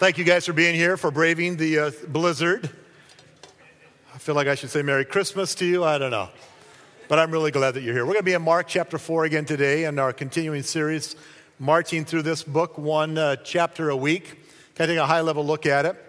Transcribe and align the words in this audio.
Thank 0.00 0.16
you 0.16 0.24
guys 0.24 0.46
for 0.46 0.54
being 0.54 0.74
here, 0.74 0.96
for 0.96 1.10
braving 1.10 1.58
the 1.58 1.78
uh, 1.78 1.90
blizzard. 2.08 2.70
I 4.14 4.16
feel 4.16 4.34
like 4.34 4.46
I 4.46 4.54
should 4.54 4.70
say 4.70 4.80
Merry 4.80 5.04
Christmas 5.04 5.54
to 5.56 5.66
you. 5.66 5.84
I 5.84 5.98
don't 5.98 6.10
know. 6.10 6.30
But 7.06 7.18
I'm 7.18 7.30
really 7.30 7.50
glad 7.50 7.72
that 7.72 7.82
you're 7.82 7.92
here. 7.92 8.06
We're 8.06 8.14
going 8.14 8.20
to 8.20 8.30
be 8.30 8.32
in 8.32 8.40
Mark 8.40 8.66
chapter 8.66 8.96
4 8.96 9.26
again 9.26 9.44
today 9.44 9.84
in 9.84 9.98
our 9.98 10.14
continuing 10.14 10.62
series, 10.62 11.16
marching 11.58 12.06
through 12.06 12.22
this 12.22 12.42
book 12.42 12.78
one 12.78 13.18
uh, 13.18 13.36
chapter 13.44 13.90
a 13.90 13.96
week, 13.96 14.40
kind 14.74 14.90
of 14.90 14.96
take 14.96 14.96
a 14.96 15.06
high 15.06 15.20
level 15.20 15.44
look 15.44 15.66
at 15.66 15.84
it. 15.84 16.02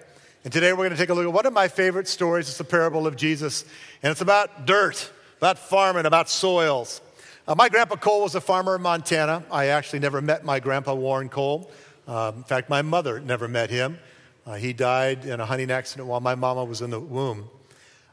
And 0.45 0.53
today 0.53 0.71
we're 0.71 0.85
going 0.85 0.91
to 0.91 0.95
take 0.95 1.09
a 1.09 1.13
look 1.13 1.25
at 1.25 1.33
one 1.33 1.45
of 1.45 1.51
my 1.51 1.67
favorite 1.67 2.07
stories. 2.07 2.47
It's 2.47 2.59
the 2.59 2.63
parable 2.63 3.05
of 3.05 3.17
Jesus, 3.17 3.65
and 4.01 4.09
it's 4.09 4.21
about 4.21 4.65
dirt, 4.65 5.11
about 5.39 5.59
farming, 5.59 6.05
about 6.05 6.29
soils. 6.29 7.01
Uh, 7.45 7.55
my 7.55 7.67
grandpa 7.67 7.97
Cole 7.97 8.21
was 8.21 8.35
a 8.35 8.41
farmer 8.41 8.77
in 8.77 8.83
Montana. 8.83 9.43
I 9.51 9.65
actually 9.65 9.99
never 9.99 10.21
met 10.21 10.45
my 10.45 10.61
grandpa 10.61 10.93
Warren 10.93 11.27
Cole. 11.27 11.69
Um, 12.07 12.37
in 12.37 12.43
fact, 12.43 12.69
my 12.69 12.81
mother 12.81 13.19
never 13.19 13.47
met 13.47 13.69
him. 13.69 13.99
Uh, 14.45 14.55
he 14.55 14.73
died 14.73 15.25
in 15.25 15.39
a 15.39 15.45
hunting 15.45 15.69
accident 15.69 16.07
while 16.07 16.19
my 16.19 16.35
mama 16.35 16.65
was 16.65 16.81
in 16.81 16.89
the 16.89 16.99
womb. 16.99 17.49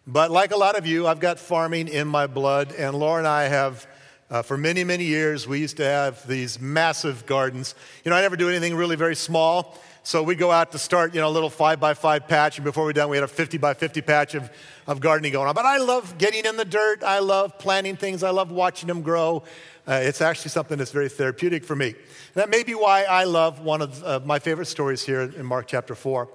But 0.06 0.30
like 0.30 0.52
a 0.52 0.56
lot 0.56 0.78
of 0.78 0.86
you, 0.86 1.06
I've 1.06 1.20
got 1.20 1.38
farming 1.38 1.88
in 1.88 2.08
my 2.08 2.26
blood, 2.26 2.72
and 2.72 2.98
Laura 2.98 3.18
and 3.18 3.28
I 3.28 3.44
have, 3.44 3.86
uh, 4.30 4.42
for 4.42 4.56
many, 4.56 4.84
many 4.84 5.04
years, 5.04 5.46
we 5.46 5.58
used 5.58 5.76
to 5.78 5.84
have 5.84 6.26
these 6.26 6.60
massive 6.60 7.26
gardens. 7.26 7.74
You 8.04 8.10
know, 8.10 8.16
I 8.16 8.22
never 8.22 8.36
do 8.36 8.48
anything 8.48 8.74
really 8.74 8.96
very 8.96 9.16
small, 9.16 9.78
so 10.02 10.22
we'd 10.22 10.38
go 10.38 10.50
out 10.50 10.72
to 10.72 10.78
start, 10.78 11.14
you 11.14 11.20
know, 11.20 11.28
a 11.28 11.30
little 11.30 11.50
five 11.50 11.78
by 11.78 11.92
five 11.92 12.26
patch, 12.26 12.56
and 12.56 12.64
before 12.64 12.84
we're 12.84 12.94
done, 12.94 13.10
we 13.10 13.18
had 13.18 13.24
a 13.24 13.28
50 13.28 13.58
by 13.58 13.74
50 13.74 14.00
patch 14.00 14.34
of, 14.34 14.50
of 14.86 15.00
gardening 15.00 15.32
going 15.32 15.48
on. 15.48 15.54
But 15.54 15.66
I 15.66 15.76
love 15.76 16.16
getting 16.16 16.46
in 16.46 16.56
the 16.56 16.64
dirt, 16.64 17.02
I 17.02 17.18
love 17.18 17.58
planting 17.58 17.96
things, 17.96 18.22
I 18.22 18.30
love 18.30 18.50
watching 18.50 18.86
them 18.86 19.02
grow. 19.02 19.44
Uh, 19.88 20.00
it's 20.02 20.20
actually 20.20 20.50
something 20.50 20.76
that's 20.76 20.90
very 20.90 21.08
therapeutic 21.08 21.64
for 21.64 21.74
me. 21.74 21.86
And 21.86 21.96
That 22.34 22.50
may 22.50 22.62
be 22.62 22.74
why 22.74 23.04
I 23.04 23.24
love 23.24 23.60
one 23.60 23.80
of 23.80 24.04
uh, 24.04 24.20
my 24.22 24.38
favorite 24.38 24.66
stories 24.66 25.02
here 25.02 25.22
in 25.22 25.46
Mark 25.46 25.66
chapter 25.66 25.94
4. 25.94 26.28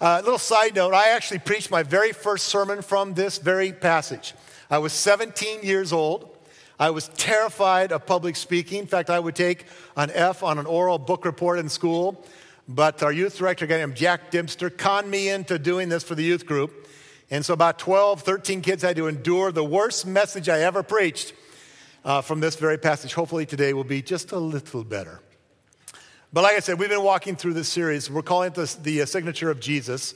A 0.00 0.04
uh, 0.04 0.20
little 0.24 0.38
side 0.38 0.74
note 0.74 0.94
I 0.94 1.10
actually 1.10 1.40
preached 1.40 1.70
my 1.70 1.82
very 1.82 2.12
first 2.12 2.46
sermon 2.46 2.80
from 2.80 3.12
this 3.12 3.36
very 3.36 3.70
passage. 3.70 4.32
I 4.70 4.78
was 4.78 4.94
17 4.94 5.62
years 5.62 5.92
old. 5.92 6.38
I 6.80 6.88
was 6.88 7.08
terrified 7.08 7.92
of 7.92 8.06
public 8.06 8.34
speaking. 8.34 8.78
In 8.78 8.86
fact, 8.86 9.10
I 9.10 9.18
would 9.18 9.36
take 9.36 9.66
an 9.94 10.10
F 10.14 10.42
on 10.42 10.58
an 10.58 10.64
oral 10.64 10.98
book 10.98 11.26
report 11.26 11.58
in 11.58 11.68
school. 11.68 12.24
But 12.66 13.02
our 13.02 13.12
youth 13.12 13.36
director, 13.36 13.66
a 13.66 13.68
guy 13.68 13.76
named 13.76 13.94
Jack 13.94 14.30
Dempster, 14.30 14.70
conned 14.70 15.10
me 15.10 15.28
into 15.28 15.58
doing 15.58 15.90
this 15.90 16.02
for 16.02 16.14
the 16.14 16.24
youth 16.24 16.46
group. 16.46 16.88
And 17.30 17.44
so, 17.44 17.52
about 17.52 17.78
12, 17.78 18.22
13 18.22 18.62
kids 18.62 18.82
had 18.82 18.96
to 18.96 19.06
endure 19.06 19.52
the 19.52 19.64
worst 19.64 20.06
message 20.06 20.48
I 20.48 20.60
ever 20.60 20.82
preached 20.82 21.34
uh, 22.06 22.22
from 22.22 22.38
this 22.38 22.54
very 22.54 22.78
passage. 22.78 23.12
Hopefully, 23.12 23.44
today 23.44 23.72
will 23.72 23.84
be 23.84 24.00
just 24.00 24.30
a 24.30 24.38
little 24.38 24.84
better. 24.84 25.20
But 26.32 26.42
like 26.42 26.56
I 26.56 26.60
said, 26.60 26.78
we've 26.78 26.88
been 26.88 27.02
walking 27.02 27.34
through 27.34 27.54
this 27.54 27.68
series. 27.68 28.08
We're 28.08 28.22
calling 28.22 28.52
it 28.52 28.54
the, 28.54 28.76
the 28.82 29.02
uh, 29.02 29.06
signature 29.06 29.50
of 29.50 29.58
Jesus. 29.58 30.14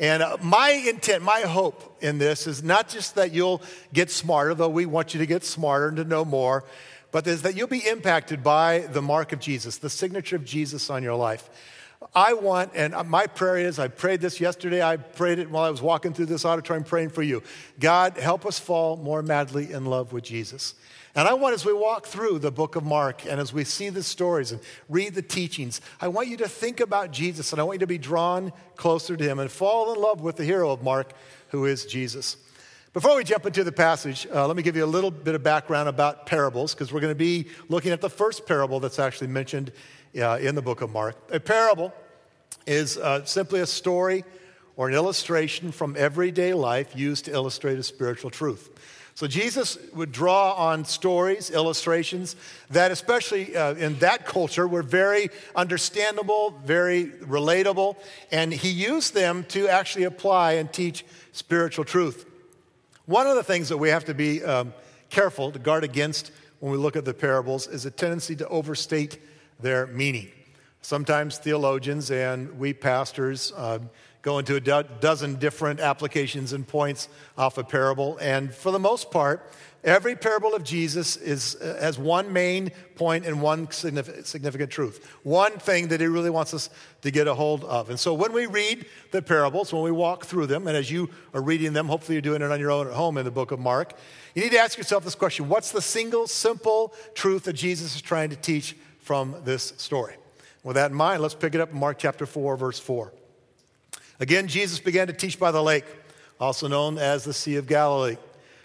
And 0.00 0.22
uh, 0.22 0.36
my 0.42 0.70
intent, 0.70 1.22
my 1.22 1.40
hope 1.42 2.02
in 2.02 2.18
this 2.18 2.48
is 2.48 2.62
not 2.62 2.88
just 2.88 3.14
that 3.14 3.32
you'll 3.32 3.62
get 3.92 4.10
smarter, 4.10 4.52
though 4.54 4.68
we 4.68 4.84
want 4.84 5.14
you 5.14 5.20
to 5.20 5.26
get 5.26 5.44
smarter 5.44 5.88
and 5.88 5.96
to 5.98 6.04
know 6.04 6.24
more, 6.24 6.64
but 7.12 7.26
is 7.26 7.42
that 7.42 7.56
you'll 7.56 7.68
be 7.68 7.86
impacted 7.86 8.42
by 8.42 8.80
the 8.80 9.02
mark 9.02 9.32
of 9.32 9.38
Jesus, 9.38 9.78
the 9.78 9.90
signature 9.90 10.36
of 10.36 10.44
Jesus 10.44 10.90
on 10.90 11.04
your 11.04 11.14
life. 11.14 11.48
I 12.14 12.32
want, 12.32 12.72
and 12.74 12.94
my 13.08 13.26
prayer 13.26 13.58
is, 13.58 13.78
I 13.78 13.88
prayed 13.88 14.20
this 14.20 14.40
yesterday, 14.40 14.82
I 14.82 14.96
prayed 14.96 15.38
it 15.38 15.50
while 15.50 15.64
I 15.64 15.70
was 15.70 15.82
walking 15.82 16.12
through 16.12 16.26
this 16.26 16.44
auditorium 16.44 16.84
praying 16.84 17.10
for 17.10 17.22
you. 17.22 17.42
God, 17.80 18.16
help 18.16 18.46
us 18.46 18.58
fall 18.58 18.96
more 18.96 19.22
madly 19.22 19.72
in 19.72 19.84
love 19.84 20.12
with 20.12 20.24
Jesus. 20.24 20.74
And 21.14 21.26
I 21.26 21.34
want, 21.34 21.54
as 21.54 21.64
we 21.64 21.72
walk 21.72 22.06
through 22.06 22.38
the 22.38 22.50
book 22.50 22.76
of 22.76 22.84
Mark 22.84 23.24
and 23.26 23.40
as 23.40 23.52
we 23.52 23.64
see 23.64 23.88
the 23.88 24.02
stories 24.02 24.52
and 24.52 24.60
read 24.88 25.14
the 25.14 25.22
teachings, 25.22 25.80
I 26.00 26.08
want 26.08 26.28
you 26.28 26.36
to 26.38 26.48
think 26.48 26.80
about 26.80 27.10
Jesus 27.10 27.52
and 27.52 27.60
I 27.60 27.64
want 27.64 27.76
you 27.76 27.80
to 27.80 27.86
be 27.86 27.98
drawn 27.98 28.52
closer 28.76 29.16
to 29.16 29.24
him 29.24 29.38
and 29.38 29.50
fall 29.50 29.92
in 29.92 30.00
love 30.00 30.20
with 30.20 30.36
the 30.36 30.44
hero 30.44 30.70
of 30.70 30.82
Mark, 30.82 31.12
who 31.48 31.64
is 31.64 31.86
Jesus. 31.86 32.36
Before 32.92 33.16
we 33.16 33.24
jump 33.24 33.46
into 33.46 33.64
the 33.64 33.72
passage, 33.72 34.26
uh, 34.34 34.46
let 34.46 34.56
me 34.56 34.62
give 34.62 34.74
you 34.76 34.84
a 34.84 34.86
little 34.86 35.10
bit 35.10 35.34
of 35.34 35.42
background 35.42 35.88
about 35.88 36.26
parables 36.26 36.74
because 36.74 36.92
we're 36.92 37.00
going 37.00 37.12
to 37.12 37.18
be 37.18 37.48
looking 37.68 37.92
at 37.92 38.00
the 38.00 38.10
first 38.10 38.46
parable 38.46 38.80
that's 38.80 38.98
actually 38.98 39.28
mentioned 39.28 39.72
uh, 40.18 40.38
in 40.38 40.54
the 40.54 40.62
book 40.62 40.80
of 40.80 40.90
Mark. 40.90 41.16
A 41.30 41.38
parable 41.38 41.92
is 42.66 42.96
uh, 42.96 43.24
simply 43.24 43.60
a 43.60 43.66
story 43.66 44.24
or 44.76 44.88
an 44.88 44.94
illustration 44.94 45.72
from 45.72 45.96
everyday 45.98 46.54
life 46.54 46.96
used 46.96 47.24
to 47.26 47.32
illustrate 47.32 47.78
a 47.78 47.82
spiritual 47.82 48.30
truth. 48.30 48.70
So 49.18 49.26
Jesus 49.26 49.76
would 49.94 50.12
draw 50.12 50.52
on 50.52 50.84
stories, 50.84 51.50
illustrations 51.50 52.36
that, 52.70 52.92
especially 52.92 53.56
uh, 53.56 53.74
in 53.74 53.98
that 53.98 54.24
culture, 54.24 54.68
were 54.68 54.84
very 54.84 55.30
understandable, 55.56 56.54
very 56.64 57.06
relatable, 57.06 57.96
and 58.30 58.52
he 58.52 58.68
used 58.68 59.14
them 59.14 59.42
to 59.48 59.66
actually 59.66 60.04
apply 60.04 60.52
and 60.52 60.72
teach 60.72 61.04
spiritual 61.32 61.84
truth. 61.84 62.26
One 63.06 63.26
of 63.26 63.34
the 63.34 63.42
things 63.42 63.68
that 63.70 63.78
we 63.78 63.88
have 63.88 64.04
to 64.04 64.14
be 64.14 64.44
um, 64.44 64.72
careful 65.10 65.50
to 65.50 65.58
guard 65.58 65.82
against 65.82 66.30
when 66.60 66.70
we 66.70 66.78
look 66.78 66.94
at 66.94 67.04
the 67.04 67.12
parables 67.12 67.66
is 67.66 67.86
a 67.86 67.90
tendency 67.90 68.36
to 68.36 68.46
overstate 68.46 69.20
their 69.58 69.88
meaning. 69.88 70.30
Sometimes 70.82 71.38
theologians 71.38 72.12
and 72.12 72.56
we 72.56 72.72
pastors 72.72 73.52
uh, 73.56 73.80
go 74.22 74.38
into 74.38 74.56
a 74.56 74.60
do- 74.60 74.84
dozen 75.00 75.36
different 75.36 75.80
applications 75.80 76.52
and 76.52 76.66
points 76.66 77.08
off 77.36 77.58
a 77.58 77.64
parable. 77.64 78.18
And 78.20 78.52
for 78.52 78.72
the 78.72 78.78
most 78.78 79.10
part, 79.10 79.48
every 79.84 80.16
parable 80.16 80.54
of 80.54 80.64
Jesus 80.64 81.16
is, 81.16 81.56
uh, 81.56 81.78
has 81.80 81.98
one 81.98 82.32
main 82.32 82.70
point 82.96 83.24
and 83.24 83.40
one 83.40 83.70
significant, 83.70 84.26
significant 84.26 84.70
truth, 84.70 85.06
one 85.22 85.52
thing 85.52 85.88
that 85.88 86.00
he 86.00 86.06
really 86.06 86.30
wants 86.30 86.52
us 86.52 86.68
to 87.02 87.10
get 87.10 87.28
a 87.28 87.34
hold 87.34 87.64
of. 87.64 87.90
And 87.90 87.98
so 87.98 88.12
when 88.12 88.32
we 88.32 88.46
read 88.46 88.86
the 89.12 89.22
parables, 89.22 89.72
when 89.72 89.82
we 89.82 89.92
walk 89.92 90.24
through 90.24 90.46
them, 90.46 90.66
and 90.66 90.76
as 90.76 90.90
you 90.90 91.08
are 91.32 91.40
reading 91.40 91.72
them, 91.72 91.86
hopefully 91.86 92.16
you're 92.16 92.22
doing 92.22 92.42
it 92.42 92.50
on 92.50 92.58
your 92.58 92.72
own 92.72 92.88
at 92.88 92.94
home 92.94 93.18
in 93.18 93.24
the 93.24 93.30
book 93.30 93.52
of 93.52 93.60
Mark, 93.60 93.94
you 94.34 94.42
need 94.42 94.52
to 94.52 94.58
ask 94.58 94.76
yourself 94.76 95.04
this 95.04 95.14
question 95.14 95.48
What's 95.48 95.70
the 95.70 95.82
single, 95.82 96.26
simple 96.26 96.92
truth 97.14 97.44
that 97.44 97.54
Jesus 97.54 97.94
is 97.94 98.02
trying 98.02 98.30
to 98.30 98.36
teach 98.36 98.76
from 99.00 99.36
this 99.44 99.74
story? 99.76 100.16
With 100.64 100.74
that 100.74 100.90
in 100.90 100.96
mind, 100.96 101.22
let's 101.22 101.34
pick 101.34 101.54
it 101.54 101.60
up 101.60 101.70
in 101.70 101.78
Mark 101.78 101.98
chapter 101.98 102.26
4, 102.26 102.56
verse 102.56 102.80
4. 102.80 103.12
Again, 104.20 104.48
Jesus 104.48 104.80
began 104.80 105.06
to 105.06 105.12
teach 105.12 105.38
by 105.38 105.50
the 105.50 105.62
lake, 105.62 105.84
also 106.40 106.68
known 106.68 106.98
as 106.98 107.24
the 107.24 107.32
Sea 107.32 107.56
of 107.56 107.66
Galilee. 107.66 108.16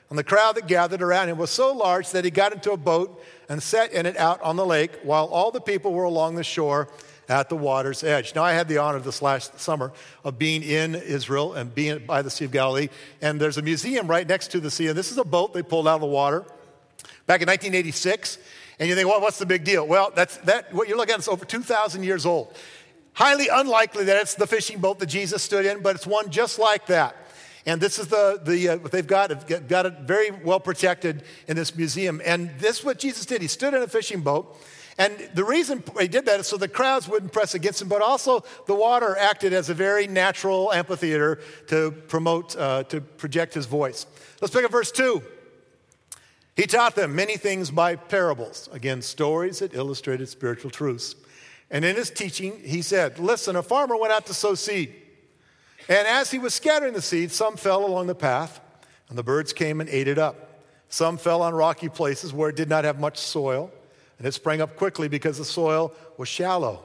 And 0.09 0.17
the 0.17 0.23
crowd 0.23 0.55
that 0.55 0.67
gathered 0.67 1.01
around 1.01 1.29
him 1.29 1.37
was 1.37 1.49
so 1.49 1.73
large 1.73 2.11
that 2.11 2.23
he 2.23 2.31
got 2.31 2.53
into 2.53 2.71
a 2.71 2.77
boat 2.77 3.23
and 3.49 3.61
sat 3.61 3.93
in 3.93 4.05
it 4.05 4.17
out 4.17 4.41
on 4.41 4.55
the 4.55 4.65
lake 4.65 4.91
while 5.03 5.25
all 5.25 5.51
the 5.51 5.61
people 5.61 5.93
were 5.93 6.03
along 6.03 6.35
the 6.35 6.43
shore 6.43 6.87
at 7.29 7.49
the 7.49 7.55
water's 7.55 8.03
edge. 8.03 8.35
Now, 8.35 8.43
I 8.43 8.53
had 8.53 8.67
the 8.67 8.77
honor 8.77 8.99
this 8.99 9.21
last 9.21 9.59
summer 9.59 9.91
of 10.23 10.37
being 10.37 10.61
in 10.61 10.95
Israel 10.95 11.53
and 11.53 11.73
being 11.73 12.05
by 12.05 12.21
the 12.21 12.29
Sea 12.29 12.45
of 12.45 12.51
Galilee. 12.51 12.89
And 13.21 13.39
there's 13.39 13.57
a 13.57 13.61
museum 13.61 14.07
right 14.07 14.27
next 14.27 14.51
to 14.51 14.59
the 14.59 14.69
sea. 14.69 14.87
And 14.87 14.97
this 14.97 15.11
is 15.11 15.17
a 15.17 15.23
boat 15.23 15.53
they 15.53 15.63
pulled 15.63 15.87
out 15.87 15.95
of 15.95 16.01
the 16.01 16.07
water 16.07 16.41
back 17.25 17.41
in 17.41 17.47
1986. 17.47 18.37
And 18.79 18.89
you 18.89 18.95
think, 18.95 19.07
well, 19.07 19.21
what's 19.21 19.39
the 19.39 19.45
big 19.45 19.63
deal? 19.63 19.87
Well, 19.87 20.11
that's 20.13 20.37
that. 20.37 20.73
What 20.73 20.87
you're 20.87 20.97
looking 20.97 21.13
at 21.13 21.19
is 21.19 21.27
over 21.27 21.45
2,000 21.45 22.03
years 22.03 22.25
old. 22.25 22.55
Highly 23.13 23.47
unlikely 23.47 24.05
that 24.05 24.21
it's 24.21 24.33
the 24.33 24.47
fishing 24.47 24.79
boat 24.79 24.99
that 24.99 25.05
Jesus 25.05 25.43
stood 25.43 25.65
in, 25.65 25.81
but 25.81 25.95
it's 25.95 26.07
one 26.07 26.29
just 26.29 26.57
like 26.57 26.87
that. 26.87 27.15
And 27.65 27.79
this 27.79 27.97
is 27.97 28.07
the, 28.07 28.41
the 28.43 28.69
uh, 28.69 28.77
they've 28.77 29.07
got, 29.07 29.47
got 29.69 29.85
it 29.85 29.99
very 30.01 30.31
well 30.31 30.59
protected 30.59 31.23
in 31.47 31.55
this 31.55 31.75
museum. 31.75 32.21
And 32.25 32.51
this 32.59 32.79
is 32.79 32.85
what 32.85 32.99
Jesus 32.99 33.25
did. 33.25 33.41
He 33.41 33.47
stood 33.47 33.73
in 33.73 33.81
a 33.81 33.87
fishing 33.87 34.21
boat. 34.21 34.57
And 34.97 35.29
the 35.33 35.43
reason 35.43 35.83
he 35.99 36.07
did 36.07 36.25
that 36.25 36.39
is 36.39 36.47
so 36.47 36.57
the 36.57 36.67
crowds 36.67 37.07
wouldn't 37.07 37.31
press 37.31 37.55
against 37.55 37.81
him, 37.81 37.87
but 37.87 38.01
also 38.01 38.43
the 38.67 38.75
water 38.75 39.17
acted 39.17 39.53
as 39.53 39.69
a 39.69 39.73
very 39.73 40.07
natural 40.07 40.71
amphitheater 40.71 41.39
to 41.67 41.91
promote, 42.07 42.55
uh, 42.55 42.83
to 42.83 43.01
project 43.01 43.53
his 43.53 43.65
voice. 43.65 44.05
Let's 44.41 44.53
pick 44.53 44.65
up 44.65 44.71
verse 44.71 44.91
2. 44.91 45.23
He 46.55 46.67
taught 46.67 46.95
them 46.95 47.15
many 47.15 47.37
things 47.37 47.71
by 47.71 47.95
parables, 47.95 48.69
again, 48.71 49.01
stories 49.01 49.59
that 49.59 49.73
illustrated 49.73 50.29
spiritual 50.29 50.69
truths. 50.69 51.15
And 51.69 51.83
in 51.83 51.95
his 51.95 52.09
teaching, 52.09 52.59
he 52.63 52.81
said, 52.81 53.19
Listen, 53.19 53.55
a 53.55 53.63
farmer 53.63 53.97
went 53.97 54.13
out 54.13 54.25
to 54.27 54.33
sow 54.33 54.55
seed. 54.55 54.93
And 55.89 56.07
as 56.07 56.31
he 56.31 56.39
was 56.39 56.53
scattering 56.53 56.93
the 56.93 57.01
seed, 57.01 57.31
some 57.31 57.57
fell 57.57 57.85
along 57.85 58.07
the 58.07 58.15
path, 58.15 58.61
and 59.09 59.17
the 59.17 59.23
birds 59.23 59.53
came 59.53 59.81
and 59.81 59.89
ate 59.89 60.07
it 60.07 60.17
up. 60.17 60.61
Some 60.89 61.17
fell 61.17 61.41
on 61.41 61.53
rocky 61.53 61.89
places 61.89 62.33
where 62.33 62.49
it 62.49 62.55
did 62.55 62.69
not 62.69 62.83
have 62.83 62.99
much 62.99 63.17
soil, 63.17 63.71
and 64.17 64.27
it 64.27 64.33
sprang 64.33 64.61
up 64.61 64.75
quickly 64.75 65.07
because 65.07 65.37
the 65.37 65.45
soil 65.45 65.93
was 66.17 66.29
shallow. 66.29 66.83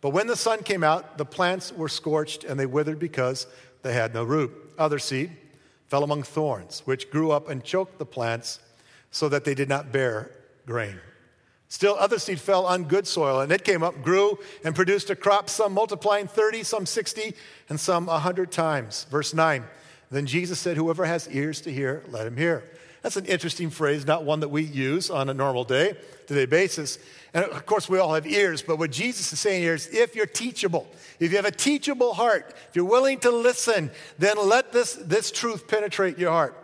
But 0.00 0.10
when 0.10 0.26
the 0.26 0.36
sun 0.36 0.62
came 0.62 0.84
out, 0.84 1.18
the 1.18 1.24
plants 1.24 1.72
were 1.72 1.88
scorched 1.88 2.44
and 2.44 2.58
they 2.58 2.66
withered 2.66 2.98
because 2.98 3.46
they 3.82 3.92
had 3.92 4.14
no 4.14 4.24
root. 4.24 4.52
Other 4.78 4.98
seed 4.98 5.36
fell 5.88 6.04
among 6.04 6.22
thorns, 6.22 6.82
which 6.86 7.10
grew 7.10 7.30
up 7.30 7.48
and 7.48 7.64
choked 7.64 7.98
the 7.98 8.06
plants 8.06 8.60
so 9.10 9.28
that 9.28 9.44
they 9.44 9.54
did 9.54 9.68
not 9.68 9.92
bear 9.92 10.30
grain. 10.66 11.00
Still, 11.70 11.94
other 12.00 12.18
seed 12.18 12.40
fell 12.40 12.66
on 12.66 12.84
good 12.84 13.06
soil, 13.06 13.40
and 13.40 13.52
it 13.52 13.62
came 13.62 13.84
up, 13.84 14.02
grew, 14.02 14.40
and 14.64 14.74
produced 14.74 15.08
a 15.08 15.14
crop, 15.14 15.48
some 15.48 15.72
multiplying 15.72 16.26
30, 16.26 16.64
some 16.64 16.84
60, 16.84 17.32
and 17.68 17.78
some 17.78 18.06
100 18.06 18.50
times. 18.50 19.06
Verse 19.08 19.32
9 19.32 19.62
Then 20.10 20.26
Jesus 20.26 20.58
said, 20.58 20.76
Whoever 20.76 21.04
has 21.04 21.28
ears 21.28 21.60
to 21.62 21.72
hear, 21.72 22.02
let 22.10 22.26
him 22.26 22.36
hear. 22.36 22.64
That's 23.02 23.16
an 23.16 23.24
interesting 23.26 23.70
phrase, 23.70 24.04
not 24.04 24.24
one 24.24 24.40
that 24.40 24.48
we 24.48 24.64
use 24.64 25.10
on 25.10 25.30
a 25.30 25.34
normal 25.34 25.62
day, 25.62 25.94
to 26.26 26.34
day 26.34 26.44
basis. 26.44 26.98
And 27.32 27.44
of 27.44 27.64
course, 27.66 27.88
we 27.88 28.00
all 28.00 28.14
have 28.14 28.26
ears, 28.26 28.62
but 28.62 28.80
what 28.80 28.90
Jesus 28.90 29.32
is 29.32 29.38
saying 29.38 29.62
here 29.62 29.74
is 29.74 29.86
if 29.92 30.16
you're 30.16 30.26
teachable, 30.26 30.88
if 31.20 31.30
you 31.30 31.36
have 31.36 31.46
a 31.46 31.52
teachable 31.52 32.14
heart, 32.14 32.52
if 32.68 32.74
you're 32.74 32.84
willing 32.84 33.20
to 33.20 33.30
listen, 33.30 33.92
then 34.18 34.36
let 34.44 34.72
this, 34.72 34.94
this 34.94 35.30
truth 35.30 35.68
penetrate 35.68 36.18
your 36.18 36.32
heart. 36.32 36.56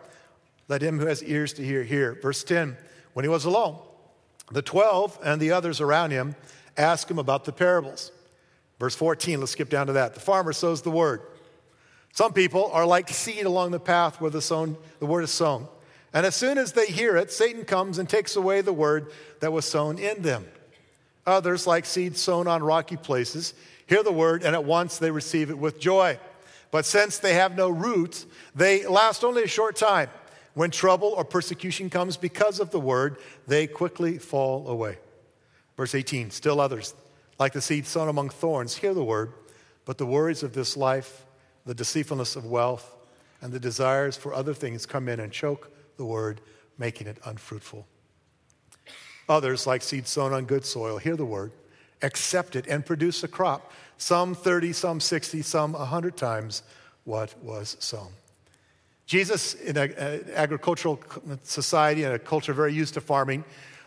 Let 0.67 0.83
him 0.83 0.99
who 0.99 1.07
has 1.07 1.23
ears 1.23 1.53
to 1.55 1.65
hear 1.65 1.85
hear. 1.85 2.19
Verse 2.21 2.43
10 2.43 2.77
When 3.13 3.25
he 3.25 3.29
was 3.29 3.45
alone, 3.45 3.79
the 4.51 4.63
12 4.63 5.19
and 5.25 5.41
the 5.41 5.53
others 5.53 5.81
around 5.81 6.11
him 6.11 6.37
ask 6.77 7.11
him 7.11 7.19
about 7.19 7.45
the 7.45 7.53
parables. 7.53 8.13
Verse 8.79 8.95
14, 8.95 9.41
let's 9.41 9.53
skip 9.53 9.71
down 9.71 9.87
to 9.87 9.95
that. 9.95 10.15
The 10.15 10.21
farmer 10.21 10.53
sows 10.53 10.83
the 10.83 10.91
word. 10.91 11.23
Some 12.13 12.33
people 12.33 12.71
are 12.73 12.87
like 12.87 13.09
seed 13.09 13.45
along 13.45 13.71
the 13.71 13.81
path 13.81 14.21
where 14.21 14.31
the, 14.31 14.43
sown, 14.43 14.77
the 15.01 15.07
word 15.07 15.25
is 15.25 15.31
sown. 15.31 15.69
And 16.13 16.25
as 16.25 16.35
soon 16.35 16.57
as 16.57 16.73
they 16.73 16.87
hear 16.87 17.17
it, 17.17 17.31
Satan 17.31 17.65
comes 17.65 17.99
and 17.99 18.09
takes 18.09 18.37
away 18.37 18.61
the 18.61 18.73
word 18.73 19.13
that 19.41 19.53
was 19.53 19.65
sown 19.65 19.99
in 19.99 20.23
them. 20.23 20.47
Others, 21.27 21.67
like 21.67 21.85
seed 21.85 22.17
sown 22.17 22.47
on 22.47 22.63
rocky 22.63 22.97
places, 22.97 23.55
hear 23.87 24.03
the 24.03 24.13
word 24.13 24.43
and 24.43 24.55
at 24.55 24.65
once 24.65 24.99
they 24.99 25.11
receive 25.11 25.51
it 25.51 25.59
with 25.59 25.81
joy. 25.81 26.19
But 26.71 26.85
since 26.87 27.19
they 27.19 27.35
have 27.35 27.57
no 27.57 27.69
roots, 27.69 28.27
they 28.55 28.87
last 28.87 29.25
only 29.25 29.43
a 29.43 29.49
short 29.49 29.77
time. 29.77 30.09
When 30.57 30.71
trouble 30.71 31.09
or 31.09 31.23
persecution 31.23 31.91
comes 31.91 32.17
because 32.17 32.61
of 32.61 32.71
the 32.71 32.81
word, 32.81 33.19
they 33.47 33.67
quickly 33.67 34.17
fall 34.17 34.67
away. 34.69 34.97
Verse 35.77 35.95
18 35.95 36.31
Still 36.31 36.63
others, 36.63 36.95
like 37.39 37.53
the 37.53 37.61
seed 37.61 37.87
sown 37.87 38.09
among 38.09 38.31
thorns, 38.31 38.75
hear 38.75 38.95
the 38.95 39.05
word, 39.05 39.35
but 39.85 39.99
the 39.99 40.07
worries 40.07 40.43
of 40.43 40.55
this 40.55 40.75
life, 40.75 41.27
the 41.67 41.75
deceitfulness 41.75 42.37
of 42.37 42.47
wealth, 42.47 42.97
and 43.43 43.53
the 43.53 43.61
desires 43.61 44.17
for 44.17 44.33
other 44.33 44.55
things 44.55 44.87
come 44.87 45.11
in 45.11 45.21
and 45.21 45.31
choke 45.31 45.71
the 45.99 46.07
word, 46.07 46.41
making 46.79 47.07
it 47.07 47.19
unfruitful. 47.27 47.87
Others, 49.29 49.67
like 49.67 49.83
seed 49.83 50.07
sown 50.07 50.33
on 50.33 50.47
good 50.47 50.65
soil, 50.65 50.97
hear 50.97 51.17
the 51.17 51.27
word, 51.27 51.53
accept 52.01 52.57
it, 52.57 52.67
and 52.67 52.87
produce 52.87 53.23
a 53.23 53.29
crop, 53.29 53.73
some 53.99 54.35
30, 54.35 54.73
some 54.73 55.01
60, 55.01 55.43
some 55.43 55.75
100 55.75 56.17
times 56.17 56.63
what 57.05 57.35
was 57.43 57.77
sown. 57.79 58.09
Jesus, 59.07 59.55
in 59.55 59.77
an 59.77 60.27
agricultural 60.35 61.01
society, 61.45 62.03
in 62.03 62.13
a 62.13 62.19
culture 62.19 62.53
very 62.53 62.75
used 62.75 62.95
to 62.95 63.01
farming, 63.01 63.45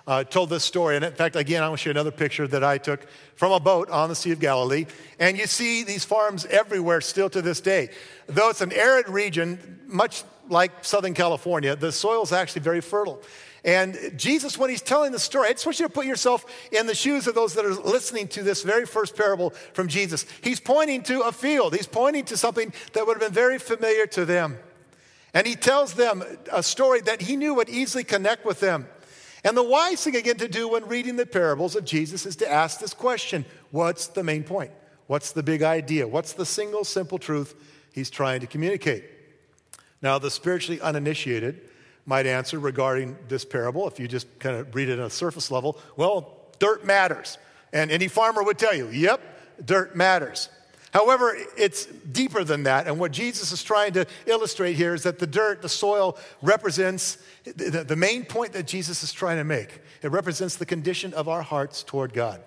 uh, 0.08 0.24
told 0.24 0.50
this 0.50 0.64
story. 0.64 0.96
And 0.96 1.04
in 1.04 1.14
fact, 1.14 1.36
again, 1.36 1.62
I 1.62 1.68
want 1.68 1.80
to 1.80 1.84
show 1.84 1.90
you 1.90 1.92
another 1.92 2.12
picture 2.12 2.48
that 2.48 2.64
I 2.64 2.78
took 2.78 3.06
from 3.36 3.52
a 3.52 3.60
boat 3.60 3.90
on 3.90 4.08
the 4.10 4.16
Sea 4.16 4.32
of 4.32 4.40
Galilee. 4.40 4.86
And 5.20 5.38
you 5.38 5.46
see 5.46 5.84
these 5.84 6.06
farms 6.06 6.46
everywhere 6.46 7.02
still 7.02 7.30
to 7.32 7.42
this 7.42 7.60
day. 7.60 7.90
Though 8.28 8.50
it's 8.50 8.62
an 8.62 8.72
arid 8.72 9.10
region, 9.10 9.80
much 9.88 10.24
like 10.48 10.84
Southern 10.84 11.14
California, 11.14 11.76
the 11.76 11.92
soil 11.92 12.24
is 12.24 12.32
actually 12.32 12.62
very 12.62 12.82
fertile. 12.82 13.22
And 13.66 13.98
Jesus, 14.16 14.58
when 14.58 14.70
he's 14.70 14.82
telling 14.82 15.12
the 15.12 15.20
story, 15.20 15.50
I 15.50 15.52
just 15.52 15.66
want 15.66 15.80
you 15.80 15.86
to 15.86 15.94
put 15.94 16.06
yourself 16.06 16.46
in 16.72 16.88
the 16.88 16.96
shoes 16.96 17.28
of 17.28 17.36
those 17.36 17.54
that 17.56 17.66
are 17.66 17.74
listening 17.74 18.30
to 18.30 18.42
this 18.42 18.64
very 18.64 18.86
first 18.86 19.18
parable 19.18 19.50
from 19.74 19.90
Jesus. 19.90 20.26
He's 20.42 20.62
pointing 20.62 21.04
to 21.04 21.24
a 21.24 21.34
field, 21.34 21.76
he's 21.76 21.88
pointing 21.88 22.24
to 22.26 22.38
something 22.38 22.74
that 22.94 23.06
would 23.06 23.22
have 23.22 23.22
been 23.22 23.36
very 23.36 23.60
familiar 23.60 24.08
to 24.08 24.24
them. 24.24 24.58
And 25.34 25.46
he 25.46 25.56
tells 25.56 25.94
them 25.94 26.24
a 26.52 26.64
story 26.64 27.02
that 27.02 27.22
he 27.22 27.36
knew 27.36 27.54
would 27.56 27.70
easily 27.70 28.04
connect 28.04 28.46
with 28.46 28.60
them. 28.60 28.88
And 29.44 29.56
the 29.56 29.64
wise 29.64 30.04
thing, 30.04 30.16
again, 30.16 30.38
to 30.38 30.48
do 30.48 30.70
when 30.70 30.88
reading 30.88 31.16
the 31.16 31.26
parables 31.26 31.76
of 31.76 31.86
Jesus 31.86 32.26
is 32.26 32.36
to 32.38 32.52
ask 32.52 32.80
this 32.80 32.94
question 32.94 33.46
What's 33.72 34.08
the 34.08 34.24
main 34.24 34.44
point? 34.44 34.72
What's 35.08 35.32
the 35.32 35.44
big 35.44 35.64
idea? 35.64 36.08
What's 36.08 36.34
the 36.34 36.46
single 36.46 36.84
simple 36.84 37.18
truth 37.18 37.56
he's 37.94 38.10
trying 38.10 38.42
to 38.42 38.48
communicate? 38.48 39.06
Now, 40.02 40.20
the 40.20 40.32
spiritually 40.32 40.82
uninitiated 40.82 41.70
might 42.06 42.26
answer 42.26 42.60
regarding 42.60 43.18
this 43.28 43.46
parable, 43.46 43.88
if 43.88 44.00
you 44.00 44.08
just 44.08 44.28
kind 44.40 44.56
of 44.56 44.74
read 44.74 44.90
it 44.90 45.00
on 45.00 45.06
a 45.06 45.10
surface 45.10 45.52
level, 45.52 45.80
well, 45.96 46.48
dirt 46.58 46.86
matters. 46.86 47.38
And 47.72 47.92
any 47.92 48.08
farmer 48.08 48.44
would 48.44 48.58
tell 48.58 48.74
you, 48.74 48.90
yep, 48.90 49.22
dirt 49.64 49.96
matters. 49.96 50.50
However, 50.92 51.36
it's 51.56 51.86
deeper 51.86 52.44
than 52.44 52.64
that. 52.64 52.88
And 52.88 53.00
what 53.00 53.12
Jesus 53.12 53.52
is 53.52 53.62
trying 53.62 53.94
to 53.94 54.08
illustrate 54.26 54.74
here 54.74 54.94
is 54.94 55.04
that 55.04 55.20
the 55.20 55.28
dirt, 55.28 55.62
the 55.62 55.70
soil, 55.70 56.18
represents 56.42 57.20
the, 57.44 57.96
main 57.96 58.26
point 58.26 58.54
that 58.54 58.66
Jesus 58.66 59.04
is 59.04 59.14
trying 59.14 59.38
to 59.38 59.44
make. 59.44 59.82
It 60.02 60.10
represents 60.10 60.56
the 60.56 60.66
condition 60.66 61.14
of 61.14 61.28
our 61.28 61.44
hearts 61.44 61.84
toward 61.84 62.14
God. 62.14 62.42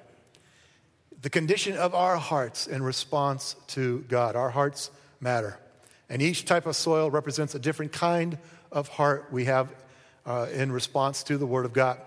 The 1.21 1.31
condition 1.31 1.77
of 1.77 1.95
our 1.95 2.17
hearts 2.17 2.67
in 2.67 2.83
response 2.83 3.55
to 3.69 4.05
God. 4.09 4.35
Our 4.35 4.51
hearts 4.51 4.91
matter. 5.21 5.59
And 6.09 6.21
each 6.21 6.45
type 6.45 6.67
of 6.67 6.75
soil 6.75 7.11
represents 7.11 7.55
a 7.55 7.61
different 7.61 7.93
kind 7.93 8.39
of 8.73 8.89
heart 8.89 9.29
we 9.31 9.45
have 9.45 9.73
uh, 10.27 10.49
in 10.53 10.73
response 10.73 11.23
to 11.25 11.39
the 11.39 11.47
Word 11.47 11.65
of 11.65 11.73
God. 11.73 11.99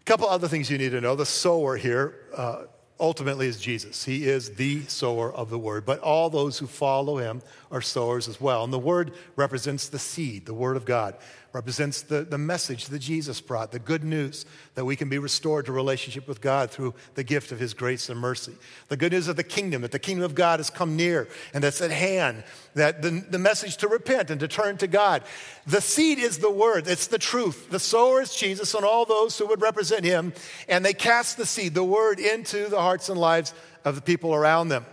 A 0.00 0.04
couple 0.04 0.26
other 0.26 0.48
things 0.48 0.70
you 0.70 0.78
need 0.78 0.92
to 0.92 1.02
know. 1.02 1.14
The 1.14 1.26
sower 1.26 1.76
here. 1.76 2.14
Uh, 2.34 2.62
ultimately 3.00 3.46
is 3.46 3.58
Jesus. 3.58 4.04
He 4.04 4.28
is 4.28 4.54
the 4.54 4.82
sower 4.82 5.32
of 5.32 5.50
the 5.50 5.58
word, 5.58 5.84
but 5.84 6.00
all 6.00 6.30
those 6.30 6.58
who 6.58 6.66
follow 6.66 7.18
him 7.18 7.42
are 7.72 7.80
sowers 7.80 8.28
as 8.28 8.40
well. 8.40 8.62
And 8.62 8.72
the 8.72 8.78
word 8.78 9.12
represents 9.34 9.88
the 9.88 9.98
seed, 9.98 10.44
the 10.44 10.54
word 10.54 10.76
of 10.76 10.84
God, 10.84 11.16
represents 11.54 12.02
the, 12.02 12.22
the 12.22 12.38
message 12.38 12.86
that 12.86 12.98
Jesus 12.98 13.40
brought, 13.40 13.72
the 13.72 13.78
good 13.78 14.04
news 14.04 14.44
that 14.74 14.84
we 14.84 14.94
can 14.94 15.08
be 15.08 15.18
restored 15.18 15.66
to 15.66 15.72
relationship 15.72 16.28
with 16.28 16.40
God 16.40 16.70
through 16.70 16.94
the 17.14 17.24
gift 17.24 17.50
of 17.50 17.58
his 17.58 17.74
grace 17.74 18.08
and 18.10 18.20
mercy. 18.20 18.54
The 18.88 18.96
good 18.96 19.12
news 19.12 19.26
of 19.26 19.36
the 19.36 19.44
kingdom, 19.44 19.82
that 19.82 19.90
the 19.90 19.98
kingdom 19.98 20.24
of 20.24 20.34
God 20.34 20.60
has 20.60 20.70
come 20.70 20.96
near 20.96 21.28
and 21.54 21.64
that's 21.64 21.80
at 21.80 21.90
hand, 21.90 22.44
that 22.74 23.00
the, 23.00 23.24
the 23.28 23.38
message 23.38 23.78
to 23.78 23.88
repent 23.88 24.30
and 24.30 24.40
to 24.40 24.48
turn 24.48 24.76
to 24.78 24.86
God. 24.86 25.22
The 25.66 25.80
seed 25.80 26.18
is 26.18 26.38
the 26.38 26.50
word, 26.50 26.86
it's 26.86 27.06
the 27.06 27.18
truth. 27.18 27.70
The 27.70 27.80
sower 27.80 28.20
is 28.20 28.34
Jesus 28.34 28.74
and 28.74 28.84
all 28.84 29.06
those 29.06 29.36
who 29.38 29.46
would 29.46 29.62
represent 29.62 30.04
him, 30.04 30.34
and 30.68 30.84
they 30.84 30.94
cast 30.94 31.38
the 31.38 31.46
seed, 31.46 31.74
the 31.74 31.84
word, 31.84 32.20
into 32.20 32.68
the 32.68 32.80
hearts 32.80 33.08
and 33.08 33.18
lives 33.18 33.54
of 33.84 33.94
the 33.94 34.02
people 34.02 34.34
around 34.34 34.68
them. 34.68 34.84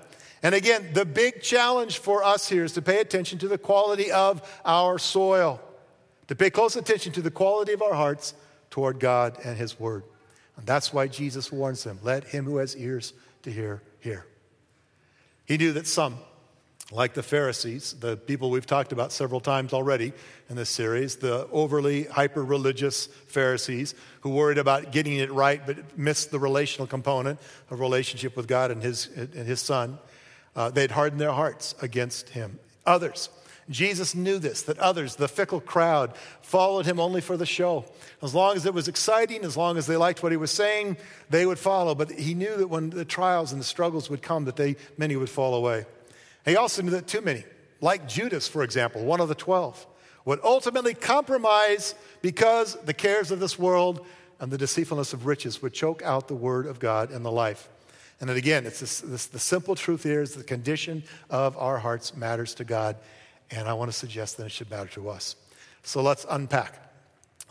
And 0.41 0.55
again, 0.55 0.91
the 0.93 1.05
big 1.05 1.41
challenge 1.41 1.97
for 1.97 2.23
us 2.23 2.47
here 2.47 2.63
is 2.63 2.73
to 2.73 2.81
pay 2.81 2.99
attention 2.99 3.39
to 3.39 3.47
the 3.47 3.57
quality 3.57 4.11
of 4.11 4.41
our 4.65 4.97
soil, 4.97 5.59
to 6.27 6.35
pay 6.35 6.49
close 6.49 6.75
attention 6.75 7.11
to 7.13 7.21
the 7.21 7.31
quality 7.31 7.73
of 7.73 7.81
our 7.81 7.93
hearts 7.93 8.33
toward 8.69 8.99
God 8.99 9.37
and 9.43 9.57
His 9.57 9.79
Word. 9.79 10.03
And 10.59 10.65
that's 10.65 10.93
why 10.93 11.07
Jesus 11.07 11.51
warns 11.51 11.83
them 11.83 11.99
let 12.03 12.25
him 12.25 12.45
who 12.45 12.57
has 12.57 12.75
ears 12.75 13.13
to 13.43 13.51
hear, 13.51 13.81
hear. 13.99 14.25
He 15.45 15.57
knew 15.57 15.71
that 15.73 15.87
some, 15.87 16.17
like 16.91 17.13
the 17.13 17.23
Pharisees, 17.23 17.93
the 17.93 18.17
people 18.17 18.49
we've 18.49 18.65
talked 18.65 18.91
about 18.91 19.13
several 19.13 19.39
times 19.39 19.71
already 19.71 20.11
in 20.49 20.57
this 20.57 20.69
series, 20.69 21.15
the 21.15 21.47
overly 21.51 22.03
hyper 22.03 22.43
religious 22.43 23.07
Pharisees 23.07 23.95
who 24.21 24.31
worried 24.31 24.57
about 24.57 24.91
getting 24.91 25.17
it 25.17 25.31
right 25.31 25.65
but 25.65 25.97
missed 25.97 26.29
the 26.29 26.39
relational 26.39 26.87
component 26.87 27.39
of 27.69 27.79
relationship 27.79 28.35
with 28.35 28.47
God 28.47 28.69
and 28.69 28.83
His, 28.83 29.07
and 29.15 29.47
his 29.47 29.61
Son. 29.61 29.97
Uh, 30.55 30.69
they'd 30.69 30.91
hardened 30.91 31.21
their 31.21 31.31
hearts 31.31 31.75
against 31.81 32.29
Him. 32.29 32.59
Others, 32.85 33.29
Jesus 33.69 34.15
knew 34.15 34.39
this, 34.39 34.63
that 34.63 34.79
others, 34.79 35.15
the 35.15 35.27
fickle 35.27 35.61
crowd, 35.61 36.15
followed 36.41 36.87
him 36.87 36.99
only 36.99 37.21
for 37.21 37.37
the 37.37 37.45
show. 37.45 37.85
As 38.23 38.33
long 38.33 38.55
as 38.55 38.65
it 38.65 38.73
was 38.73 38.87
exciting, 38.87 39.43
as 39.43 39.55
long 39.55 39.77
as 39.77 39.85
they 39.85 39.95
liked 39.95 40.23
what 40.23 40.31
he 40.31 40.37
was 40.37 40.49
saying, 40.49 40.97
they 41.29 41.45
would 41.45 41.59
follow. 41.59 41.93
But 41.93 42.11
he 42.11 42.33
knew 42.33 42.57
that 42.57 42.67
when 42.67 42.89
the 42.89 43.05
trials 43.05 43.51
and 43.51 43.61
the 43.61 43.65
struggles 43.65 44.09
would 44.09 44.23
come, 44.23 44.45
that 44.45 44.55
they, 44.55 44.75
many 44.97 45.15
would 45.15 45.29
fall 45.29 45.53
away. 45.53 45.85
He 46.45 46.55
also 46.55 46.81
knew 46.81 46.89
that 46.91 47.05
too 47.05 47.21
many, 47.21 47.43
like 47.79 48.07
Judas, 48.07 48.47
for 48.47 48.63
example, 48.63 49.05
one 49.05 49.21
of 49.21 49.29
the 49.29 49.35
twelve, 49.35 49.85
would 50.25 50.39
ultimately 50.43 50.95
compromise 50.95 51.93
because 52.23 52.75
the 52.85 52.93
cares 52.93 53.29
of 53.29 53.39
this 53.39 53.59
world 53.59 54.03
and 54.39 54.51
the 54.51 54.57
deceitfulness 54.57 55.13
of 55.13 55.27
riches 55.27 55.61
would 55.61 55.73
choke 55.73 56.01
out 56.01 56.27
the 56.27 56.33
word 56.33 56.65
of 56.65 56.79
God 56.79 57.11
and 57.11 57.23
the 57.23 57.31
life. 57.31 57.69
And 58.19 58.29
then 58.29 58.37
again, 58.37 58.65
it's 58.65 58.79
this, 58.79 58.99
this, 59.01 59.27
the 59.27 59.39
simple 59.39 59.75
truth 59.75 60.03
here 60.03 60.21
is 60.21 60.35
the 60.35 60.43
condition 60.43 61.03
of 61.29 61.57
our 61.57 61.77
hearts 61.77 62.15
matters 62.15 62.53
to 62.55 62.65
God. 62.65 62.97
And 63.51 63.67
I 63.67 63.73
want 63.73 63.91
to 63.91 63.97
suggest 63.97 64.37
that 64.37 64.45
it 64.45 64.51
should 64.51 64.69
matter 64.69 64.89
to 64.91 65.09
us. 65.09 65.35
So 65.83 66.01
let's 66.01 66.25
unpack 66.29 66.89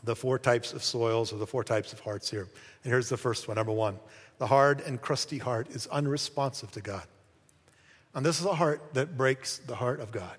the 0.05 0.15
four 0.15 0.39
types 0.39 0.73
of 0.73 0.85
soils 0.85 1.33
or 1.33 1.39
the 1.39 1.47
four 1.47 1.65
types 1.65 1.93
of 1.93 2.01
hearts 2.01 2.31
here. 2.31 2.49
And 2.85 2.93
here's 2.93 3.09
the 3.09 3.17
first 3.17 3.49
one. 3.49 3.57
Number 3.57 3.73
one, 3.73 3.99
the 4.39 4.47
hard 4.47 4.81
and 4.83 5.01
crusty 5.01 5.39
heart 5.39 5.71
is 5.71 5.87
unresponsive 5.89 6.71
to 6.73 6.81
God. 6.81 7.05
And 8.15 8.25
this 8.25 8.41
is 8.41 8.47
a 8.47 8.55
heart 8.55 8.95
that 8.95 9.17
breaks 9.17 9.59
the 9.59 9.75
heart 9.75 10.01
of 10.01 10.13
God. 10.13 10.37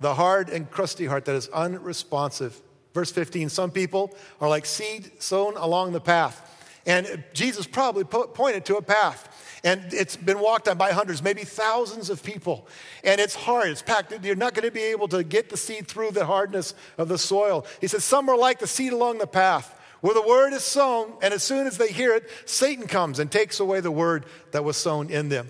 The 0.00 0.14
hard 0.14 0.48
and 0.48 0.70
crusty 0.70 1.06
heart 1.06 1.24
that 1.26 1.34
is 1.34 1.48
unresponsive. 1.48 2.60
Verse 2.94 3.10
15 3.10 3.48
some 3.48 3.70
people 3.70 4.16
are 4.40 4.48
like 4.48 4.66
seed 4.66 5.10
sown 5.22 5.56
along 5.56 5.92
the 5.92 6.00
path. 6.00 6.52
And 6.86 7.24
Jesus 7.32 7.66
probably 7.66 8.04
pointed 8.04 8.64
to 8.66 8.76
a 8.76 8.82
path. 8.82 9.28
And 9.64 9.92
it's 9.92 10.16
been 10.16 10.38
walked 10.38 10.68
on 10.68 10.78
by 10.78 10.92
hundreds, 10.92 11.22
maybe 11.22 11.44
thousands 11.44 12.10
of 12.10 12.22
people. 12.22 12.68
And 13.02 13.20
it's 13.20 13.34
hard, 13.34 13.68
it's 13.68 13.82
packed. 13.82 14.12
You're 14.24 14.36
not 14.36 14.54
going 14.54 14.66
to 14.66 14.70
be 14.70 14.82
able 14.82 15.08
to 15.08 15.24
get 15.24 15.50
the 15.50 15.56
seed 15.56 15.88
through 15.88 16.12
the 16.12 16.26
hardness 16.26 16.74
of 16.98 17.08
the 17.08 17.18
soil. 17.18 17.66
He 17.80 17.86
says, 17.86 18.04
Some 18.04 18.28
are 18.28 18.36
like 18.36 18.58
the 18.58 18.66
seed 18.66 18.92
along 18.92 19.18
the 19.18 19.26
path 19.26 19.72
where 20.00 20.14
the 20.14 20.22
word 20.22 20.52
is 20.52 20.62
sown, 20.62 21.12
and 21.22 21.32
as 21.32 21.42
soon 21.42 21.66
as 21.66 21.78
they 21.78 21.88
hear 21.88 22.14
it, 22.14 22.30
Satan 22.44 22.86
comes 22.86 23.18
and 23.18 23.30
takes 23.30 23.60
away 23.60 23.80
the 23.80 23.90
word 23.90 24.26
that 24.52 24.62
was 24.62 24.76
sown 24.76 25.10
in 25.10 25.28
them. 25.28 25.48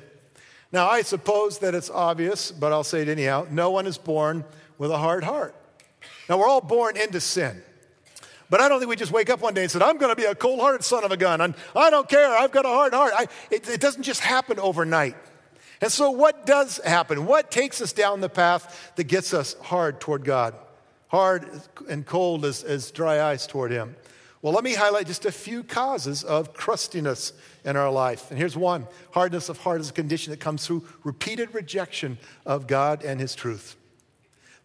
Now, 0.72 0.88
I 0.88 1.02
suppose 1.02 1.58
that 1.58 1.74
it's 1.74 1.90
obvious, 1.90 2.52
but 2.52 2.72
I'll 2.72 2.84
say 2.84 3.02
it 3.02 3.08
anyhow 3.08 3.46
no 3.50 3.70
one 3.70 3.86
is 3.86 3.98
born 3.98 4.44
with 4.78 4.90
a 4.90 4.98
hard 4.98 5.24
heart. 5.24 5.54
Now, 6.28 6.38
we're 6.38 6.48
all 6.48 6.60
born 6.60 6.96
into 6.96 7.20
sin. 7.20 7.62
But 8.48 8.60
I 8.60 8.68
don't 8.68 8.78
think 8.78 8.88
we 8.88 8.96
just 8.96 9.12
wake 9.12 9.28
up 9.28 9.40
one 9.40 9.54
day 9.54 9.62
and 9.62 9.70
said, 9.70 9.82
I'm 9.82 9.98
going 9.98 10.14
to 10.14 10.16
be 10.16 10.24
a 10.24 10.34
cold 10.34 10.60
hearted 10.60 10.84
son 10.84 11.04
of 11.04 11.10
a 11.10 11.16
gun. 11.16 11.40
And 11.40 11.54
I 11.74 11.90
don't 11.90 12.08
care. 12.08 12.30
I've 12.30 12.52
got 12.52 12.64
a 12.64 12.68
hard 12.68 12.94
heart. 12.94 13.12
I, 13.16 13.26
it, 13.50 13.68
it 13.68 13.80
doesn't 13.80 14.02
just 14.02 14.20
happen 14.20 14.60
overnight. 14.60 15.16
And 15.80 15.92
so, 15.92 16.10
what 16.10 16.46
does 16.46 16.78
happen? 16.84 17.26
What 17.26 17.50
takes 17.50 17.82
us 17.82 17.92
down 17.92 18.20
the 18.20 18.28
path 18.28 18.92
that 18.96 19.04
gets 19.04 19.34
us 19.34 19.54
hard 19.60 20.00
toward 20.00 20.24
God? 20.24 20.54
Hard 21.08 21.50
and 21.88 22.06
cold 22.06 22.44
as, 22.44 22.62
as 22.62 22.90
dry 22.90 23.22
ice 23.30 23.46
toward 23.46 23.72
Him. 23.72 23.94
Well, 24.42 24.52
let 24.52 24.64
me 24.64 24.74
highlight 24.74 25.06
just 25.06 25.26
a 25.26 25.32
few 25.32 25.62
causes 25.62 26.22
of 26.22 26.54
crustiness 26.54 27.32
in 27.64 27.76
our 27.76 27.90
life. 27.90 28.30
And 28.30 28.38
here's 28.38 28.56
one 28.56 28.86
hardness 29.10 29.48
of 29.48 29.58
heart 29.58 29.80
is 29.80 29.90
a 29.90 29.92
condition 29.92 30.30
that 30.30 30.40
comes 30.40 30.66
through 30.66 30.84
repeated 31.04 31.54
rejection 31.54 32.18
of 32.44 32.66
God 32.66 33.02
and 33.02 33.20
His 33.20 33.34
truth. 33.34 33.76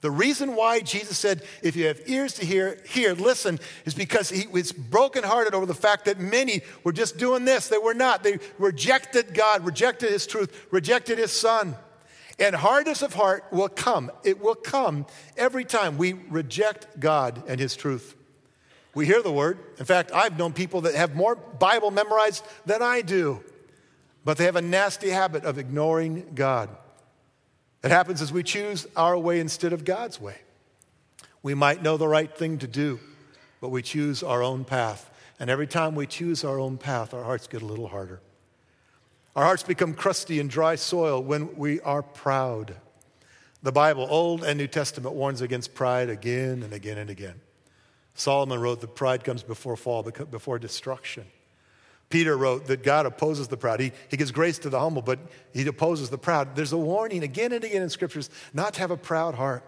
The 0.02 0.12
reason 0.12 0.56
why 0.56 0.80
Jesus 0.80 1.18
said, 1.18 1.44
if 1.62 1.76
you 1.76 1.86
have 1.86 2.02
ears 2.08 2.34
to 2.34 2.46
hear, 2.46 2.80
hear, 2.88 3.14
listen, 3.14 3.60
is 3.86 3.94
because 3.94 4.30
he 4.30 4.48
was 4.48 4.72
brokenhearted 4.72 5.54
over 5.54 5.68
the 5.68 5.76
fact 5.76 6.06
that 6.06 6.20
many 6.20 6.62
were 6.84 6.92
just 6.92 7.20
doing 7.20 7.46
this. 7.46 7.68
They 7.68 7.78
were 7.78 7.94
not. 7.94 8.24
They 8.24 8.40
rejected 8.58 9.36
God, 9.36 9.64
rejected 9.64 10.12
his 10.12 10.26
truth, 10.26 10.66
rejected 10.72 11.20
his 11.20 11.32
son. 11.32 11.76
And 12.40 12.56
hardness 12.56 13.04
of 13.04 13.14
heart 13.14 13.46
will 13.52 13.70
come. 13.70 14.12
It 14.24 14.42
will 14.42 14.56
come 14.56 15.06
every 15.38 15.66
time 15.66 16.00
we 16.00 16.14
reject 16.14 17.00
God 17.00 17.44
and 17.48 17.60
his 17.60 17.76
truth. 17.76 18.16
We 18.96 19.06
hear 19.06 19.22
the 19.22 19.32
word. 19.32 19.60
In 19.78 19.86
fact, 19.86 20.12
I've 20.12 20.38
known 20.38 20.52
people 20.52 20.82
that 20.82 20.96
have 20.96 21.16
more 21.16 21.36
Bible 21.36 21.92
memorized 21.92 22.44
than 22.66 22.82
I 22.82 23.02
do, 23.02 23.44
but 24.26 24.38
they 24.38 24.46
have 24.46 24.56
a 24.56 24.62
nasty 24.62 25.10
habit 25.10 25.46
of 25.46 25.60
ignoring 25.60 26.32
God. 26.34 26.70
It 27.84 27.92
happens 27.92 28.22
as 28.22 28.32
we 28.32 28.44
choose 28.44 28.88
our 28.96 29.18
way 29.18 29.40
instead 29.40 29.74
of 29.74 29.86
God's 29.86 30.22
way. 30.22 30.38
We 31.42 31.54
might 31.56 31.82
know 31.82 31.98
the 31.98 32.08
right 32.08 32.36
thing 32.36 32.60
to 32.60 32.68
do, 32.68 33.00
but 33.60 33.70
we 33.70 33.82
choose 33.82 34.22
our 34.22 34.44
own 34.44 34.64
path. 34.64 35.10
And 35.40 35.50
every 35.50 35.66
time 35.66 35.96
we 35.96 36.06
choose 36.06 36.44
our 36.44 36.60
own 36.60 36.78
path, 36.78 37.14
our 37.14 37.24
hearts 37.24 37.48
get 37.48 37.64
a 37.64 37.66
little 37.66 37.88
harder. 37.88 38.22
Our 39.36 39.44
hearts 39.44 39.64
become 39.64 39.94
crusty 39.94 40.40
and 40.40 40.50
dry 40.50 40.76
soil 40.76 41.24
when 41.24 41.56
we 41.58 41.80
are 41.82 42.04
proud. 42.04 42.76
The 43.64 43.72
Bible, 43.72 44.06
Old 44.10 44.44
and 44.44 44.58
New 44.58 44.68
Testament, 44.68 45.16
warns 45.16 45.42
against 45.42 45.74
pride 45.74 46.10
again 46.10 46.62
and 46.62 46.74
again 46.74 46.98
and 46.98 47.10
again. 47.10 47.42
Solomon 48.14 48.60
wrote 48.60 48.82
that 48.82 48.96
pride 48.96 49.24
comes 49.24 49.42
before 49.42 49.78
fall, 49.78 50.04
before 50.04 50.60
destruction. 50.60 51.26
Peter 52.12 52.38
wrote 52.38 52.66
that 52.68 52.84
God 52.84 53.06
opposes 53.06 53.48
the 53.48 53.58
proud. 53.58 53.80
He, 53.80 53.92
he 54.10 54.18
gives 54.18 54.32
grace 54.32 54.60
to 54.60 54.70
the 54.70 54.80
humble, 54.80 55.02
but 55.02 55.20
he 55.54 55.66
opposes 55.66 56.10
the 56.10 56.18
proud. 56.18 56.56
There's 56.56 56.74
a 56.74 56.78
warning 56.78 57.24
again 57.24 57.52
and 57.54 57.64
again 57.64 57.82
in 57.82 57.90
scriptures 57.90 58.30
not 58.54 58.76
to 58.76 58.82
have 58.82 58.92
a 58.92 58.98
proud 58.98 59.36
heart. 59.36 59.64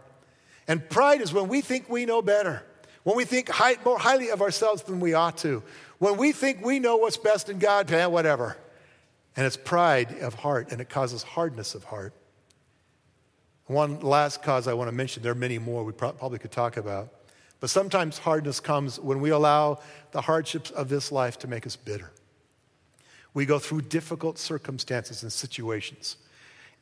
And 0.68 0.88
pride 0.90 1.22
is 1.22 1.34
when 1.34 1.48
we 1.48 1.62
think 1.62 1.90
we 1.90 2.06
know 2.06 2.22
better, 2.22 2.64
when 3.04 3.18
we 3.18 3.26
think 3.26 3.50
high, 3.50 3.76
more 3.84 3.98
highly 3.98 4.30
of 4.30 4.42
ourselves 4.42 4.84
than 4.84 5.00
we 5.00 5.14
ought 5.14 5.38
to, 5.40 5.64
when 5.98 6.18
we 6.18 6.32
think 6.32 6.64
we 6.64 6.80
know 6.80 6.98
what's 6.98 7.18
best 7.18 7.50
in 7.50 7.60
God, 7.60 7.92
eh, 7.92 8.06
whatever. 8.06 8.58
And 9.36 9.46
it's 9.46 9.58
pride 9.58 10.20
of 10.20 10.36
heart, 10.36 10.72
and 10.72 10.80
it 10.80 10.90
causes 10.90 11.24
hardness 11.24 11.74
of 11.74 11.86
heart. 11.86 12.14
One 13.66 14.02
last 14.02 14.44
cause 14.44 14.68
I 14.68 14.74
want 14.74 14.90
to 14.90 14.96
mention, 14.96 15.24
there 15.24 15.32
are 15.32 15.36
many 15.36 15.58
more 15.58 15.84
we 15.84 15.94
probably 15.94 16.38
could 16.38 16.52
talk 16.52 16.78
about. 16.78 17.10
But 17.60 17.70
sometimes 17.70 18.18
hardness 18.18 18.60
comes 18.60 19.00
when 19.00 19.22
we 19.22 19.30
allow 19.30 19.80
the 20.12 20.22
hardships 20.22 20.70
of 20.70 20.90
this 20.90 21.12
life 21.12 21.40
to 21.40 21.48
make 21.48 21.66
us 21.66 21.78
bitter. 21.78 22.12
We 23.34 23.46
go 23.46 23.60
through 23.60 23.82
difficult 23.84 24.38
circumstances 24.38 25.24
and 25.24 25.32
situations, 25.32 26.18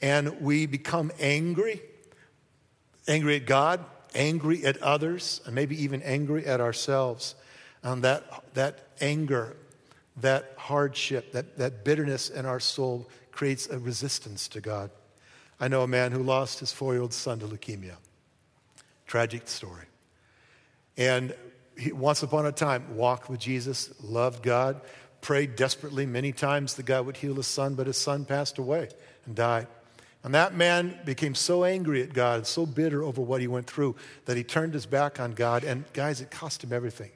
and 0.02 0.42
we 0.42 0.66
become 0.66 1.12
angry 1.20 1.82
angry 3.08 3.38
at 3.38 3.46
God, 3.46 3.84
angry 4.14 4.66
at 4.66 4.78
others, 4.82 5.42
and 5.46 5.56
maybe 5.56 5.82
even 5.84 6.02
angry 6.04 6.46
at 6.46 6.62
ourselves. 6.62 7.36
And 7.84 8.04
that, 8.04 8.44
that 8.54 8.88
anger, 9.00 9.56
that 10.18 10.54
hardship, 10.58 11.32
that, 11.34 11.58
that 11.58 11.84
bitterness 11.84 12.30
in 12.30 12.46
our 12.46 12.60
soul 12.60 13.10
creates 13.32 13.68
a 13.68 13.80
resistance 13.80 14.48
to 14.50 14.62
God. 14.62 14.92
I 15.60 15.68
know 15.68 15.84
a 15.84 15.88
man 15.88 16.12
who 16.12 16.24
lost 16.24 16.60
his 16.60 16.72
four 16.72 16.94
year 16.94 17.02
old 17.02 17.14
son 17.14 17.40
to 17.40 17.48
leukemia. 17.48 17.96
Tragic 19.08 19.48
story. 19.48 19.86
And 20.98 21.36
he, 21.78 21.92
once 21.92 22.24
upon 22.24 22.46
a 22.46 22.52
time, 22.52 22.96
walked 22.96 23.30
with 23.30 23.40
Jesus, 23.40 23.92
loved 24.02 24.44
God, 24.44 24.82
prayed 25.22 25.56
desperately 25.56 26.06
many 26.06 26.32
times 26.32 26.74
that 26.76 26.86
God 26.86 27.06
would 27.06 27.18
heal 27.18 27.36
his 27.36 27.48
son, 27.48 27.76
but 27.76 27.88
his 27.88 27.98
son 27.98 28.26
passed 28.26 28.58
away 28.58 28.90
and 29.26 29.36
died. 29.36 29.68
And 30.24 30.36
that 30.36 30.54
man 30.54 31.00
became 31.06 31.34
so 31.34 31.64
angry 31.64 32.04
at 32.04 32.14
God 32.14 32.38
and 32.38 32.48
so 32.48 32.66
bitter 32.66 33.04
over 33.04 33.22
what 33.22 33.42
he 33.42 33.48
went 33.48 33.68
through 33.68 33.96
that 34.26 34.38
he 34.38 34.44
turned 34.44 34.74
his 34.74 34.86
back 34.86 35.20
on 35.20 35.32
God. 35.32 35.64
And 35.64 35.84
guys, 35.94 36.22
it 36.22 36.30
cost 36.30 36.64
him 36.64 36.74
everything. 36.74 37.12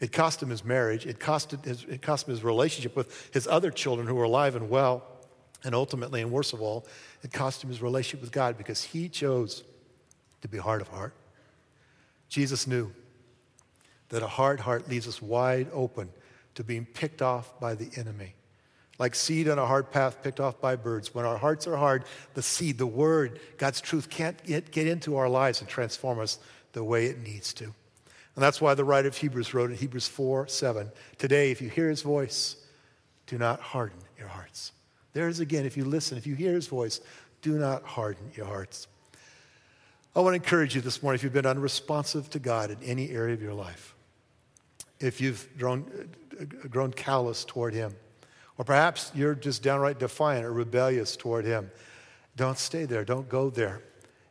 It 0.00 0.12
cost 0.12 0.42
him 0.42 0.48
his 0.48 0.64
marriage, 0.64 1.06
it 1.06 1.20
cost, 1.20 1.50
his, 1.62 1.84
it 1.84 2.00
cost 2.00 2.26
him 2.26 2.32
his 2.32 2.42
relationship 2.42 2.96
with 2.96 3.30
his 3.34 3.46
other 3.46 3.70
children 3.70 4.08
who 4.08 4.14
were 4.14 4.24
alive 4.24 4.56
and 4.56 4.70
well. 4.70 5.04
And 5.62 5.74
ultimately, 5.74 6.22
and 6.22 6.32
worst 6.32 6.54
of 6.54 6.62
all, 6.62 6.86
it 7.22 7.34
cost 7.34 7.62
him 7.62 7.68
his 7.68 7.82
relationship 7.82 8.22
with 8.22 8.32
God 8.32 8.56
because 8.56 8.82
he 8.82 9.10
chose 9.10 9.62
to 10.40 10.48
be 10.48 10.56
hard 10.56 10.80
of 10.80 10.88
heart. 10.88 11.14
Jesus 12.30 12.66
knew 12.66 12.90
that 14.08 14.22
a 14.22 14.26
hard 14.26 14.60
heart 14.60 14.88
leaves 14.88 15.06
us 15.06 15.20
wide 15.20 15.68
open 15.70 16.08
to 16.54 16.64
being 16.64 16.84
picked 16.84 17.22
off 17.22 17.58
by 17.60 17.74
the 17.74 17.90
enemy. 17.96 18.34
Like 18.98 19.14
seed 19.14 19.48
on 19.48 19.58
a 19.58 19.66
hard 19.66 19.90
path 19.90 20.22
picked 20.22 20.40
off 20.40 20.60
by 20.60 20.76
birds. 20.76 21.14
When 21.14 21.24
our 21.24 21.38
hearts 21.38 21.66
are 21.66 21.76
hard, 21.76 22.04
the 22.34 22.42
seed, 22.42 22.76
the 22.76 22.86
word, 22.86 23.40
God's 23.56 23.80
truth 23.80 24.10
can't 24.10 24.42
get, 24.44 24.70
get 24.70 24.86
into 24.86 25.16
our 25.16 25.28
lives 25.28 25.60
and 25.60 25.68
transform 25.68 26.20
us 26.20 26.38
the 26.72 26.84
way 26.84 27.06
it 27.06 27.18
needs 27.18 27.54
to. 27.54 27.64
And 27.64 28.44
that's 28.44 28.60
why 28.60 28.74
the 28.74 28.84
writer 28.84 29.08
of 29.08 29.16
Hebrews 29.16 29.54
wrote 29.54 29.70
in 29.70 29.76
Hebrews 29.76 30.06
4 30.06 30.48
7 30.48 30.90
Today, 31.18 31.50
if 31.50 31.62
you 31.62 31.68
hear 31.68 31.88
his 31.88 32.02
voice, 32.02 32.56
do 33.26 33.38
not 33.38 33.60
harden 33.60 33.98
your 34.18 34.28
hearts. 34.28 34.72
There's 35.12 35.40
again, 35.40 35.64
if 35.64 35.76
you 35.76 35.84
listen, 35.84 36.18
if 36.18 36.26
you 36.26 36.34
hear 36.34 36.52
his 36.52 36.66
voice, 36.66 37.00
do 37.42 37.58
not 37.58 37.82
harden 37.82 38.30
your 38.34 38.46
hearts. 38.46 38.86
I 40.14 40.20
want 40.20 40.32
to 40.34 40.42
encourage 40.42 40.74
you 40.74 40.80
this 40.80 41.02
morning 41.02 41.16
if 41.16 41.22
you've 41.22 41.32
been 41.32 41.46
unresponsive 41.46 42.28
to 42.30 42.38
God 42.38 42.70
in 42.70 42.78
any 42.82 43.10
area 43.10 43.32
of 43.32 43.40
your 43.40 43.54
life, 43.54 43.94
if 45.00 45.20
you've 45.20 45.48
grown, 45.58 46.10
grown 46.68 46.92
callous 46.92 47.44
toward 47.44 47.74
Him. 47.74 47.94
Or 48.58 48.64
perhaps 48.64 49.10
you're 49.14 49.34
just 49.34 49.62
downright 49.62 49.98
defiant 49.98 50.44
or 50.44 50.52
rebellious 50.52 51.16
toward 51.16 51.44
Him. 51.44 51.70
Don't 52.36 52.58
stay 52.58 52.84
there. 52.84 53.04
Don't 53.04 53.28
go 53.28 53.50
there. 53.50 53.82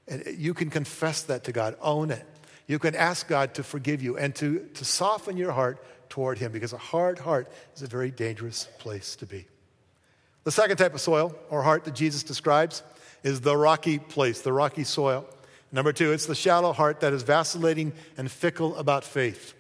And 0.07 0.23
you 0.37 0.53
can 0.53 0.69
confess 0.69 1.23
that 1.23 1.43
to 1.45 1.51
God, 1.51 1.75
own 1.81 2.11
it. 2.11 2.25
You 2.67 2.79
can 2.79 2.95
ask 2.95 3.27
God 3.27 3.55
to 3.55 3.63
forgive 3.63 4.03
you 4.03 4.17
and 4.17 4.35
to, 4.35 4.59
to 4.75 4.85
soften 4.85 5.37
your 5.37 5.51
heart 5.51 5.83
toward 6.09 6.37
Him 6.37 6.51
because 6.51 6.73
a 6.73 6.77
hard 6.77 7.19
heart 7.19 7.51
is 7.75 7.81
a 7.81 7.87
very 7.87 8.11
dangerous 8.11 8.67
place 8.77 9.15
to 9.17 9.25
be. 9.25 9.47
The 10.43 10.51
second 10.51 10.77
type 10.77 10.93
of 10.93 11.01
soil 11.01 11.35
or 11.49 11.63
heart 11.63 11.83
that 11.85 11.95
Jesus 11.95 12.23
describes 12.23 12.83
is 13.23 13.41
the 13.41 13.57
rocky 13.57 13.99
place, 13.99 14.41
the 14.41 14.53
rocky 14.53 14.83
soil. 14.83 15.25
Number 15.71 15.93
two, 15.93 16.11
it's 16.11 16.25
the 16.25 16.35
shallow 16.35 16.73
heart 16.73 17.01
that 17.01 17.13
is 17.13 17.23
vacillating 17.23 17.93
and 18.17 18.31
fickle 18.31 18.75
about 18.75 19.03
faith. 19.03 19.53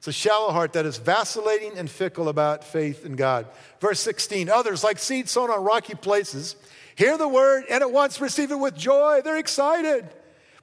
It's 0.00 0.08
a 0.08 0.12
shallow 0.12 0.50
heart 0.50 0.72
that 0.72 0.86
is 0.86 0.96
vacillating 0.96 1.76
and 1.76 1.90
fickle 1.90 2.30
about 2.30 2.64
faith 2.64 3.04
in 3.04 3.16
God. 3.16 3.46
Verse 3.80 4.00
16 4.00 4.48
Others, 4.48 4.82
like 4.82 4.98
seed 4.98 5.28
sown 5.28 5.50
on 5.50 5.62
rocky 5.62 5.94
places, 5.94 6.56
hear 6.94 7.18
the 7.18 7.28
word 7.28 7.64
and 7.68 7.82
at 7.82 7.92
once 7.92 8.18
receive 8.18 8.50
it 8.50 8.58
with 8.58 8.74
joy. 8.74 9.20
They're 9.22 9.36
excited. 9.36 10.08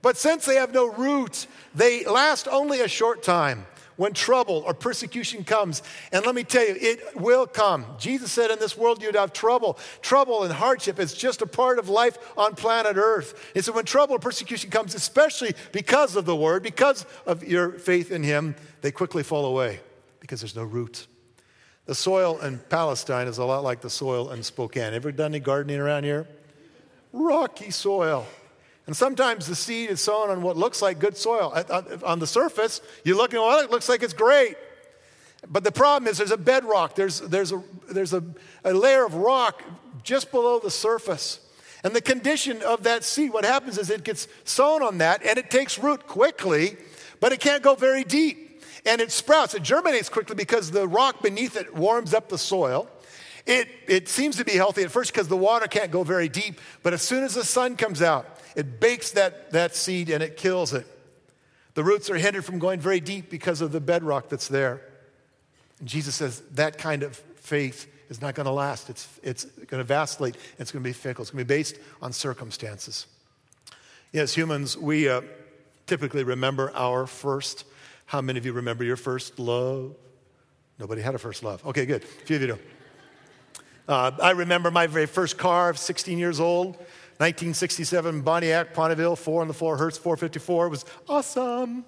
But 0.01 0.17
since 0.17 0.45
they 0.45 0.55
have 0.55 0.73
no 0.73 0.91
root, 0.91 1.45
they 1.75 2.03
last 2.05 2.47
only 2.47 2.81
a 2.81 2.87
short 2.87 3.21
time 3.21 3.67
when 3.97 4.13
trouble 4.13 4.63
or 4.65 4.73
persecution 4.73 5.43
comes. 5.43 5.83
And 6.11 6.25
let 6.25 6.33
me 6.33 6.43
tell 6.43 6.65
you, 6.65 6.75
it 6.79 7.19
will 7.19 7.45
come. 7.45 7.85
Jesus 7.99 8.31
said, 8.31 8.49
In 8.49 8.59
this 8.59 8.77
world 8.77 9.03
you'd 9.03 9.15
have 9.15 9.33
trouble. 9.33 9.77
Trouble 10.01 10.43
and 10.43 10.53
hardship 10.53 10.99
is 10.99 11.13
just 11.13 11.41
a 11.41 11.47
part 11.47 11.77
of 11.79 11.89
life 11.89 12.17
on 12.37 12.55
planet 12.55 12.95
Earth. 12.95 13.51
And 13.53 13.65
so 13.65 13.73
when 13.73 13.85
trouble 13.85 14.15
or 14.15 14.19
persecution 14.19 14.69
comes, 14.69 14.95
especially 14.95 15.53
because 15.71 16.15
of 16.15 16.25
the 16.25 16.35
word, 16.35 16.63
because 16.63 17.05
of 17.25 17.43
your 17.43 17.71
faith 17.71 18.11
in 18.11 18.23
Him, 18.23 18.55
they 18.81 18.91
quickly 18.91 19.23
fall 19.23 19.45
away 19.45 19.81
because 20.19 20.41
there's 20.41 20.55
no 20.55 20.63
root. 20.63 21.07
The 21.85 21.95
soil 21.95 22.39
in 22.39 22.59
Palestine 22.69 23.27
is 23.27 23.37
a 23.37 23.45
lot 23.45 23.63
like 23.63 23.81
the 23.81 23.89
soil 23.89 24.31
in 24.31 24.43
Spokane. 24.43 24.93
Ever 24.93 25.11
done 25.11 25.31
any 25.31 25.39
gardening 25.39 25.79
around 25.79 26.03
here? 26.03 26.27
Rocky 27.13 27.71
soil. 27.71 28.27
And 28.87 28.95
sometimes 28.95 29.45
the 29.47 29.55
seed 29.55 29.89
is 29.89 29.99
sown 30.01 30.29
on 30.29 30.41
what 30.41 30.55
looks 30.55 30.81
like 30.81 30.97
good 30.97 31.17
soil. 31.17 31.53
On 32.03 32.19
the 32.19 32.27
surface, 32.27 32.81
you 33.03 33.17
look 33.17 33.33
and 33.33 33.41
well, 33.41 33.59
it 33.59 33.69
looks 33.69 33.89
like 33.89 34.01
it's 34.01 34.13
great. 34.13 34.55
But 35.47 35.63
the 35.63 35.71
problem 35.71 36.09
is 36.09 36.17
there's 36.17 36.31
a 36.31 36.37
bedrock, 36.37 36.95
there's, 36.95 37.19
there's, 37.19 37.51
a, 37.51 37.61
there's 37.89 38.13
a, 38.13 38.23
a 38.63 38.73
layer 38.73 39.05
of 39.05 39.13
rock 39.13 39.61
just 40.03 40.31
below 40.31 40.59
the 40.59 40.71
surface. 40.71 41.41
And 41.83 41.95
the 41.95 42.01
condition 42.01 42.61
of 42.63 42.83
that 42.83 43.03
seed, 43.03 43.31
what 43.31 43.45
happens 43.45 43.77
is 43.77 43.89
it 43.89 44.03
gets 44.03 44.27
sown 44.45 44.81
on 44.81 44.97
that 44.97 45.23
and 45.23 45.37
it 45.37 45.51
takes 45.51 45.77
root 45.77 46.07
quickly, 46.07 46.75
but 47.19 47.31
it 47.31 47.39
can't 47.39 47.61
go 47.61 47.75
very 47.75 48.03
deep. 48.03 48.63
And 48.85 49.01
it 49.01 49.11
sprouts, 49.11 49.53
it 49.53 49.63
germinates 49.63 50.07
quickly 50.07 50.35
because 50.35 50.71
the 50.71 50.87
rock 50.87 51.21
beneath 51.21 51.57
it 51.57 51.75
warms 51.75 52.13
up 52.13 52.29
the 52.29 52.37
soil. 52.37 52.89
It, 53.45 53.67
it 53.87 54.09
seems 54.09 54.37
to 54.37 54.45
be 54.45 54.53
healthy 54.53 54.83
at 54.83 54.91
first 54.91 55.13
because 55.13 55.27
the 55.27 55.37
water 55.37 55.67
can't 55.67 55.91
go 55.91 56.03
very 56.03 56.29
deep, 56.29 56.59
but 56.83 56.93
as 56.93 57.01
soon 57.01 57.23
as 57.23 57.33
the 57.33 57.43
sun 57.43 57.77
comes 57.77 58.01
out, 58.01 58.36
it 58.55 58.79
bakes 58.79 59.11
that, 59.11 59.51
that 59.51 59.75
seed 59.75 60.09
and 60.09 60.23
it 60.23 60.37
kills 60.37 60.73
it. 60.73 60.85
The 61.73 61.83
roots 61.83 62.09
are 62.09 62.15
hindered 62.15 62.43
from 62.43 62.59
going 62.59 62.79
very 62.79 62.99
deep 62.99 63.29
because 63.29 63.61
of 63.61 63.71
the 63.71 63.79
bedrock 63.79 64.29
that's 64.29 64.47
there. 64.47 64.81
And 65.79 65.87
Jesus 65.87 66.15
says 66.15 66.41
that 66.53 66.77
kind 66.77 67.03
of 67.03 67.15
faith 67.35 67.87
is 68.09 68.21
not 68.21 68.35
going 68.35 68.45
to 68.45 68.51
last. 68.51 68.89
It's, 68.89 69.07
it's 69.21 69.45
going 69.45 69.79
to 69.79 69.83
vacillate. 69.83 70.37
It's 70.57 70.71
going 70.71 70.83
to 70.83 70.89
be 70.89 70.93
fickle. 70.93 71.21
It's 71.21 71.31
going 71.31 71.43
to 71.43 71.45
be 71.45 71.55
based 71.55 71.77
on 72.01 72.13
circumstances. 72.13 73.05
As 74.13 74.33
humans, 74.33 74.77
we 74.77 75.07
uh, 75.07 75.21
typically 75.85 76.23
remember 76.23 76.71
our 76.73 77.05
first. 77.05 77.65
How 78.05 78.21
many 78.21 78.39
of 78.39 78.45
you 78.45 78.53
remember 78.53 78.83
your 78.83 78.95
first 78.95 79.37
love? 79.37 79.95
Nobody 80.79 81.01
had 81.01 81.15
a 81.15 81.19
first 81.19 81.43
love. 81.43 81.65
Okay, 81.65 81.85
good. 81.85 82.03
A 82.03 82.25
few 82.25 82.37
of 82.37 82.41
you 82.41 82.47
do. 82.47 82.59
Uh, 83.87 84.11
I 84.21 84.31
remember 84.31 84.69
my 84.69 84.87
very 84.87 85.05
first 85.05 85.37
car, 85.37 85.73
16 85.73 86.17
years 86.17 86.39
old, 86.39 86.77
1967 87.17 88.21
Pontiac 88.23 88.73
Bonneville, 88.73 89.15
four 89.15 89.41
on 89.41 89.47
the 89.47 89.53
floor, 89.53 89.75
Hertz 89.77 89.97
454. 89.97 90.67
It 90.67 90.69
was 90.69 90.85
awesome. 91.09 91.83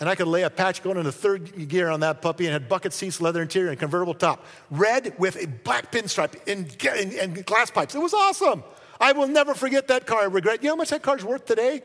And 0.00 0.08
I 0.08 0.14
could 0.14 0.28
lay 0.28 0.42
a 0.42 0.50
patch 0.50 0.82
going 0.82 0.96
into 0.96 1.12
third 1.12 1.68
gear 1.68 1.88
on 1.90 2.00
that 2.00 2.22
puppy 2.22 2.46
and 2.46 2.52
had 2.52 2.68
bucket 2.68 2.92
seats, 2.92 3.20
leather 3.20 3.42
interior, 3.42 3.70
and 3.70 3.78
convertible 3.78 4.14
top. 4.14 4.44
Red 4.70 5.14
with 5.18 5.42
a 5.42 5.46
black 5.46 5.90
pinstripe 5.90 6.34
and, 6.46 6.76
and, 6.86 7.12
and 7.14 7.46
glass 7.46 7.70
pipes. 7.70 7.94
It 7.94 7.98
was 7.98 8.14
awesome. 8.14 8.62
I 9.00 9.12
will 9.12 9.28
never 9.28 9.54
forget 9.54 9.88
that 9.88 10.06
car. 10.06 10.22
I 10.22 10.24
regret. 10.24 10.62
You 10.62 10.68
know 10.68 10.74
how 10.74 10.76
much 10.76 10.90
that 10.90 11.02
car's 11.02 11.24
worth 11.24 11.46
today? 11.46 11.82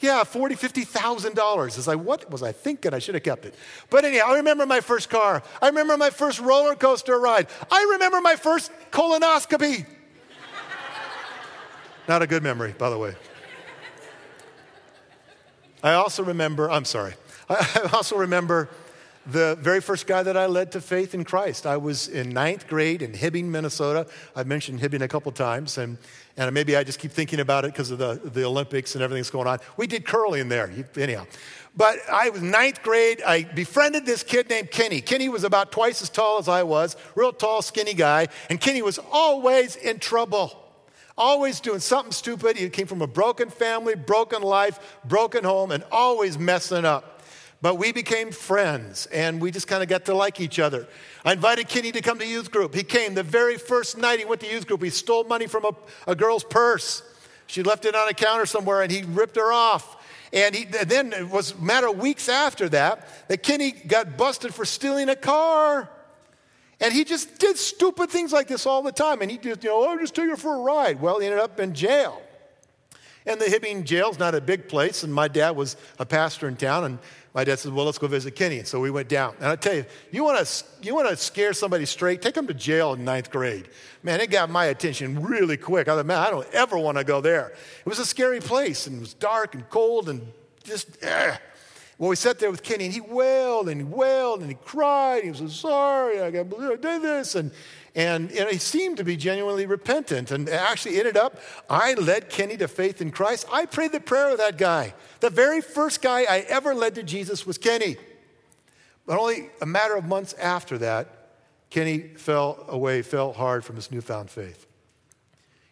Yeah, 0.00 0.24
forty, 0.24 0.56
fifty 0.56 0.82
thousand 0.82 1.36
dollars. 1.36 1.78
It's 1.78 1.86
like, 1.86 1.98
what 1.98 2.28
was 2.28 2.42
I 2.42 2.50
thinking? 2.50 2.92
I 2.92 2.98
should 2.98 3.14
have 3.14 3.22
kept 3.22 3.46
it. 3.46 3.54
But 3.88 4.04
anyhow, 4.04 4.24
I 4.28 4.36
remember 4.36 4.66
my 4.66 4.80
first 4.80 5.08
car. 5.08 5.42
I 5.60 5.66
remember 5.66 5.96
my 5.96 6.10
first 6.10 6.40
roller 6.40 6.74
coaster 6.74 7.18
ride. 7.18 7.46
I 7.70 7.88
remember 7.92 8.20
my 8.20 8.34
first 8.34 8.72
colonoscopy. 8.90 9.86
Not 12.08 12.22
a 12.22 12.26
good 12.26 12.42
memory, 12.42 12.74
by 12.76 12.90
the 12.90 12.98
way. 12.98 13.14
I 15.82 15.94
also 15.94 16.22
remember, 16.22 16.70
I'm 16.70 16.84
sorry, 16.84 17.14
I 17.48 17.90
also 17.92 18.16
remember 18.16 18.68
the 19.26 19.56
very 19.60 19.80
first 19.80 20.06
guy 20.06 20.22
that 20.22 20.36
I 20.36 20.46
led 20.46 20.72
to 20.72 20.80
faith 20.80 21.14
in 21.14 21.24
Christ. 21.24 21.64
I 21.64 21.76
was 21.76 22.08
in 22.08 22.30
ninth 22.30 22.66
grade 22.66 23.02
in 23.02 23.12
Hibbing, 23.12 23.44
Minnesota. 23.44 24.06
I've 24.34 24.48
mentioned 24.48 24.80
Hibbing 24.80 25.02
a 25.02 25.08
couple 25.08 25.30
times, 25.30 25.78
and, 25.78 25.96
and 26.36 26.52
maybe 26.52 26.76
I 26.76 26.82
just 26.82 26.98
keep 26.98 27.12
thinking 27.12 27.38
about 27.38 27.64
it 27.64 27.72
because 27.72 27.92
of 27.92 27.98
the, 27.98 28.20
the 28.30 28.44
Olympics 28.44 28.94
and 28.94 29.02
everything 29.02 29.20
that's 29.20 29.30
going 29.30 29.46
on. 29.46 29.60
We 29.76 29.86
did 29.86 30.04
curling 30.04 30.48
there, 30.48 30.72
anyhow. 30.96 31.26
But 31.76 31.98
I 32.10 32.30
was 32.30 32.42
ninth 32.42 32.82
grade. 32.82 33.22
I 33.22 33.44
befriended 33.44 34.06
this 34.06 34.22
kid 34.24 34.48
named 34.50 34.70
Kenny. 34.72 35.00
Kenny 35.00 35.28
was 35.28 35.44
about 35.44 35.70
twice 35.70 36.02
as 36.02 36.10
tall 36.10 36.38
as 36.38 36.48
I 36.48 36.64
was, 36.64 36.96
real 37.14 37.32
tall, 37.32 37.62
skinny 37.62 37.94
guy, 37.94 38.26
and 38.50 38.60
Kenny 38.60 38.82
was 38.82 38.98
always 39.12 39.76
in 39.76 40.00
trouble 40.00 40.61
always 41.16 41.60
doing 41.60 41.80
something 41.80 42.12
stupid. 42.12 42.56
He 42.56 42.68
came 42.70 42.86
from 42.86 43.02
a 43.02 43.06
broken 43.06 43.50
family, 43.50 43.94
broken 43.94 44.42
life, 44.42 44.98
broken 45.04 45.44
home, 45.44 45.70
and 45.70 45.84
always 45.90 46.38
messing 46.38 46.84
up. 46.84 47.22
But 47.62 47.76
we 47.76 47.92
became 47.92 48.32
friends 48.32 49.06
and 49.06 49.40
we 49.40 49.52
just 49.52 49.68
kind 49.68 49.84
of 49.84 49.88
got 49.88 50.04
to 50.06 50.14
like 50.14 50.40
each 50.40 50.58
other. 50.58 50.88
I 51.24 51.32
invited 51.32 51.68
Kenny 51.68 51.92
to 51.92 52.00
come 52.00 52.18
to 52.18 52.26
youth 52.26 52.50
group. 52.50 52.74
He 52.74 52.82
came 52.82 53.14
the 53.14 53.22
very 53.22 53.56
first 53.56 53.96
night 53.96 54.18
he 54.18 54.24
went 54.24 54.40
to 54.40 54.50
youth 54.50 54.66
group. 54.66 54.82
He 54.82 54.90
stole 54.90 55.22
money 55.24 55.46
from 55.46 55.64
a, 55.64 55.72
a 56.08 56.16
girl's 56.16 56.42
purse. 56.42 57.02
She 57.46 57.62
left 57.62 57.84
it 57.84 57.94
on 57.94 58.08
a 58.08 58.14
counter 58.14 58.46
somewhere 58.46 58.82
and 58.82 58.90
he 58.90 59.04
ripped 59.04 59.36
her 59.36 59.52
off. 59.52 59.96
And, 60.32 60.56
he, 60.56 60.64
and 60.64 60.88
then 60.88 61.12
it 61.12 61.28
was 61.28 61.52
a 61.52 61.58
matter 61.58 61.88
of 61.88 61.98
weeks 61.98 62.28
after 62.28 62.68
that 62.70 63.28
that 63.28 63.44
Kenny 63.44 63.70
got 63.70 64.16
busted 64.16 64.52
for 64.52 64.64
stealing 64.64 65.08
a 65.08 65.16
car. 65.16 65.88
And 66.82 66.92
he 66.92 67.04
just 67.04 67.38
did 67.38 67.56
stupid 67.56 68.10
things 68.10 68.32
like 68.32 68.48
this 68.48 68.66
all 68.66 68.82
the 68.82 68.90
time. 68.90 69.22
And 69.22 69.30
he 69.30 69.38
just, 69.38 69.62
you 69.62 69.70
know, 69.70 69.88
oh, 69.88 69.98
just 69.98 70.16
take 70.16 70.28
her 70.28 70.36
for 70.36 70.56
a 70.56 70.60
ride. 70.60 71.00
Well, 71.00 71.20
he 71.20 71.26
ended 71.26 71.40
up 71.40 71.60
in 71.60 71.74
jail. 71.74 72.20
And 73.24 73.40
the 73.40 73.44
Hibbing 73.44 73.84
jail's 73.84 74.18
not 74.18 74.34
a 74.34 74.40
big 74.40 74.68
place. 74.68 75.04
And 75.04 75.14
my 75.14 75.28
dad 75.28 75.50
was 75.52 75.76
a 76.00 76.04
pastor 76.04 76.48
in 76.48 76.56
town. 76.56 76.82
And 76.82 76.98
my 77.34 77.44
dad 77.44 77.60
said, 77.60 77.72
well, 77.72 77.84
let's 77.86 77.98
go 77.98 78.08
visit 78.08 78.34
Kenny. 78.34 78.58
And 78.58 78.66
so 78.66 78.80
we 78.80 78.90
went 78.90 79.08
down. 79.08 79.36
And 79.38 79.46
I 79.46 79.54
tell 79.54 79.74
you, 79.74 79.84
you 80.10 80.24
want 80.24 80.44
to 80.44 80.64
you 80.82 80.92
wanna 80.92 81.14
scare 81.14 81.52
somebody 81.52 81.86
straight, 81.86 82.20
take 82.20 82.34
them 82.34 82.48
to 82.48 82.54
jail 82.54 82.94
in 82.94 83.04
ninth 83.04 83.30
grade. 83.30 83.68
Man, 84.02 84.20
it 84.20 84.30
got 84.30 84.50
my 84.50 84.64
attention 84.64 85.22
really 85.22 85.56
quick. 85.56 85.86
I 85.86 85.94
thought, 85.94 86.04
man, 86.06 86.18
I 86.18 86.30
don't 86.30 86.52
ever 86.52 86.76
want 86.76 86.98
to 86.98 87.04
go 87.04 87.20
there. 87.20 87.50
It 87.50 87.86
was 87.86 88.00
a 88.00 88.06
scary 88.06 88.40
place. 88.40 88.88
And 88.88 88.96
it 88.96 89.00
was 89.00 89.14
dark 89.14 89.54
and 89.54 89.70
cold 89.70 90.08
and 90.08 90.26
just, 90.64 91.00
eh. 91.04 91.36
Well, 91.98 92.10
we 92.10 92.16
sat 92.16 92.38
there 92.38 92.50
with 92.50 92.62
Kenny, 92.62 92.86
and 92.86 92.94
he 92.94 93.00
wailed 93.00 93.68
and 93.68 93.80
he 93.80 93.84
wailed 93.84 94.40
and 94.40 94.48
he 94.48 94.56
cried. 94.64 95.24
He 95.24 95.30
was 95.30 95.38
so 95.38 95.48
sorry. 95.48 96.20
I 96.20 96.26
I 96.26 96.30
did 96.42 97.02
this, 97.02 97.34
and 97.34 97.52
and 97.94 98.34
know, 98.34 98.48
he 98.48 98.58
seemed 98.58 98.96
to 98.96 99.04
be 99.04 99.16
genuinely 99.16 99.66
repentant. 99.66 100.30
And 100.30 100.48
actually 100.48 100.98
ended 100.98 101.16
up, 101.16 101.38
I 101.68 101.94
led 101.94 102.30
Kenny 102.30 102.56
to 102.56 102.68
faith 102.68 103.02
in 103.02 103.10
Christ. 103.10 103.46
I 103.52 103.66
prayed 103.66 103.92
the 103.92 104.00
prayer 104.00 104.30
with 104.30 104.38
that 104.38 104.56
guy. 104.56 104.94
The 105.20 105.30
very 105.30 105.60
first 105.60 106.00
guy 106.00 106.22
I 106.22 106.44
ever 106.48 106.74
led 106.74 106.94
to 106.94 107.02
Jesus 107.02 107.46
was 107.46 107.58
Kenny. 107.58 107.96
But 109.06 109.18
only 109.18 109.50
a 109.60 109.66
matter 109.66 109.96
of 109.96 110.04
months 110.04 110.32
after 110.34 110.78
that, 110.78 111.34
Kenny 111.70 112.00
fell 112.16 112.64
away, 112.68 113.02
fell 113.02 113.32
hard 113.32 113.64
from 113.64 113.76
his 113.76 113.90
newfound 113.90 114.30
faith. 114.30 114.66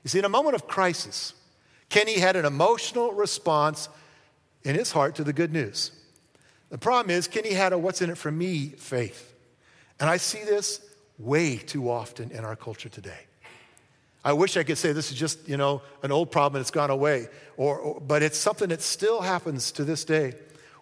You 0.03 0.09
see, 0.09 0.19
in 0.19 0.25
a 0.25 0.31
moment 0.31 0.55
of 0.55 0.67
crisis, 0.67 1.35
Kenny 1.89 2.19
had 2.19 2.37
an 2.37 2.45
emotional 2.45 3.13
response 3.13 3.89
in 4.63 4.75
his 4.75 4.93
heart 4.93 5.15
to 5.17 5.25
the 5.25 5.33
good 5.33 5.53
news. 5.53 5.93
The 6.71 6.79
problem 6.79 7.11
is, 7.11 7.29
Kenny 7.29 7.53
had 7.53 7.73
a 7.73 7.79
what's 7.79 8.01
in 8.01 8.11
it 8.11 8.19
for 8.19 8.31
me 8.31 8.69
faith. 8.69 9.35
And 9.99 10.09
I 10.09 10.17
see 10.17 10.43
this 10.45 10.81
way 11.19 11.57
too 11.57 11.91
often 11.91 12.31
in 12.31 12.45
our 12.45 12.57
culture 12.57 12.89
today. 12.89 13.19
I 14.25 14.33
wish 14.33 14.57
I 14.57 14.63
could 14.63 14.79
say 14.79 14.93
this 14.93 15.11
is 15.11 15.19
just, 15.19 15.49
you 15.49 15.57
know, 15.57 15.83
an 16.03 16.13
old 16.13 16.31
problem 16.31 16.57
and 16.57 16.63
it's 16.63 16.71
gone 16.71 16.91
away, 16.91 17.29
or, 17.57 17.79
or 17.79 18.01
but 18.01 18.23
it's 18.23 18.39
something 18.39 18.69
that 18.69 18.83
still 18.83 19.21
happens 19.21 19.73
to 19.73 19.85
this 19.85 20.05
day. 20.05 20.35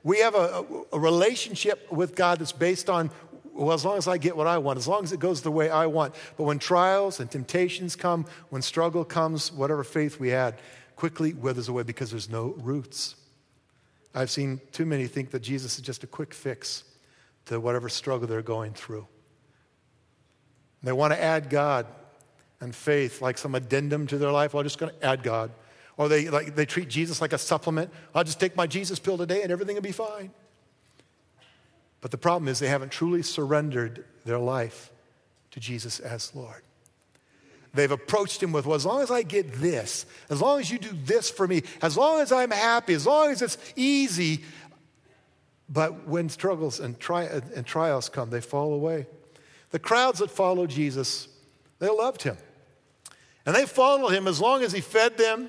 We 0.02 0.18
have 0.20 0.34
a, 0.34 0.64
a 0.92 0.98
relationship 0.98 1.90
with 1.90 2.14
God 2.14 2.38
that's 2.38 2.52
based 2.52 2.90
on, 2.90 3.10
well, 3.52 3.72
as 3.72 3.84
long 3.84 3.96
as 3.96 4.08
I 4.08 4.18
get 4.18 4.36
what 4.36 4.46
I 4.46 4.58
want, 4.58 4.78
as 4.78 4.88
long 4.88 5.04
as 5.04 5.12
it 5.12 5.20
goes 5.20 5.42
the 5.42 5.50
way 5.50 5.70
I 5.70 5.86
want. 5.86 6.14
But 6.36 6.44
when 6.44 6.58
trials 6.58 7.20
and 7.20 7.30
temptations 7.30 7.96
come, 7.96 8.26
when 8.50 8.62
struggle 8.62 9.04
comes, 9.04 9.52
whatever 9.52 9.84
faith 9.84 10.18
we 10.18 10.28
had 10.28 10.56
quickly 10.96 11.32
withers 11.32 11.68
away 11.68 11.84
because 11.84 12.10
there's 12.10 12.28
no 12.28 12.54
roots. 12.58 13.14
I've 14.14 14.30
seen 14.30 14.60
too 14.72 14.86
many 14.86 15.06
think 15.06 15.30
that 15.30 15.40
Jesus 15.40 15.76
is 15.76 15.82
just 15.82 16.04
a 16.04 16.06
quick 16.06 16.34
fix 16.34 16.84
to 17.46 17.60
whatever 17.60 17.88
struggle 17.88 18.26
they're 18.26 18.42
going 18.42 18.72
through. 18.72 19.06
They 20.82 20.92
want 20.92 21.12
to 21.12 21.22
add 21.22 21.50
God 21.50 21.86
and 22.60 22.74
faith 22.74 23.20
like 23.20 23.38
some 23.38 23.54
addendum 23.54 24.06
to 24.08 24.18
their 24.18 24.32
life. 24.32 24.54
Well, 24.54 24.60
I'm 24.60 24.66
just 24.66 24.78
going 24.78 24.92
to 24.92 25.04
add 25.04 25.22
God. 25.22 25.50
Or 25.96 26.08
they, 26.08 26.28
like, 26.28 26.54
they 26.54 26.66
treat 26.66 26.88
Jesus 26.88 27.20
like 27.20 27.32
a 27.32 27.38
supplement. 27.38 27.90
I'll 28.14 28.24
just 28.24 28.38
take 28.38 28.56
my 28.56 28.66
Jesus 28.66 28.98
pill 28.98 29.18
today 29.18 29.42
and 29.42 29.50
everything 29.50 29.74
will 29.74 29.82
be 29.82 29.92
fine. 29.92 30.30
But 32.00 32.12
the 32.12 32.18
problem 32.18 32.48
is 32.48 32.60
they 32.60 32.68
haven't 32.68 32.92
truly 32.92 33.22
surrendered 33.22 34.04
their 34.24 34.38
life 34.38 34.92
to 35.50 35.60
Jesus 35.60 35.98
as 35.98 36.34
Lord. 36.34 36.62
They've 37.78 37.88
approached 37.92 38.42
him 38.42 38.50
with, 38.50 38.66
well, 38.66 38.74
as 38.74 38.84
long 38.84 39.02
as 39.02 39.10
I 39.12 39.22
get 39.22 39.52
this, 39.52 40.04
as 40.30 40.40
long 40.40 40.58
as 40.58 40.68
you 40.68 40.80
do 40.80 40.90
this 41.04 41.30
for 41.30 41.46
me, 41.46 41.62
as 41.80 41.96
long 41.96 42.20
as 42.20 42.32
I'm 42.32 42.50
happy, 42.50 42.92
as 42.92 43.06
long 43.06 43.30
as 43.30 43.40
it's 43.40 43.56
easy. 43.76 44.42
But 45.68 46.08
when 46.08 46.28
struggles 46.28 46.80
and, 46.80 46.98
tri- 46.98 47.28
and 47.54 47.64
trials 47.64 48.08
come, 48.08 48.30
they 48.30 48.40
fall 48.40 48.74
away. 48.74 49.06
The 49.70 49.78
crowds 49.78 50.18
that 50.18 50.28
followed 50.28 50.70
Jesus, 50.70 51.28
they 51.78 51.88
loved 51.88 52.24
him. 52.24 52.36
And 53.46 53.54
they 53.54 53.64
followed 53.64 54.08
him 54.08 54.26
as 54.26 54.40
long 54.40 54.64
as 54.64 54.72
he 54.72 54.80
fed 54.80 55.16
them, 55.16 55.48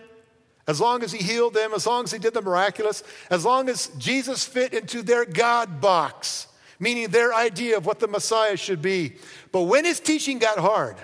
as 0.68 0.80
long 0.80 1.02
as 1.02 1.12
he 1.12 1.24
healed 1.24 1.56
them, 1.56 1.74
as 1.74 1.88
long 1.88 2.04
as 2.04 2.12
he 2.12 2.20
did 2.20 2.36
the 2.36 2.44
miraculous, 2.44 3.02
as 3.32 3.44
long 3.44 3.70
as 3.70 3.88
Jesus 3.98 4.46
fit 4.46 4.76
into 4.76 5.02
their 5.02 5.26
God 5.26 5.82
box, 5.82 6.46
meaning 6.80 7.08
their 7.08 7.34
idea 7.34 7.76
of 7.76 7.88
what 7.88 8.00
the 8.00 8.08
Messiah 8.08 8.56
should 8.56 8.84
be. 8.84 9.16
But 9.52 9.64
when 9.64 9.84
his 9.84 10.00
teaching 10.00 10.38
got 10.38 10.60
hard, 10.60 10.96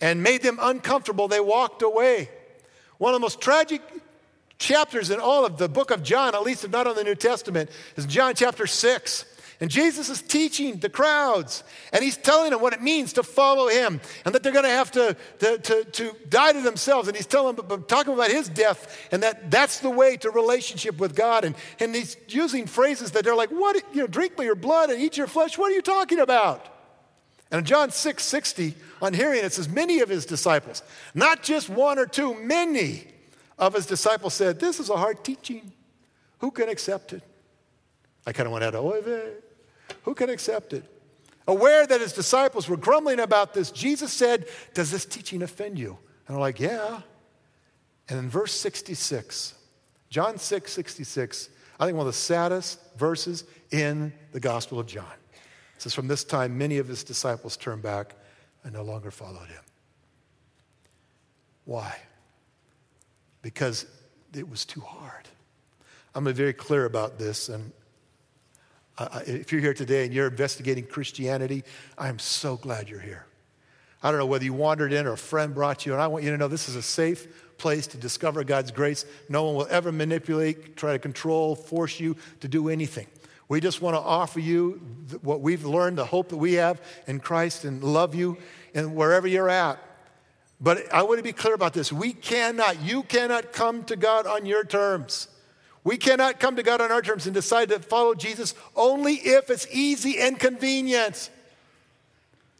and 0.00 0.22
made 0.22 0.42
them 0.42 0.58
uncomfortable, 0.60 1.28
they 1.28 1.40
walked 1.40 1.82
away. 1.82 2.28
One 2.98 3.14
of 3.14 3.20
the 3.20 3.24
most 3.24 3.40
tragic 3.40 3.82
chapters 4.58 5.10
in 5.10 5.20
all 5.20 5.44
of 5.44 5.58
the 5.58 5.68
book 5.68 5.90
of 5.90 6.02
John, 6.02 6.34
at 6.34 6.42
least 6.42 6.64
if 6.64 6.70
not 6.70 6.86
on 6.86 6.96
the 6.96 7.04
New 7.04 7.14
Testament, 7.14 7.70
is 7.96 8.06
John 8.06 8.34
chapter 8.34 8.66
6. 8.66 9.24
And 9.58 9.70
Jesus 9.70 10.10
is 10.10 10.20
teaching 10.20 10.80
the 10.80 10.90
crowds, 10.90 11.64
and 11.90 12.04
he's 12.04 12.18
telling 12.18 12.50
them 12.50 12.60
what 12.60 12.74
it 12.74 12.82
means 12.82 13.14
to 13.14 13.22
follow 13.22 13.68
him, 13.68 14.02
and 14.26 14.34
that 14.34 14.42
they're 14.42 14.52
going 14.52 14.66
to 14.66 14.70
have 14.70 14.90
to, 14.92 15.16
to, 15.38 15.58
to, 15.58 15.84
to 15.84 16.16
die 16.28 16.52
to 16.52 16.60
themselves. 16.60 17.08
And 17.08 17.16
he's 17.16 17.26
telling 17.26 17.56
them, 17.56 17.84
talking 17.84 18.12
about 18.12 18.30
his 18.30 18.50
death, 18.50 19.08
and 19.10 19.22
that 19.22 19.50
that's 19.50 19.80
the 19.80 19.88
way 19.88 20.18
to 20.18 20.30
relationship 20.30 20.98
with 20.98 21.16
God. 21.16 21.46
And, 21.46 21.54
and 21.80 21.94
he's 21.94 22.18
using 22.28 22.66
phrases 22.66 23.12
that 23.12 23.24
they're 23.24 23.34
like, 23.34 23.48
What, 23.48 23.82
you 23.94 24.02
know, 24.02 24.06
drink 24.06 24.34
your 24.38 24.56
blood 24.56 24.90
and 24.90 25.00
eat 25.00 25.16
your 25.16 25.26
flesh. 25.26 25.56
What 25.56 25.72
are 25.72 25.74
you 25.74 25.82
talking 25.82 26.20
about? 26.20 26.75
And 27.50 27.60
in 27.60 27.64
John 27.64 27.90
6 27.90 28.22
60, 28.22 28.74
on 29.00 29.14
hearing 29.14 29.44
it, 29.44 29.52
says, 29.52 29.68
Many 29.68 30.00
of 30.00 30.08
his 30.08 30.26
disciples, 30.26 30.82
not 31.14 31.42
just 31.42 31.68
one 31.68 31.98
or 31.98 32.06
two, 32.06 32.34
many 32.40 33.04
of 33.58 33.74
his 33.74 33.86
disciples 33.86 34.34
said, 34.34 34.58
This 34.58 34.80
is 34.80 34.90
a 34.90 34.96
hard 34.96 35.24
teaching. 35.24 35.72
Who 36.38 36.50
can 36.50 36.68
accept 36.68 37.12
it? 37.12 37.22
I 38.26 38.32
kind 38.32 38.46
of 38.46 38.52
went 38.52 38.64
out 38.64 38.74
of, 38.74 38.84
oh, 38.84 39.32
who 40.02 40.14
can 40.14 40.28
accept 40.28 40.72
it? 40.72 40.84
Aware 41.48 41.86
that 41.86 42.00
his 42.00 42.12
disciples 42.12 42.68
were 42.68 42.76
grumbling 42.76 43.20
about 43.20 43.54
this, 43.54 43.70
Jesus 43.70 44.12
said, 44.12 44.46
Does 44.74 44.90
this 44.90 45.04
teaching 45.04 45.42
offend 45.42 45.78
you? 45.78 45.96
And 46.26 46.34
they're 46.34 46.40
like, 46.40 46.60
Yeah. 46.60 47.02
And 48.08 48.18
in 48.18 48.28
verse 48.28 48.52
66, 48.52 49.54
John 50.10 50.38
6 50.38 50.72
66, 50.72 51.48
I 51.78 51.84
think 51.84 51.96
one 51.96 52.06
of 52.06 52.12
the 52.12 52.18
saddest 52.18 52.80
verses 52.96 53.44
in 53.70 54.12
the 54.32 54.40
Gospel 54.40 54.78
of 54.78 54.86
John. 54.86 55.04
It 55.76 55.82
says, 55.82 55.94
From 55.94 56.08
this 56.08 56.24
time, 56.24 56.56
many 56.58 56.78
of 56.78 56.88
his 56.88 57.04
disciples 57.04 57.56
turned 57.56 57.82
back 57.82 58.14
and 58.64 58.72
no 58.72 58.82
longer 58.82 59.10
followed 59.10 59.48
him. 59.48 59.62
Why? 61.64 61.96
Because 63.42 63.86
it 64.34 64.48
was 64.48 64.64
too 64.64 64.80
hard. 64.80 65.28
I'm 66.14 66.24
going 66.24 66.34
to 66.34 66.38
be 66.38 66.44
very 66.44 66.52
clear 66.54 66.86
about 66.86 67.18
this. 67.18 67.48
And 67.48 67.72
if 69.26 69.52
you're 69.52 69.60
here 69.60 69.74
today 69.74 70.04
and 70.04 70.14
you're 70.14 70.28
investigating 70.28 70.86
Christianity, 70.86 71.62
I 71.98 72.08
am 72.08 72.18
so 72.18 72.56
glad 72.56 72.88
you're 72.88 73.00
here. 73.00 73.26
I 74.02 74.10
don't 74.10 74.20
know 74.20 74.26
whether 74.26 74.44
you 74.44 74.54
wandered 74.54 74.92
in 74.92 75.06
or 75.06 75.12
a 75.12 75.18
friend 75.18 75.54
brought 75.54 75.84
you, 75.84 75.92
and 75.92 76.00
I 76.00 76.06
want 76.06 76.24
you 76.24 76.30
to 76.30 76.38
know 76.38 76.48
this 76.48 76.68
is 76.68 76.76
a 76.76 76.82
safe 76.82 77.56
place 77.58 77.86
to 77.88 77.96
discover 77.96 78.44
God's 78.44 78.70
grace. 78.70 79.04
No 79.28 79.44
one 79.44 79.54
will 79.54 79.66
ever 79.70 79.90
manipulate, 79.90 80.76
try 80.76 80.92
to 80.92 80.98
control, 80.98 81.54
force 81.54 81.98
you 81.98 82.16
to 82.40 82.48
do 82.48 82.68
anything. 82.68 83.06
We 83.48 83.60
just 83.60 83.80
want 83.80 83.94
to 83.94 84.00
offer 84.00 84.40
you 84.40 84.80
what 85.22 85.40
we've 85.40 85.64
learned, 85.64 85.98
the 85.98 86.04
hope 86.04 86.30
that 86.30 86.36
we 86.36 86.54
have 86.54 86.80
in 87.06 87.20
Christ, 87.20 87.64
and 87.64 87.82
love 87.82 88.14
you 88.14 88.38
and 88.74 88.96
wherever 88.96 89.26
you're 89.26 89.48
at. 89.48 89.78
But 90.60 90.92
I 90.92 91.02
want 91.02 91.18
to 91.18 91.22
be 91.22 91.32
clear 91.32 91.54
about 91.54 91.72
this. 91.72 91.92
We 91.92 92.12
cannot, 92.12 92.80
you 92.80 93.02
cannot 93.02 93.52
come 93.52 93.84
to 93.84 93.96
God 93.96 94.26
on 94.26 94.46
your 94.46 94.64
terms. 94.64 95.28
We 95.84 95.96
cannot 95.96 96.40
come 96.40 96.56
to 96.56 96.64
God 96.64 96.80
on 96.80 96.90
our 96.90 97.02
terms 97.02 97.26
and 97.26 97.34
decide 97.34 97.68
to 97.68 97.78
follow 97.78 98.14
Jesus 98.14 98.54
only 98.74 99.14
if 99.14 99.50
it's 99.50 99.68
easy 99.70 100.18
and 100.18 100.38
convenient. 100.38 101.30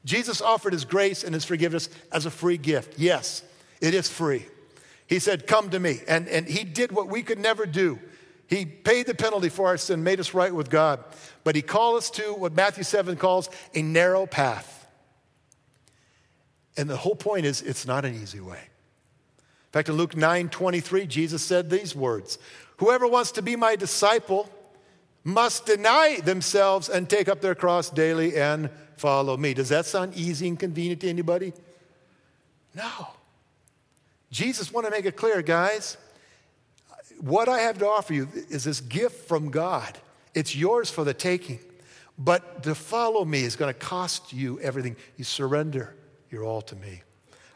Jesus 0.05 0.41
offered 0.41 0.73
his 0.73 0.85
grace 0.85 1.25
and 1.25 1.35
his 1.35 1.45
forgiveness 1.45 1.89
as 2.13 2.27
a 2.27 2.31
free 2.31 2.59
gift. 2.59 2.99
Yes, 2.99 3.43
it 3.81 3.95
is 3.95 4.09
free. 4.09 4.47
He 5.09 5.19
said, 5.19 5.49
Come 5.49 5.71
to 5.71 5.81
me. 5.81 6.01
And, 6.07 6.29
and 6.29 6.47
he 6.47 6.63
did 6.63 6.93
what 6.93 7.09
we 7.09 7.23
could 7.25 7.41
never 7.41 7.67
do. 7.67 7.99
He 8.49 8.65
paid 8.65 9.07
the 9.07 9.15
penalty 9.15 9.49
for 9.49 9.67
our 9.67 9.77
sin, 9.77 10.05
made 10.05 10.21
us 10.21 10.35
right 10.35 10.55
with 10.55 10.71
God. 10.71 11.03
But 11.43 11.57
he 11.57 11.63
called 11.63 11.99
us 11.99 12.11
to 12.11 12.35
what 12.35 12.53
Matthew 12.53 12.85
7 12.85 13.17
calls 13.17 13.51
a 13.75 13.83
narrow 13.83 14.27
path. 14.27 14.87
And 16.77 16.89
the 16.89 16.97
whole 16.97 17.17
point 17.17 17.47
is, 17.47 17.63
it's 17.63 17.87
not 17.87 18.05
an 18.05 18.15
easy 18.15 18.41
way. 18.41 18.59
In 18.59 19.73
fact, 19.73 19.89
in 19.89 19.97
Luke 19.97 20.17
9 20.17 20.49
23, 20.49 21.07
Jesus 21.07 21.43
said 21.43 21.71
these 21.71 21.95
words 21.95 22.39
Whoever 22.79 23.07
wants 23.07 23.33
to 23.33 23.43
be 23.43 23.57
my 23.57 23.77
disciple 23.77 24.51
must 25.25 25.67
deny 25.67 26.21
themselves 26.23 26.89
and 26.89 27.09
take 27.09 27.29
up 27.29 27.41
their 27.41 27.55
cross 27.55 27.91
daily 27.91 28.37
and 28.37 28.71
follow 28.97 29.37
me. 29.37 29.55
Does 29.55 29.71
that 29.71 29.87
sound 29.87 30.15
easy 30.15 30.47
and 30.47 30.59
convenient 30.59 31.01
to 31.01 31.09
anybody? 31.09 31.53
No. 32.75 33.09
Jesus 34.31 34.73
want 34.73 34.87
to 34.87 34.91
make 34.91 35.05
it 35.05 35.17
clear, 35.17 35.43
guys. 35.43 35.97
What 37.21 37.49
I 37.49 37.61
have 37.61 37.79
to 37.79 37.87
offer 37.87 38.15
you 38.15 38.29
is 38.51 38.65
this 38.65 38.81
gift 38.81 39.29
from 39.29 39.51
God. 39.51 39.99
It's 40.35 40.55
yours 40.55 40.91
for 40.91 41.05
the 41.05 41.15
taking. 41.15 41.61
But 42.19 42.63
to 42.63 42.75
follow 42.75 43.25
me 43.25 43.43
is 43.43 43.57
going 43.57 43.73
to 43.73 43.79
cost 43.79 44.33
you 44.33 44.59
everything. 44.61 44.97
You 45.17 45.25
surrender 45.25 45.95
your 46.31 46.45
all 46.45 46.63
to 46.63 46.77
me. 46.77 47.03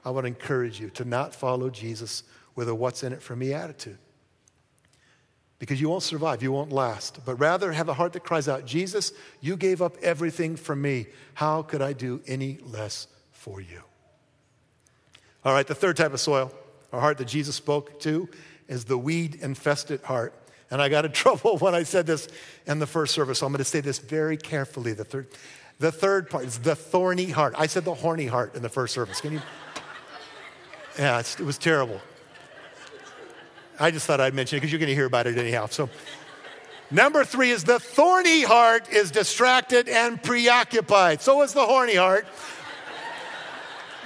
I 0.04 0.10
want 0.10 0.24
to 0.24 0.28
encourage 0.28 0.80
you 0.80 0.90
to 0.90 1.04
not 1.04 1.34
follow 1.34 1.70
Jesus 1.70 2.22
with 2.54 2.68
a 2.68 2.74
what's 2.74 3.02
in 3.02 3.12
it 3.12 3.22
for 3.22 3.36
me 3.36 3.52
attitude. 3.52 3.98
Because 5.58 5.78
you 5.78 5.90
won't 5.90 6.02
survive, 6.02 6.42
you 6.42 6.52
won't 6.52 6.72
last. 6.72 7.20
But 7.26 7.36
rather 7.36 7.70
have 7.72 7.90
a 7.90 7.94
heart 7.94 8.14
that 8.14 8.24
cries 8.24 8.48
out, 8.48 8.64
Jesus, 8.64 9.12
you 9.42 9.56
gave 9.56 9.82
up 9.82 9.96
everything 10.02 10.56
for 10.56 10.74
me. 10.74 11.06
How 11.34 11.62
could 11.62 11.82
I 11.82 11.92
do 11.92 12.22
any 12.26 12.58
less 12.62 13.08
for 13.32 13.60
you? 13.60 13.82
All 15.44 15.52
right, 15.52 15.66
the 15.66 15.74
third 15.74 15.98
type 15.98 16.14
of 16.14 16.20
soil, 16.20 16.50
a 16.92 17.00
heart 17.00 17.18
that 17.18 17.28
Jesus 17.28 17.56
spoke 17.56 18.00
to, 18.00 18.28
is 18.70 18.84
the 18.84 18.96
weed 18.96 19.34
infested 19.42 20.00
heart. 20.02 20.32
And 20.70 20.80
I 20.80 20.88
got 20.88 21.04
in 21.04 21.12
trouble 21.24 21.58
when 21.58 21.74
I 21.74 21.82
said 21.82 22.06
this 22.06 22.28
in 22.66 22.78
the 22.78 22.86
first 22.86 23.12
service, 23.12 23.40
so 23.40 23.46
I'm 23.46 23.52
going 23.52 23.58
to 23.58 23.64
say 23.64 23.80
this 23.80 23.98
very 23.98 24.38
carefully. 24.38 24.94
The 24.94 25.04
third, 25.04 25.26
the 25.78 25.92
third 25.92 26.30
part 26.30 26.44
is 26.44 26.58
the 26.60 26.76
thorny 26.76 27.30
heart. 27.30 27.54
I 27.58 27.66
said 27.66 27.84
the 27.84 27.94
horny 27.94 28.26
heart 28.26 28.54
in 28.54 28.62
the 28.62 28.68
first 28.70 28.94
service. 28.94 29.20
Can 29.20 29.34
you? 29.34 29.42
Yeah, 30.98 31.20
it 31.20 31.40
was 31.40 31.56
terrible. 31.56 32.00
I 33.78 33.90
just 33.90 34.06
thought 34.06 34.20
I'd 34.20 34.34
mention 34.34 34.56
it 34.56 34.60
because 34.60 34.72
you're 34.72 34.80
going 34.80 34.88
to 34.88 34.94
hear 34.94 35.06
about 35.06 35.28
it 35.28 35.38
anyhow. 35.38 35.66
So, 35.66 35.88
number 36.90 37.24
three 37.24 37.52
is 37.52 37.64
the 37.64 37.78
thorny 37.78 38.42
heart 38.42 38.92
is 38.92 39.10
distracted 39.10 39.88
and 39.88 40.22
preoccupied. 40.22 41.22
So 41.22 41.40
is 41.42 41.54
the 41.54 41.64
horny 41.64 41.94
heart. 41.94 42.26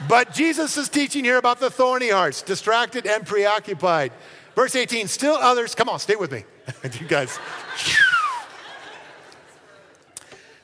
But 0.08 0.34
Jesus 0.34 0.76
is 0.76 0.88
teaching 0.88 1.24
here 1.24 1.38
about 1.38 1.58
the 1.58 1.70
thorny 1.70 2.10
hearts, 2.10 2.42
distracted 2.42 3.06
and 3.06 3.26
preoccupied. 3.26 4.12
Verse 4.54 4.76
18, 4.76 5.08
still 5.08 5.34
others, 5.34 5.74
come 5.74 5.88
on, 5.88 5.98
stay 5.98 6.16
with 6.16 6.30
me. 6.30 6.44
you 7.00 7.06
guys. 7.06 7.38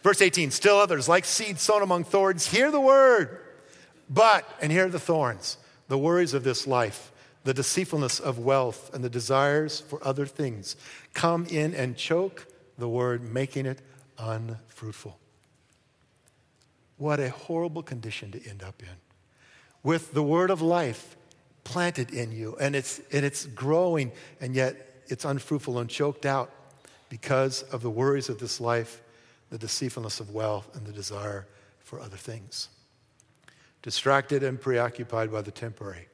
Verse 0.03 0.23
18, 0.23 0.51
still 0.51 0.77
others, 0.77 1.09
like 1.09 1.25
seed 1.25 1.59
sown 1.59 1.83
among 1.83 2.05
thorns, 2.05 2.47
hear 2.47 2.71
the 2.71 2.81
word, 2.81 3.39
but, 4.09 4.49
and 4.63 4.73
here 4.73 4.87
are 4.87 4.91
the 4.91 5.01
thorns, 5.01 5.59
the 5.89 5.99
worries 5.99 6.33
of 6.33 6.43
this 6.43 6.67
life, 6.67 7.13
the 7.45 7.53
deceitfulness 7.53 8.19
of 8.19 8.39
wealth, 8.39 8.95
and 8.95 9.05
the 9.05 9.11
desires 9.11 9.81
for 9.81 10.03
other 10.07 10.25
things 10.25 10.77
come 11.13 11.47
in 11.47 11.75
and 11.75 11.97
choke 11.97 12.47
the 12.79 12.89
word, 12.89 13.23
making 13.23 13.67
it 13.67 13.83
unfruitful. 14.19 15.19
What 16.97 17.21
a 17.21 17.31
horrible 17.31 17.83
condition 17.83 18.31
to 18.33 18.49
end 18.49 18.63
up 18.63 18.83
in. 18.83 18.89
With 19.83 20.13
the 20.13 20.23
word 20.23 20.51
of 20.51 20.61
life 20.61 21.17
planted 21.65 22.13
in 22.13 22.33
you, 22.33 22.57
and 22.61 22.75
it's, 22.75 23.01
and 23.13 23.25
it's 23.25 23.47
growing, 23.47 24.13
and 24.41 24.55
yet 24.55 25.03
it's 25.09 25.25
unfruitful 25.25 25.79
and 25.79 25.91
choked 25.91 26.27
out 26.27 26.51
because 27.09 27.63
of 27.65 27.83
the 27.83 27.91
worries 27.91 28.29
of 28.29 28.39
this 28.39 28.61
life, 28.61 29.03
the 29.51 29.59
deceitfulness 29.59 30.21
of 30.21 30.31
wealth, 30.31 30.75
and 30.75 30.87
the 30.87 30.93
desire 30.93 31.47
for 31.81 32.01
other 32.01 32.17
things. 32.17 32.69
Distracted 33.83 34.43
and 34.43 34.61
preoccupied 34.61 35.33
by 35.33 35.43
the 35.43 35.51
temporary. 35.51 36.09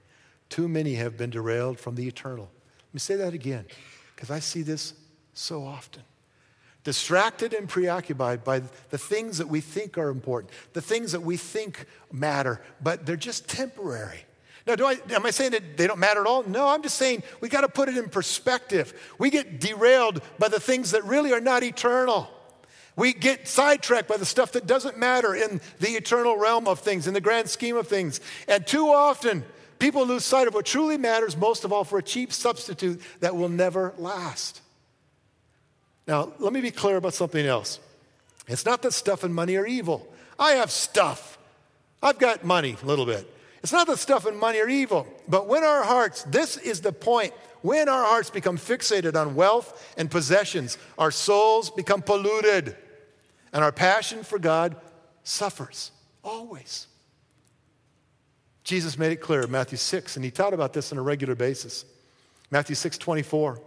Too 0.49 0.69
many 0.69 0.95
have 0.95 1.17
been 1.17 1.31
derailed 1.31 1.79
from 1.79 1.97
the 1.97 2.07
eternal. 2.07 2.49
Let 2.89 2.95
me 2.95 3.01
say 3.01 3.17
that 3.17 3.35
again, 3.35 3.67
because 4.15 4.31
I 4.31 4.39
see 4.39 4.63
this 4.63 4.95
so 5.35 5.65
often. 5.65 6.03
Distracted 6.85 7.53
and 7.53 7.69
preoccupied 7.69 8.45
by 8.45 8.61
the 8.91 8.99
things 8.99 9.39
that 9.39 9.49
we 9.49 9.61
think 9.61 9.99
are 9.99 10.09
important, 10.09 10.53
the 10.73 10.81
things 10.81 11.13
that 11.13 11.23
we 11.23 11.37
think 11.37 11.85
matter, 12.13 12.63
but 12.81 13.05
they're 13.05 13.17
just 13.17 13.49
temporary. 13.49 14.25
Now, 14.67 14.75
do 14.75 14.85
I, 14.87 14.99
am 15.11 15.25
I 15.25 15.31
saying 15.31 15.53
that 15.53 15.77
they 15.77 15.87
don't 15.87 16.01
matter 16.01 16.21
at 16.21 16.27
all? 16.27 16.43
No, 16.43 16.69
I'm 16.69 16.83
just 16.83 16.97
saying 16.97 17.23
we 17.41 17.49
got 17.49 17.61
to 17.61 17.69
put 17.69 17.89
it 17.89 17.97
in 17.97 18.09
perspective. 18.09 18.93
We 19.19 19.31
get 19.31 19.61
derailed 19.61 20.21
by 20.39 20.49
the 20.49 20.59
things 20.59 20.91
that 20.91 21.05
really 21.05 21.33
are 21.33 21.41
not 21.41 21.63
eternal. 21.63 22.29
We 22.97 23.13
get 23.13 23.47
sidetracked 23.47 24.09
by 24.09 24.17
the 24.17 24.27
stuff 24.27 24.53
that 24.53 24.67
doesn't 24.67 24.99
matter 24.99 25.35
in 25.35 25.61
the 25.81 25.91
eternal 25.91 26.37
realm 26.37 26.67
of 26.67 26.81
things, 26.81 27.07
in 27.07 27.15
the 27.15 27.21
grand 27.21 27.49
scheme 27.49 27.77
of 27.77 27.87
things. 27.87 28.21
And 28.49 28.67
too 28.67 28.89
often, 28.89 29.45
people 29.79 30.05
lose 30.05 30.25
sight 30.25 30.49
of 30.49 30.55
what 30.55 30.67
truly 30.67 30.97
matters, 30.97 31.37
most 31.37 31.65
of 31.65 31.73
all, 31.73 31.85
for 31.85 31.99
a 31.99 32.03
cheap 32.03 32.33
substitute 32.33 33.01
that 33.21 33.37
will 33.37 33.51
never 33.51 33.93
last. 33.99 34.63
Now, 36.09 36.33
let 36.39 36.53
me 36.53 36.61
be 36.61 36.71
clear 36.71 36.97
about 36.97 37.15
something 37.15 37.45
else. 37.45 37.79
It's 38.49 38.65
not 38.65 38.83
that 38.83 38.93
stuff 38.93 39.23
and 39.23 39.35
money 39.35 39.57
are 39.57 39.67
evil. 39.67 40.09
I 40.39 40.53
have 40.53 40.71
stuff. 40.71 41.39
I've 42.03 42.19
got 42.19 42.45
money 42.45 42.77
a 42.83 42.87
little 42.87 43.07
bit. 43.07 43.31
It's 43.67 43.73
not 43.73 43.89
that 43.89 43.99
stuff 43.99 44.27
and 44.27 44.39
money 44.39 44.61
are 44.61 44.69
evil, 44.69 45.09
but 45.27 45.49
when 45.49 45.65
our 45.65 45.83
hearts, 45.83 46.23
this 46.23 46.57
is 46.57 46.83
the 46.83 46.93
point, 46.93 47.33
when 47.63 47.89
our 47.89 48.05
hearts 48.05 48.31
become 48.31 48.59
fixated 48.59 49.21
on 49.21 49.35
wealth 49.35 49.93
and 49.99 50.09
possessions, 50.09 50.79
our 50.97 51.11
souls 51.11 51.69
become 51.69 52.01
polluted 52.01 52.77
and 53.53 53.65
our 53.65 53.73
passion 53.73 54.23
for 54.23 54.39
God 54.39 54.77
suffers 55.25 55.91
always. 56.23 56.87
Jesus 58.63 58.97
made 58.97 59.11
it 59.11 59.17
clear 59.17 59.43
in 59.43 59.51
Matthew 59.51 59.79
6, 59.79 60.15
and 60.15 60.25
he 60.25 60.31
taught 60.31 60.55
about 60.55 60.73
this 60.73 60.93
on 60.93 60.99
a 60.99 61.03
regular 61.03 61.35
basis. 61.35 61.85
Matthew 62.53 62.77
6 62.77 62.99
24. 62.99 63.61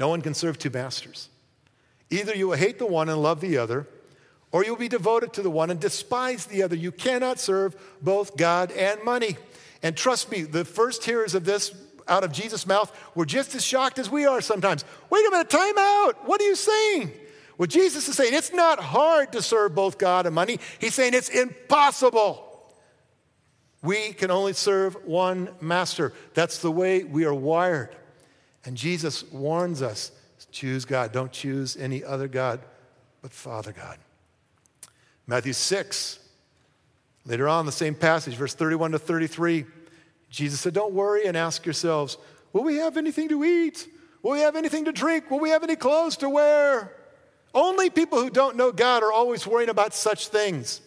No 0.00 0.08
one 0.08 0.22
can 0.22 0.34
serve 0.34 0.58
two 0.58 0.70
masters. 0.70 1.28
Either 2.10 2.34
you 2.34 2.48
will 2.48 2.56
hate 2.56 2.80
the 2.80 2.86
one 2.86 3.08
and 3.08 3.22
love 3.22 3.40
the 3.40 3.58
other, 3.58 3.86
or 4.52 4.64
you'll 4.64 4.76
be 4.76 4.88
devoted 4.88 5.32
to 5.34 5.42
the 5.42 5.50
one 5.50 5.70
and 5.70 5.78
despise 5.78 6.46
the 6.46 6.62
other. 6.62 6.76
You 6.76 6.92
cannot 6.92 7.38
serve 7.38 7.76
both 8.02 8.36
God 8.36 8.72
and 8.72 9.02
money. 9.04 9.36
And 9.82 9.96
trust 9.96 10.30
me, 10.30 10.42
the 10.42 10.64
first 10.64 11.04
hearers 11.04 11.34
of 11.34 11.44
this 11.44 11.74
out 12.08 12.24
of 12.24 12.32
Jesus' 12.32 12.66
mouth 12.66 12.90
were 13.14 13.26
just 13.26 13.54
as 13.54 13.64
shocked 13.64 13.98
as 13.98 14.10
we 14.10 14.26
are 14.26 14.40
sometimes. 14.40 14.84
Wait 15.10 15.26
a 15.26 15.30
minute, 15.30 15.50
time 15.50 15.76
out. 15.78 16.26
What 16.26 16.40
are 16.40 16.44
you 16.44 16.56
saying? 16.56 17.12
Well, 17.58 17.66
Jesus 17.66 18.08
is 18.08 18.16
saying 18.16 18.32
it's 18.34 18.52
not 18.52 18.80
hard 18.80 19.32
to 19.32 19.42
serve 19.42 19.74
both 19.74 19.98
God 19.98 20.26
and 20.26 20.34
money. 20.34 20.58
He's 20.78 20.94
saying 20.94 21.12
it's 21.14 21.28
impossible. 21.28 22.44
We 23.82 24.12
can 24.12 24.30
only 24.30 24.54
serve 24.54 24.96
one 25.04 25.50
master. 25.60 26.12
That's 26.34 26.58
the 26.58 26.70
way 26.70 27.04
we 27.04 27.24
are 27.24 27.34
wired. 27.34 27.94
And 28.64 28.76
Jesus 28.76 29.24
warns 29.30 29.82
us 29.82 30.12
choose 30.50 30.84
God. 30.84 31.12
Don't 31.12 31.30
choose 31.30 31.76
any 31.76 32.02
other 32.02 32.26
God 32.26 32.60
but 33.22 33.32
Father 33.32 33.72
God. 33.72 33.98
Matthew 35.28 35.52
6, 35.52 36.18
later 37.26 37.48
on, 37.48 37.66
the 37.66 37.72
same 37.72 37.94
passage, 37.94 38.34
verse 38.34 38.54
31 38.54 38.92
to 38.92 38.98
33, 38.98 39.66
Jesus 40.30 40.60
said, 40.60 40.72
Don't 40.72 40.94
worry 40.94 41.26
and 41.26 41.36
ask 41.36 41.64
yourselves, 41.66 42.16
Will 42.52 42.64
we 42.64 42.76
have 42.76 42.96
anything 42.96 43.28
to 43.28 43.44
eat? 43.44 43.86
Will 44.22 44.32
we 44.32 44.40
have 44.40 44.56
anything 44.56 44.86
to 44.86 44.92
drink? 44.92 45.30
Will 45.30 45.38
we 45.38 45.50
have 45.50 45.62
any 45.62 45.76
clothes 45.76 46.16
to 46.18 46.30
wear? 46.30 46.92
Only 47.54 47.90
people 47.90 48.22
who 48.22 48.30
don't 48.30 48.56
know 48.56 48.72
God 48.72 49.02
are 49.02 49.12
always 49.12 49.46
worrying 49.46 49.68
about 49.70 49.94
such 49.94 50.28
things. 50.28 50.80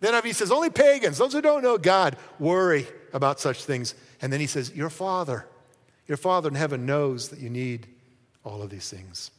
Then 0.00 0.22
he 0.22 0.32
says, 0.32 0.52
only 0.52 0.70
pagans, 0.70 1.18
those 1.18 1.32
who 1.32 1.40
don't 1.40 1.62
know 1.62 1.76
God, 1.76 2.16
worry 2.38 2.86
about 3.12 3.40
such 3.40 3.64
things. 3.64 3.94
And 4.20 4.32
then 4.32 4.38
he 4.38 4.46
says, 4.46 4.74
Your 4.74 4.90
Father, 4.90 5.46
your 6.06 6.18
Father 6.18 6.48
in 6.48 6.54
heaven 6.54 6.84
knows 6.86 7.30
that 7.30 7.40
you 7.40 7.48
need 7.48 7.86
all 8.44 8.62
of 8.62 8.70
these 8.70 8.90
things. 8.90 9.30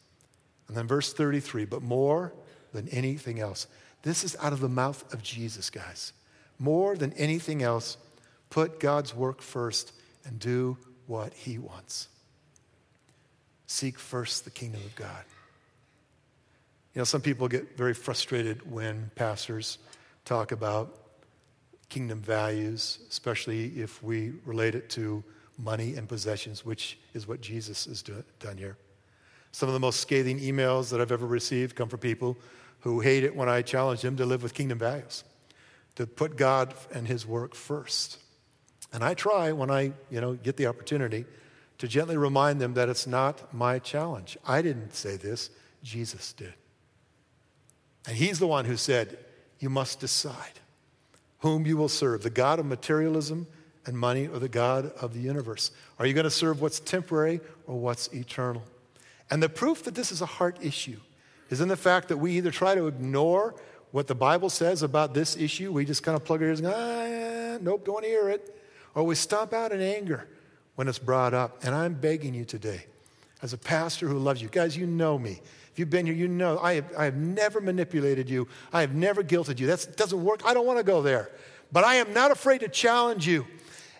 And 0.67 0.75
then 0.75 0.87
verse 0.87 1.13
33 1.13 1.65
but 1.65 1.81
more 1.81 2.33
than 2.73 2.87
anything 2.89 3.39
else. 3.39 3.67
This 4.01 4.23
is 4.23 4.35
out 4.41 4.53
of 4.53 4.59
the 4.59 4.69
mouth 4.69 5.13
of 5.13 5.21
Jesus, 5.21 5.69
guys. 5.69 6.13
More 6.57 6.95
than 6.95 7.13
anything 7.13 7.61
else, 7.61 7.97
put 8.49 8.79
God's 8.79 9.13
work 9.13 9.41
first 9.41 9.93
and 10.25 10.39
do 10.39 10.77
what 11.07 11.33
he 11.33 11.57
wants. 11.57 12.07
Seek 13.67 13.99
first 13.99 14.45
the 14.45 14.51
kingdom 14.51 14.81
of 14.85 14.95
God. 14.95 15.23
You 16.93 16.99
know, 16.99 17.05
some 17.05 17.21
people 17.21 17.47
get 17.47 17.77
very 17.77 17.93
frustrated 17.93 18.69
when 18.69 19.11
pastors 19.15 19.77
talk 20.25 20.51
about 20.51 20.97
kingdom 21.89 22.21
values, 22.21 22.99
especially 23.09 23.67
if 23.79 24.01
we 24.01 24.33
relate 24.45 24.75
it 24.75 24.89
to 24.91 25.23
money 25.57 25.95
and 25.95 26.07
possessions, 26.07 26.65
which 26.65 26.97
is 27.13 27.27
what 27.27 27.41
Jesus 27.41 27.85
has 27.85 28.01
do, 28.01 28.23
done 28.39 28.57
here. 28.57 28.77
Some 29.51 29.67
of 29.67 29.73
the 29.73 29.79
most 29.79 29.99
scathing 29.99 30.39
emails 30.39 30.89
that 30.91 31.01
I've 31.01 31.11
ever 31.11 31.25
received 31.25 31.75
come 31.75 31.89
from 31.89 31.99
people 31.99 32.37
who 32.81 33.01
hate 33.01 33.23
it 33.23 33.35
when 33.35 33.49
I 33.49 33.61
challenge 33.61 34.01
them 34.01 34.17
to 34.17 34.25
live 34.25 34.43
with 34.43 34.53
kingdom 34.53 34.79
values, 34.79 35.23
to 35.95 36.07
put 36.07 36.37
God 36.37 36.73
and 36.93 37.07
His 37.07 37.25
work 37.25 37.55
first. 37.55 38.19
And 38.91 39.03
I 39.03 39.13
try 39.13 39.51
when 39.51 39.69
I, 39.69 39.93
you 40.09 40.21
know, 40.21 40.33
get 40.33 40.57
the 40.57 40.67
opportunity 40.67 41.25
to 41.77 41.87
gently 41.87 42.17
remind 42.17 42.59
them 42.59 42.73
that 42.73 42.89
it's 42.89 43.07
not 43.07 43.53
my 43.53 43.79
challenge. 43.79 44.37
I 44.45 44.61
didn't 44.61 44.93
say 44.93 45.17
this, 45.17 45.49
Jesus 45.83 46.33
did. 46.33 46.53
And 48.07 48.15
He's 48.15 48.39
the 48.39 48.47
one 48.47 48.65
who 48.65 48.77
said, 48.77 49.17
You 49.59 49.69
must 49.69 49.99
decide 49.99 50.59
whom 51.39 51.65
you 51.65 51.77
will 51.77 51.89
serve 51.89 52.23
the 52.23 52.29
God 52.29 52.59
of 52.59 52.65
materialism 52.65 53.47
and 53.85 53.97
money 53.97 54.27
or 54.27 54.39
the 54.39 54.49
God 54.49 54.91
of 55.01 55.13
the 55.13 55.19
universe. 55.19 55.71
Are 55.97 56.05
you 56.05 56.13
going 56.13 56.25
to 56.25 56.29
serve 56.29 56.61
what's 56.61 56.79
temporary 56.79 57.39
or 57.65 57.79
what's 57.79 58.07
eternal? 58.13 58.63
And 59.31 59.41
the 59.41 59.49
proof 59.49 59.83
that 59.83 59.95
this 59.95 60.11
is 60.11 60.21
a 60.21 60.25
heart 60.25 60.57
issue 60.61 60.99
is 61.49 61.61
in 61.61 61.67
the 61.67 61.77
fact 61.77 62.07
that 62.09 62.17
we 62.17 62.37
either 62.37 62.51
try 62.51 62.75
to 62.75 62.87
ignore 62.87 63.55
what 63.91 64.07
the 64.07 64.15
Bible 64.15 64.49
says 64.49 64.83
about 64.83 65.13
this 65.13 65.35
issue, 65.35 65.71
we 65.71 65.83
just 65.83 66.03
kind 66.03 66.15
of 66.15 66.23
plug 66.23 66.41
our 66.41 66.49
ears 66.49 66.59
and 66.59 66.69
go, 66.69 66.75
ah, 66.75 67.57
nope, 67.61 67.85
don't 67.85 67.95
want 67.95 68.05
to 68.05 68.09
hear 68.09 68.29
it, 68.29 68.55
or 68.93 69.03
we 69.03 69.15
stomp 69.15 69.53
out 69.53 69.71
in 69.71 69.81
anger 69.81 70.27
when 70.75 70.87
it's 70.87 70.99
brought 70.99 71.33
up. 71.33 71.63
And 71.63 71.73
I'm 71.73 71.95
begging 71.95 72.33
you 72.33 72.45
today, 72.45 72.85
as 73.41 73.53
a 73.53 73.57
pastor 73.57 74.07
who 74.07 74.19
loves 74.19 74.41
you, 74.41 74.47
guys, 74.47 74.77
you 74.77 74.85
know 74.85 75.17
me. 75.17 75.41
If 75.71 75.79
you've 75.79 75.89
been 75.89 76.05
here, 76.05 76.15
you 76.15 76.27
know 76.27 76.59
I 76.59 76.75
have, 76.75 76.85
I 76.97 77.05
have 77.05 77.15
never 77.15 77.61
manipulated 77.61 78.29
you, 78.29 78.47
I 78.71 78.81
have 78.81 78.93
never 78.93 79.23
guilted 79.23 79.59
you. 79.59 79.67
That 79.67 79.97
doesn't 79.97 80.23
work. 80.23 80.41
I 80.45 80.53
don't 80.53 80.65
want 80.65 80.77
to 80.77 80.83
go 80.83 81.01
there. 81.01 81.31
But 81.71 81.83
I 81.83 81.95
am 81.95 82.13
not 82.13 82.31
afraid 82.31 82.59
to 82.61 82.67
challenge 82.67 83.27
you 83.27 83.45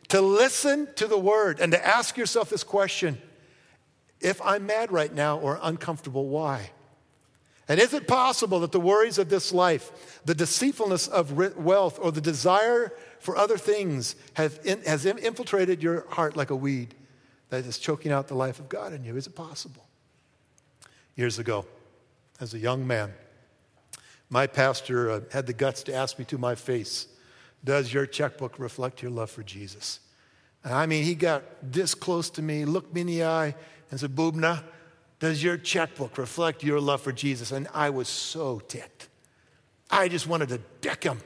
to 0.09 0.21
listen 0.21 0.88
to 0.95 1.07
the 1.07 1.17
word 1.17 1.59
and 1.59 1.71
to 1.71 1.85
ask 1.85 2.17
yourself 2.17 2.49
this 2.49 2.63
question 2.63 3.21
if 4.19 4.41
I'm 4.41 4.65
mad 4.65 4.91
right 4.91 5.13
now 5.13 5.39
or 5.39 5.59
uncomfortable, 5.62 6.27
why? 6.27 6.71
And 7.69 7.79
is 7.79 7.93
it 7.93 8.08
possible 8.08 8.60
that 8.62 8.71
the 8.71 8.79
worries 8.79 9.19
of 9.19 9.29
this 9.29 9.53
life, 9.53 10.19
the 10.25 10.34
deceitfulness 10.34 11.08
of 11.08 11.32
wealth, 11.55 11.99
or 12.01 12.12
the 12.12 12.19
desire 12.19 12.91
for 13.19 13.38
other 13.38 13.60
things 13.60 14.15
have 14.34 14.60
in, 14.65 14.82
has 14.82 15.05
infiltrated 15.05 15.84
your 15.84 16.08
heart 16.10 16.36
like 16.36 16.49
a 16.49 16.55
weed 16.55 16.95
that 17.49 17.65
is 17.65 17.77
choking 17.77 18.12
out 18.12 18.27
the 18.27 18.34
life 18.34 18.60
of 18.60 18.69
God 18.69 18.91
in 18.91 19.03
you? 19.03 19.15
Is 19.15 19.27
it 19.27 19.36
possible? 19.36 19.86
Years 21.15 21.38
ago, 21.38 21.65
as 22.41 22.55
a 22.55 22.60
young 22.60 22.88
man, 22.88 23.13
my 24.32 24.47
pastor 24.47 25.12
uh, 25.12 25.21
had 25.32 25.45
the 25.45 25.53
guts 25.53 25.84
to 25.84 25.93
ask 25.93 26.17
me 26.17 26.25
to 26.25 26.39
my 26.39 26.55
face, 26.55 27.08
Does 27.63 27.93
your 27.93 28.08
checkbook 28.08 28.58
reflect 28.58 29.03
your 29.03 29.12
love 29.12 29.29
for 29.29 29.43
Jesus? 29.43 29.99
And 30.63 30.73
I 30.73 30.88
mean, 30.88 31.03
he 31.03 31.13
got 31.13 31.43
this 31.62 31.93
close 31.93 32.32
to 32.32 32.41
me, 32.41 32.65
looked 32.65 32.95
me 32.95 33.01
in 33.01 33.08
the 33.08 33.23
eye, 33.25 33.53
and 33.91 33.99
said, 33.99 34.15
Bubna, 34.15 34.63
does 35.19 35.43
your 35.43 35.58
checkbook 35.58 36.17
reflect 36.17 36.63
your 36.63 36.79
love 36.79 37.01
for 37.01 37.12
Jesus? 37.12 37.51
And 37.51 37.67
I 37.73 37.89
was 37.89 38.08
so 38.08 38.60
ticked. 38.60 39.10
I 39.91 40.08
just 40.08 40.27
wanted 40.27 40.49
to 40.49 40.60
deck 40.82 41.03
him. 41.03 41.19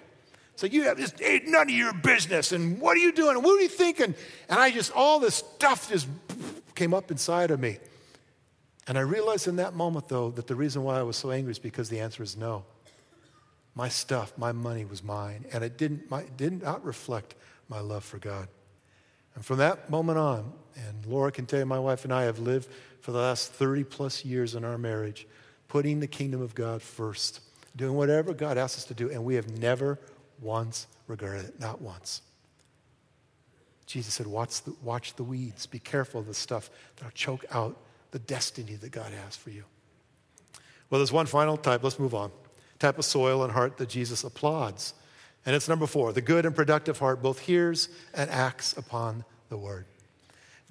So 0.55 0.67
you 0.67 0.83
have 0.83 0.97
this, 0.97 1.13
ain't 1.21 1.47
none 1.47 1.69
of 1.69 1.75
your 1.75 1.93
business. 1.93 2.51
And 2.51 2.79
what 2.79 2.95
are 2.95 2.99
you 2.99 3.11
doing? 3.11 3.35
And 3.35 3.43
what 3.43 3.59
are 3.59 3.61
you 3.61 3.69
thinking? 3.69 4.15
And 4.49 4.59
I 4.59 4.71
just, 4.71 4.91
all 4.95 5.19
this 5.19 5.35
stuff 5.35 5.89
just 5.89 6.07
came 6.75 6.93
up 6.93 7.11
inside 7.11 7.51
of 7.51 7.59
me. 7.59 7.77
And 8.87 8.97
I 8.97 9.01
realized 9.01 9.47
in 9.47 9.55
that 9.57 9.73
moment, 9.73 10.09
though, 10.09 10.31
that 10.31 10.47
the 10.47 10.55
reason 10.55 10.83
why 10.83 10.99
I 10.99 11.03
was 11.03 11.17
so 11.17 11.31
angry 11.31 11.51
is 11.51 11.59
because 11.59 11.89
the 11.89 11.99
answer 11.99 12.21
is 12.21 12.35
no. 12.35 12.65
My 13.75 13.89
stuff, 13.89 14.33
my 14.37 14.51
money 14.51 14.85
was 14.85 15.03
mine, 15.03 15.45
and 15.51 15.63
it 15.63 15.77
didn't, 15.77 16.09
my, 16.11 16.21
it 16.21 16.37
did 16.37 16.61
not 16.61 16.83
reflect 16.85 17.33
my 17.69 17.79
love 17.79 18.03
for 18.03 18.19
God. 18.19 18.47
And 19.35 19.43
from 19.43 19.57
that 19.57 19.89
moment 19.89 20.19
on, 20.19 20.53
and 20.75 21.05
Laura 21.05 21.31
can 21.31 21.45
tell 21.45 21.59
you, 21.59 21.65
my 21.65 21.79
wife 21.79 22.03
and 22.03 22.13
I 22.13 22.23
have 22.23 22.39
lived 22.39 22.69
for 23.03 23.11
the 23.11 23.17
last 23.17 23.51
30 23.51 23.83
plus 23.83 24.23
years 24.23 24.55
in 24.55 24.63
our 24.63 24.77
marriage, 24.77 25.27
putting 25.67 25.99
the 25.99 26.07
kingdom 26.07 26.41
of 26.41 26.55
God 26.55 26.81
first, 26.81 27.41
doing 27.75 27.95
whatever 27.95 28.33
God 28.33 28.57
asks 28.57 28.77
us 28.77 28.85
to 28.85 28.93
do, 28.93 29.09
and 29.09 29.25
we 29.25 29.35
have 29.35 29.59
never 29.59 29.99
once 30.39 30.87
regretted 31.07 31.49
it, 31.49 31.59
not 31.59 31.81
once. 31.81 32.21
Jesus 33.87 34.13
said, 34.13 34.25
watch 34.25 34.63
the, 34.63 34.73
watch 34.81 35.17
the 35.17 35.23
weeds, 35.23 35.65
be 35.65 35.79
careful 35.79 36.21
of 36.21 36.27
the 36.27 36.33
stuff 36.33 36.69
that'll 36.95 37.11
choke 37.11 37.43
out 37.51 37.77
the 38.11 38.19
destiny 38.19 38.75
that 38.75 38.93
God 38.93 39.11
has 39.25 39.35
for 39.35 39.49
you. 39.49 39.65
Well, 40.89 40.99
there's 40.99 41.11
one 41.11 41.25
final 41.25 41.57
type, 41.57 41.83
let's 41.83 41.99
move 41.99 42.15
on. 42.15 42.31
Type 42.79 42.97
of 42.97 43.03
soil 43.03 43.43
and 43.43 43.51
heart 43.51 43.75
that 43.79 43.89
Jesus 43.89 44.23
applauds. 44.23 44.93
And 45.45 45.57
it's 45.57 45.67
number 45.67 45.87
four 45.87 46.13
the 46.13 46.21
good 46.21 46.45
and 46.45 46.55
productive 46.55 46.99
heart 46.99 47.21
both 47.21 47.39
hears 47.39 47.89
and 48.13 48.29
acts 48.29 48.77
upon 48.77 49.25
the 49.49 49.57
word. 49.57 49.87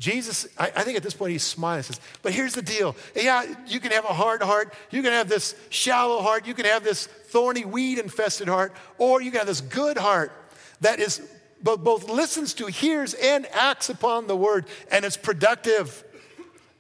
Jesus, 0.03 0.49
I, 0.59 0.73
I, 0.75 0.83
think 0.83 0.97
at 0.97 1.05
this 1.05 1.15
point 1.15 1.31
he's 1.31 1.45
smiling 1.45 1.85
says, 1.85 2.01
But 2.23 2.33
here's 2.33 2.55
the 2.55 2.63
deal. 2.63 2.97
Yeah, 3.15 3.45
you 3.69 3.79
can 3.79 3.93
have 3.93 4.05
a 4.05 4.13
hard 4.13 4.43
heart, 4.43 4.75
you 4.91 5.01
can 5.01 5.13
have 5.13 5.29
this 5.29 5.55
shallow 5.71 6.21
heart, 6.21 6.45
you 6.45 6.55
can 6.55 6.65
have 6.65 6.83
this 6.83 7.07
thorny, 7.07 7.65
weed 7.65 8.01
infested 8.01 8.49
heart, 8.49 8.73
or 8.99 9.23
you 9.23 9.31
can 9.31 9.39
have 9.39 9.47
this 9.47 9.61
good 9.61 9.97
heart 9.97 10.33
that 10.81 10.99
is 10.99 11.23
both 11.63 12.11
listens 12.11 12.53
to, 12.55 12.67
hears, 12.67 13.15
and 13.15 13.47
acts 13.53 13.91
upon 13.91 14.27
the 14.27 14.35
word, 14.35 14.67
and 14.91 15.05
it's 15.05 15.17
productive. 15.17 16.03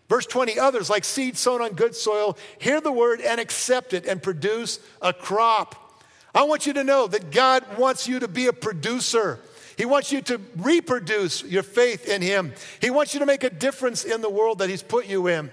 Verse 0.09 0.27
20, 0.27 0.59
others 0.59 0.91
like 0.91 1.05
seed 1.05 1.37
sown 1.37 1.63
on 1.63 1.75
good 1.75 1.95
soil, 1.95 2.37
hear 2.59 2.81
the 2.81 2.91
word 2.91 3.21
and 3.21 3.41
accept 3.41 3.95
it 3.95 4.05
and 4.05 4.21
produce 4.21 4.81
a 5.01 5.13
crop. 5.13 6.03
I 6.35 6.43
want 6.43 6.67
you 6.67 6.73
to 6.73 6.83
know 6.83 7.07
that 7.07 7.31
God 7.31 7.79
wants 7.79 8.09
you 8.09 8.19
to 8.19 8.27
be 8.27 8.49
a 8.49 8.53
producer. 8.53 9.39
He 9.83 9.87
wants 9.87 10.13
you 10.13 10.23
to 10.23 10.41
reproduce 10.59 11.43
your 11.43 11.65
faith 11.65 12.09
in 12.09 12.23
Him. 12.23 12.53
He 12.81 12.89
wants 12.89 13.15
you 13.15 13.19
to 13.19 13.27
make 13.27 13.43
a 13.43 13.51
difference 13.51 14.05
in 14.05 14.21
the 14.21 14.31
world 14.31 14.61
that 14.61 14.71
He's 14.71 14.81
put 14.81 15.09
you 15.09 15.27
in. 15.27 15.51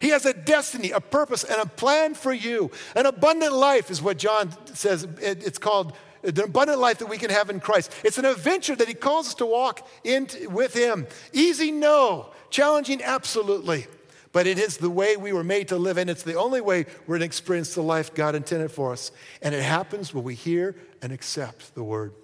He 0.00 0.08
has 0.08 0.24
a 0.24 0.32
destiny, 0.32 0.92
a 0.92 1.00
purpose, 1.00 1.44
and 1.44 1.60
a 1.60 1.66
plan 1.66 2.14
for 2.14 2.32
you. 2.32 2.70
An 2.94 3.04
abundant 3.04 3.52
life 3.52 3.90
is 3.90 4.00
what 4.00 4.16
John 4.16 4.50
says. 4.74 5.06
It's 5.20 5.58
called 5.58 5.92
the 6.22 6.44
abundant 6.44 6.78
life 6.78 7.00
that 7.00 7.10
we 7.10 7.18
can 7.18 7.28
have 7.28 7.50
in 7.50 7.60
Christ. 7.60 7.92
It's 8.02 8.16
an 8.16 8.24
adventure 8.24 8.74
that 8.76 8.88
He 8.88 8.94
calls 8.94 9.26
us 9.26 9.34
to 9.34 9.44
walk 9.44 9.86
in 10.04 10.26
with 10.46 10.72
Him. 10.72 11.06
Easy, 11.34 11.70
no. 11.70 12.30
Challenging, 12.48 13.02
absolutely. 13.02 13.88
But 14.32 14.46
it 14.46 14.58
is 14.58 14.78
the 14.78 14.88
way 14.88 15.18
we 15.18 15.34
were 15.34 15.44
made 15.44 15.68
to 15.68 15.76
live, 15.76 15.98
and 15.98 16.08
it's 16.08 16.22
the 16.22 16.36
only 16.36 16.62
way 16.62 16.86
we're 17.06 17.18
going 17.18 17.20
to 17.20 17.26
experience 17.26 17.74
the 17.74 17.82
life 17.82 18.14
God 18.14 18.34
intended 18.34 18.70
for 18.70 18.92
us. 18.92 19.12
And 19.42 19.54
it 19.54 19.62
happens 19.62 20.14
when 20.14 20.24
we 20.24 20.34
hear 20.34 20.76
and 21.02 21.12
accept 21.12 21.74
the 21.74 21.84
word. 21.84 22.14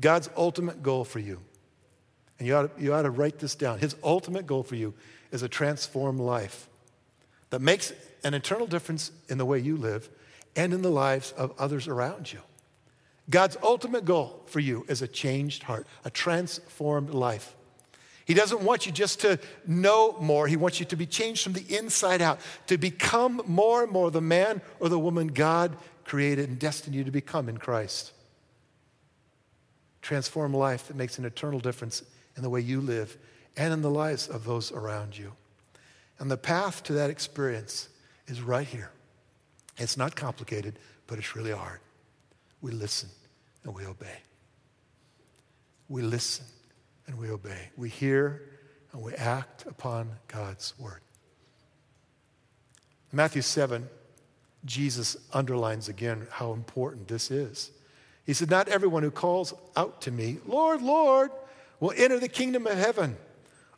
God's 0.00 0.28
ultimate 0.36 0.82
goal 0.82 1.04
for 1.04 1.18
you, 1.18 1.40
and 2.38 2.46
you 2.46 2.54
ought, 2.54 2.76
to, 2.76 2.82
you 2.82 2.92
ought 2.92 3.02
to 3.02 3.10
write 3.10 3.38
this 3.38 3.54
down 3.54 3.78
His 3.78 3.96
ultimate 4.02 4.46
goal 4.46 4.62
for 4.62 4.74
you 4.74 4.94
is 5.32 5.42
a 5.42 5.48
transformed 5.48 6.20
life 6.20 6.68
that 7.50 7.60
makes 7.60 7.92
an 8.24 8.34
eternal 8.34 8.66
difference 8.66 9.10
in 9.28 9.38
the 9.38 9.44
way 9.44 9.58
you 9.58 9.76
live 9.76 10.08
and 10.54 10.74
in 10.74 10.82
the 10.82 10.90
lives 10.90 11.32
of 11.32 11.52
others 11.58 11.88
around 11.88 12.32
you. 12.32 12.40
God's 13.28 13.56
ultimate 13.62 14.04
goal 14.04 14.42
for 14.46 14.60
you 14.60 14.84
is 14.88 15.02
a 15.02 15.08
changed 15.08 15.62
heart, 15.64 15.86
a 16.04 16.10
transformed 16.10 17.10
life. 17.10 17.54
He 18.24 18.34
doesn't 18.34 18.62
want 18.62 18.86
you 18.86 18.92
just 18.92 19.20
to 19.20 19.38
know 19.66 20.16
more. 20.20 20.48
He 20.48 20.56
wants 20.56 20.80
you 20.80 20.86
to 20.86 20.96
be 20.96 21.06
changed 21.06 21.44
from 21.44 21.52
the 21.52 21.76
inside 21.76 22.20
out, 22.20 22.40
to 22.66 22.76
become 22.76 23.40
more 23.46 23.84
and 23.84 23.92
more 23.92 24.10
the 24.10 24.20
man 24.20 24.60
or 24.80 24.88
the 24.88 24.98
woman 24.98 25.28
God 25.28 25.76
created 26.04 26.48
and 26.48 26.58
destined 26.58 26.94
you 26.94 27.04
to 27.04 27.10
become 27.10 27.48
in 27.48 27.58
Christ 27.58 28.12
transform 30.06 30.54
life 30.54 30.86
that 30.86 30.96
makes 30.96 31.18
an 31.18 31.24
eternal 31.24 31.58
difference 31.58 32.04
in 32.36 32.42
the 32.44 32.48
way 32.48 32.60
you 32.60 32.80
live 32.80 33.18
and 33.56 33.72
in 33.72 33.82
the 33.82 33.90
lives 33.90 34.28
of 34.28 34.44
those 34.44 34.70
around 34.70 35.18
you. 35.18 35.32
And 36.20 36.30
the 36.30 36.36
path 36.36 36.84
to 36.84 36.92
that 36.92 37.10
experience 37.10 37.88
is 38.28 38.40
right 38.40 38.68
here. 38.68 38.92
It's 39.78 39.96
not 39.96 40.14
complicated, 40.14 40.78
but 41.08 41.18
it's 41.18 41.34
really 41.34 41.50
hard. 41.50 41.80
We 42.60 42.70
listen 42.70 43.08
and 43.64 43.74
we 43.74 43.84
obey. 43.84 44.18
We 45.88 46.02
listen 46.02 46.46
and 47.08 47.18
we 47.18 47.28
obey. 47.28 47.70
We 47.76 47.88
hear 47.88 48.42
and 48.92 49.02
we 49.02 49.12
act 49.14 49.66
upon 49.66 50.12
God's 50.28 50.72
word. 50.78 51.00
Matthew 53.10 53.42
7, 53.42 53.88
Jesus 54.64 55.16
underlines 55.32 55.88
again 55.88 56.28
how 56.30 56.52
important 56.52 57.08
this 57.08 57.32
is. 57.32 57.72
He 58.26 58.32
said, 58.32 58.50
Not 58.50 58.68
everyone 58.68 59.02
who 59.02 59.10
calls 59.10 59.54
out 59.76 60.02
to 60.02 60.10
me, 60.10 60.38
Lord, 60.46 60.82
Lord, 60.82 61.30
will 61.80 61.92
enter 61.96 62.18
the 62.18 62.28
kingdom 62.28 62.66
of 62.66 62.76
heaven. 62.76 63.16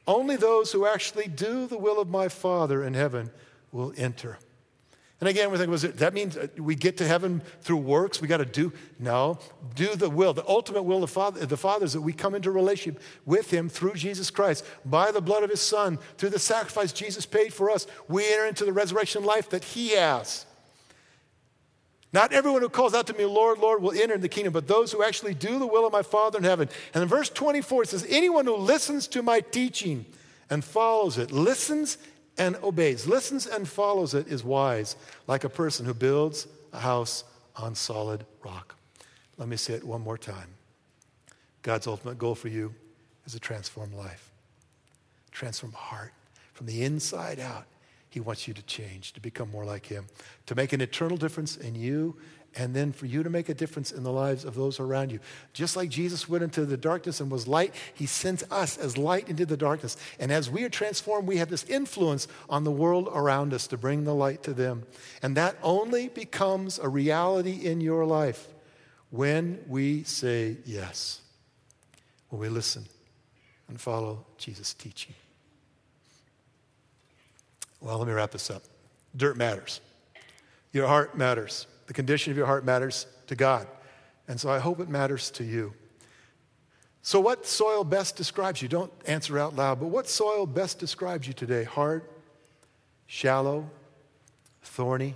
Only 0.07 0.37
those 0.37 0.73
who 0.73 0.87
actually 0.87 1.29
do 1.29 1.67
the 1.67 1.77
will 1.77 2.01
of 2.01 2.09
my 2.09 2.29
Father 2.29 2.83
in 2.83 2.95
heaven 2.95 3.31
will 3.73 3.93
enter. 3.97 4.39
And 5.21 5.29
again, 5.29 5.51
we 5.51 5.59
think, 5.59 5.69
was 5.69 5.83
it, 5.83 5.97
that 5.97 6.15
means 6.15 6.37
uh, 6.37 6.47
we 6.57 6.77
get 6.77 6.97
to 6.99 7.07
heaven 7.07 7.43
through 7.61 7.79
works? 7.79 8.21
We 8.21 8.29
got 8.29 8.37
to 8.37 8.45
do? 8.45 8.73
No. 9.01 9.39
Do 9.75 9.97
the 9.97 10.09
will. 10.09 10.33
The 10.33 10.47
ultimate 10.47 10.85
will 10.85 10.99
of 10.99 11.01
the 11.03 11.09
Father, 11.09 11.45
the 11.45 11.57
Father 11.57 11.85
is 11.85 11.93
that 11.95 12.01
we 12.01 12.13
come 12.13 12.37
into 12.37 12.53
relationship 12.53 13.03
with 13.27 13.51
Him 13.53 13.69
through 13.69 13.95
Jesus 13.95 14.31
Christ, 14.31 14.65
by 14.85 15.11
the 15.11 15.21
blood 15.21 15.43
of 15.43 15.51
His 15.51 15.61
Son, 15.61 15.99
through 16.19 16.31
the 16.31 16.39
sacrifice 16.39 16.93
Jesus 16.93 17.27
paid 17.27 17.53
for 17.53 17.69
us. 17.69 17.89
We 18.07 18.33
enter 18.33 18.47
into 18.47 18.65
the 18.65 18.73
resurrection 18.73 19.25
life 19.25 19.51
that 19.51 19.65
He 19.65 19.91
has. 19.91 20.47
Not 22.13 22.33
everyone 22.33 22.63
who 22.63 22.71
calls 22.71 22.95
out 22.95 23.07
to 23.09 23.15
me, 23.15 23.25
Lord, 23.27 23.59
Lord, 23.59 23.83
will 23.83 23.93
enter 23.93 24.17
the 24.17 24.29
kingdom, 24.29 24.53
but 24.53 24.67
those 24.67 24.93
who 24.93 25.03
actually 25.03 25.35
do 25.35 25.59
the 25.59 25.67
will 25.67 25.87
of 25.87 25.93
my 25.93 26.03
Father 26.03 26.39
in 26.39 26.45
heaven. 26.45 26.69
And 26.95 27.03
in 27.03 27.09
verse 27.09 27.29
24, 27.29 27.83
it 27.83 27.89
says, 27.91 28.07
Anyone 28.09 28.47
who 28.47 28.57
listens 28.57 29.07
to 29.09 29.23
my 29.23 29.41
teaching 29.41 30.07
and 30.49 30.65
follows 30.65 31.19
it, 31.19 31.31
listens 31.31 31.99
and 32.39 32.57
obeys, 32.63 33.07
listens 33.07 33.47
and 33.47 33.69
follows 33.69 34.15
it, 34.15 34.29
is 34.29 34.43
wise, 34.43 34.97
like 35.27 35.45
a 35.45 35.51
person 35.51 35.85
who 35.85 35.93
builds 35.93 36.47
a 36.73 36.79
house 36.79 37.25
on 37.57 37.75
solid 37.75 38.25
rock. 38.43 38.75
Let 39.37 39.49
me 39.49 39.57
say 39.57 39.75
it 39.75 39.85
one 39.85 40.01
more 40.01 40.19
time. 40.19 40.49
God's 41.63 41.87
ultimate 41.87 42.19
goal 42.19 42.35
for 42.35 42.49
you 42.49 42.75
is 43.27 43.35
a 43.35 43.41
transformed 43.41 43.95
life, 43.95 44.31
transformed 45.31 45.75
heart 45.75 46.13
from 46.55 46.67
the 46.67 46.85
inside 46.85 47.39
out. 47.39 47.67
He 48.11 48.21
wants 48.21 48.49
you 48.49 48.55
to 48.55 48.63
change, 48.63 49.13
to 49.13 49.21
become 49.21 49.51
more 49.51 49.65
like 49.65 49.87
Him, 49.87 50.07
to 50.47 50.55
make 50.55 50.73
an 50.73 50.81
eternal 50.81 51.17
difference 51.17 51.57
in 51.57 51.75
you, 51.75 52.17
and 52.57 52.75
then 52.75 52.93
for 52.93 53.07
you 53.07 53.23
to 53.23 53.31
make 53.31 53.49
a 53.49 53.55
difference 53.55 53.93
in 53.93 54.03
the 54.03 54.13
lives 54.13 54.45
of 54.45 54.55
those 54.55 54.81
around 54.81 55.13
you. 55.13 55.21
Just 55.53 55.77
like 55.77 55.91
Jesus 55.91 56.29
went 56.29 56.43
into 56.43 56.65
the 56.65 56.77
darkness 56.77 57.21
and 57.21 57.31
was 57.31 57.47
light, 57.47 57.75
He 57.95 58.07
sends 58.07 58.43
us 58.51 58.79
as 58.79 58.97
light 58.97 59.29
into 59.29 59.45
the 59.45 59.57
darkness. 59.57 59.97
And 60.19 60.33
as 60.33 60.51
we 60.51 60.65
are 60.65 60.71
transformed, 60.71 61.29
we 61.29 61.37
have 61.37 61.51
this 61.51 61.65
influence 61.65 62.27
on 62.49 62.65
the 62.65 62.71
world 62.71 63.09
around 63.13 63.53
us 63.53 63.67
to 63.69 63.77
bring 63.77 64.05
the 64.05 64.15
light 64.15 64.43
to 64.45 64.55
them. 64.55 64.87
And 65.23 65.37
that 65.37 65.57
only 65.63 66.09
becomes 66.09 66.79
a 66.79 66.89
reality 66.89 67.67
in 67.67 67.81
your 67.81 68.07
life 68.07 68.49
when 69.11 69.61
we 69.69 70.05
say 70.05 70.57
yes, 70.65 71.21
when 72.31 72.41
we 72.41 72.49
listen 72.49 72.87
and 73.69 73.81
follow 73.81 74.25
Jesus' 74.39 74.75
teaching. 74.75 75.15
Well, 77.81 77.99
let 77.99 78.07
me 78.07 78.13
wrap 78.13 78.31
this 78.31 78.51
up. 78.51 78.63
Dirt 79.17 79.37
matters. 79.37 79.81
Your 80.73 80.87
heart 80.87 81.17
matters. 81.17 81.67
The 81.87 81.95
condition 81.95 82.31
of 82.31 82.37
your 82.37 82.47
heart 82.47 82.65
matters 82.65 83.07
to 83.29 83.37
God. 83.37 83.67
And 84.27 84.39
so 84.39 84.51
I 84.51 84.59
hope 84.59 84.81
it 84.81 84.89
matters 84.89 85.31
to 85.33 85.45
you. 85.45 85.73
So, 87.03 87.21
what 87.21 87.47
soil 87.47 87.85
best 87.85 88.17
describes 88.17 88.61
you? 88.61 88.69
Don't 88.69 88.93
answer 89.07 89.39
out 89.39 89.57
loud, 89.57 89.81
but 89.81 89.87
what 89.87 90.09
soil 90.09 90.45
best 90.45 90.79
describes 90.79 91.27
you 91.27 91.33
today? 91.33 91.65
Hard, 91.65 92.03
shallow, 93.07 93.71
thorny, 94.63 95.15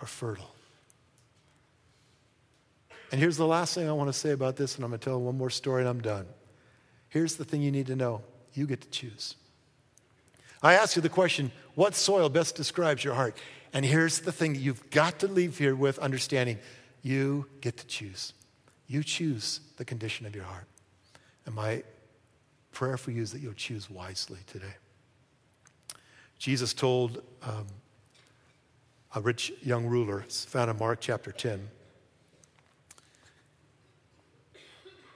or 0.00 0.06
fertile? 0.06 0.54
And 3.10 3.20
here's 3.20 3.36
the 3.36 3.46
last 3.46 3.74
thing 3.74 3.88
I 3.88 3.92
want 3.92 4.08
to 4.08 4.12
say 4.12 4.30
about 4.30 4.56
this, 4.56 4.76
and 4.76 4.84
I'm 4.84 4.90
going 4.90 5.00
to 5.00 5.04
tell 5.04 5.20
one 5.20 5.36
more 5.36 5.50
story 5.50 5.80
and 5.80 5.88
I'm 5.88 6.00
done. 6.00 6.26
Here's 7.08 7.36
the 7.36 7.44
thing 7.44 7.62
you 7.62 7.72
need 7.72 7.86
to 7.86 7.96
know 7.96 8.20
you 8.52 8.66
get 8.66 8.80
to 8.82 8.90
choose. 8.90 9.34
I 10.62 10.74
ask 10.74 10.94
you 10.94 11.02
the 11.02 11.08
question 11.08 11.50
what 11.78 11.94
soil 11.94 12.28
best 12.28 12.56
describes 12.56 13.04
your 13.04 13.14
heart? 13.14 13.36
And 13.72 13.84
here's 13.84 14.18
the 14.18 14.32
thing 14.32 14.54
that 14.54 14.58
you've 14.58 14.90
got 14.90 15.20
to 15.20 15.28
leave 15.28 15.58
here 15.58 15.76
with 15.76 16.00
understanding 16.00 16.58
you 17.02 17.46
get 17.60 17.76
to 17.76 17.86
choose. 17.86 18.32
You 18.88 19.04
choose 19.04 19.60
the 19.76 19.84
condition 19.84 20.26
of 20.26 20.34
your 20.34 20.42
heart. 20.42 20.64
And 21.46 21.54
my 21.54 21.84
prayer 22.72 22.96
for 22.96 23.12
you 23.12 23.22
is 23.22 23.30
that 23.30 23.42
you'll 23.42 23.52
choose 23.52 23.88
wisely 23.88 24.40
today. 24.48 24.74
Jesus 26.40 26.74
told 26.74 27.22
um, 27.44 27.68
a 29.14 29.20
rich 29.20 29.52
young 29.62 29.86
ruler, 29.86 30.22
it's 30.22 30.44
found 30.44 30.72
in 30.72 30.78
Mark 30.78 30.98
chapter 31.00 31.30
10, 31.30 31.68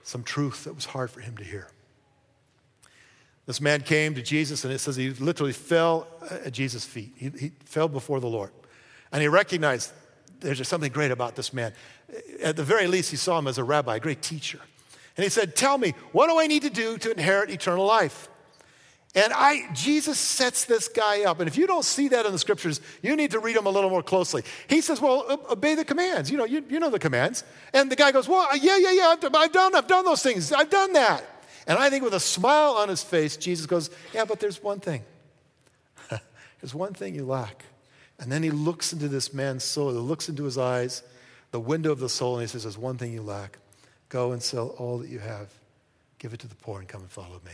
some 0.04 0.22
truth 0.22 0.62
that 0.62 0.76
was 0.76 0.84
hard 0.84 1.10
for 1.10 1.22
him 1.22 1.36
to 1.38 1.42
hear. 1.42 1.66
This 3.46 3.60
man 3.60 3.80
came 3.80 4.14
to 4.14 4.22
Jesus, 4.22 4.64
and 4.64 4.72
it 4.72 4.78
says 4.78 4.96
he 4.96 5.10
literally 5.10 5.52
fell 5.52 6.06
at 6.30 6.52
Jesus' 6.52 6.84
feet. 6.84 7.12
He, 7.16 7.30
he 7.38 7.52
fell 7.64 7.88
before 7.88 8.20
the 8.20 8.28
Lord. 8.28 8.52
And 9.10 9.20
he 9.20 9.28
recognized 9.28 9.92
there's 10.40 10.58
just 10.58 10.70
something 10.70 10.92
great 10.92 11.10
about 11.10 11.36
this 11.36 11.52
man. 11.52 11.72
At 12.42 12.56
the 12.56 12.64
very 12.64 12.86
least, 12.86 13.10
he 13.10 13.16
saw 13.16 13.38
him 13.38 13.46
as 13.46 13.58
a 13.58 13.64
rabbi, 13.64 13.96
a 13.96 14.00
great 14.00 14.22
teacher. 14.22 14.60
And 15.16 15.24
he 15.24 15.30
said, 15.30 15.56
Tell 15.56 15.78
me, 15.78 15.94
what 16.12 16.28
do 16.28 16.38
I 16.38 16.46
need 16.46 16.62
to 16.62 16.70
do 16.70 16.98
to 16.98 17.10
inherit 17.10 17.50
eternal 17.50 17.84
life? 17.84 18.28
And 19.14 19.30
I, 19.34 19.70
Jesus 19.74 20.18
sets 20.18 20.64
this 20.64 20.88
guy 20.88 21.24
up. 21.24 21.40
And 21.40 21.46
if 21.46 21.58
you 21.58 21.66
don't 21.66 21.84
see 21.84 22.08
that 22.08 22.24
in 22.24 22.32
the 22.32 22.38
scriptures, 22.38 22.80
you 23.02 23.14
need 23.14 23.32
to 23.32 23.40
read 23.40 23.56
them 23.56 23.66
a 23.66 23.70
little 23.70 23.90
more 23.90 24.02
closely. 24.02 24.42
He 24.68 24.80
says, 24.80 25.00
Well, 25.00 25.46
obey 25.50 25.74
the 25.74 25.84
commands. 25.84 26.30
You 26.30 26.38
know, 26.38 26.44
you, 26.44 26.64
you 26.68 26.80
know 26.80 26.90
the 26.90 26.98
commands. 26.98 27.44
And 27.74 27.90
the 27.90 27.96
guy 27.96 28.12
goes, 28.12 28.28
Well, 28.28 28.56
yeah, 28.56 28.78
yeah, 28.78 28.92
yeah, 28.92 29.08
I've, 29.08 29.34
I've 29.34 29.52
done, 29.52 29.74
I've 29.74 29.86
done 29.86 30.04
those 30.04 30.22
things. 30.22 30.52
I've 30.52 30.70
done 30.70 30.92
that. 30.94 31.24
And 31.66 31.78
I 31.78 31.90
think 31.90 32.04
with 32.04 32.14
a 32.14 32.20
smile 32.20 32.72
on 32.72 32.88
his 32.88 33.02
face, 33.02 33.36
Jesus 33.36 33.66
goes, 33.66 33.90
Yeah, 34.12 34.24
but 34.24 34.40
there's 34.40 34.62
one 34.62 34.80
thing. 34.80 35.02
there's 36.60 36.74
one 36.74 36.94
thing 36.94 37.14
you 37.14 37.24
lack. 37.24 37.64
And 38.18 38.30
then 38.30 38.42
he 38.42 38.50
looks 38.50 38.92
into 38.92 39.08
this 39.08 39.32
man's 39.32 39.64
soul, 39.64 39.90
he 39.90 39.98
looks 39.98 40.28
into 40.28 40.44
his 40.44 40.58
eyes, 40.58 41.02
the 41.50 41.60
window 41.60 41.92
of 41.92 41.98
the 41.98 42.08
soul, 42.08 42.34
and 42.34 42.42
he 42.42 42.48
says, 42.48 42.62
There's 42.64 42.78
one 42.78 42.98
thing 42.98 43.12
you 43.12 43.22
lack. 43.22 43.58
Go 44.08 44.32
and 44.32 44.42
sell 44.42 44.68
all 44.78 44.98
that 44.98 45.08
you 45.08 45.20
have, 45.20 45.48
give 46.18 46.34
it 46.34 46.40
to 46.40 46.48
the 46.48 46.54
poor, 46.54 46.80
and 46.80 46.88
come 46.88 47.02
and 47.02 47.10
follow 47.10 47.40
me. 47.44 47.52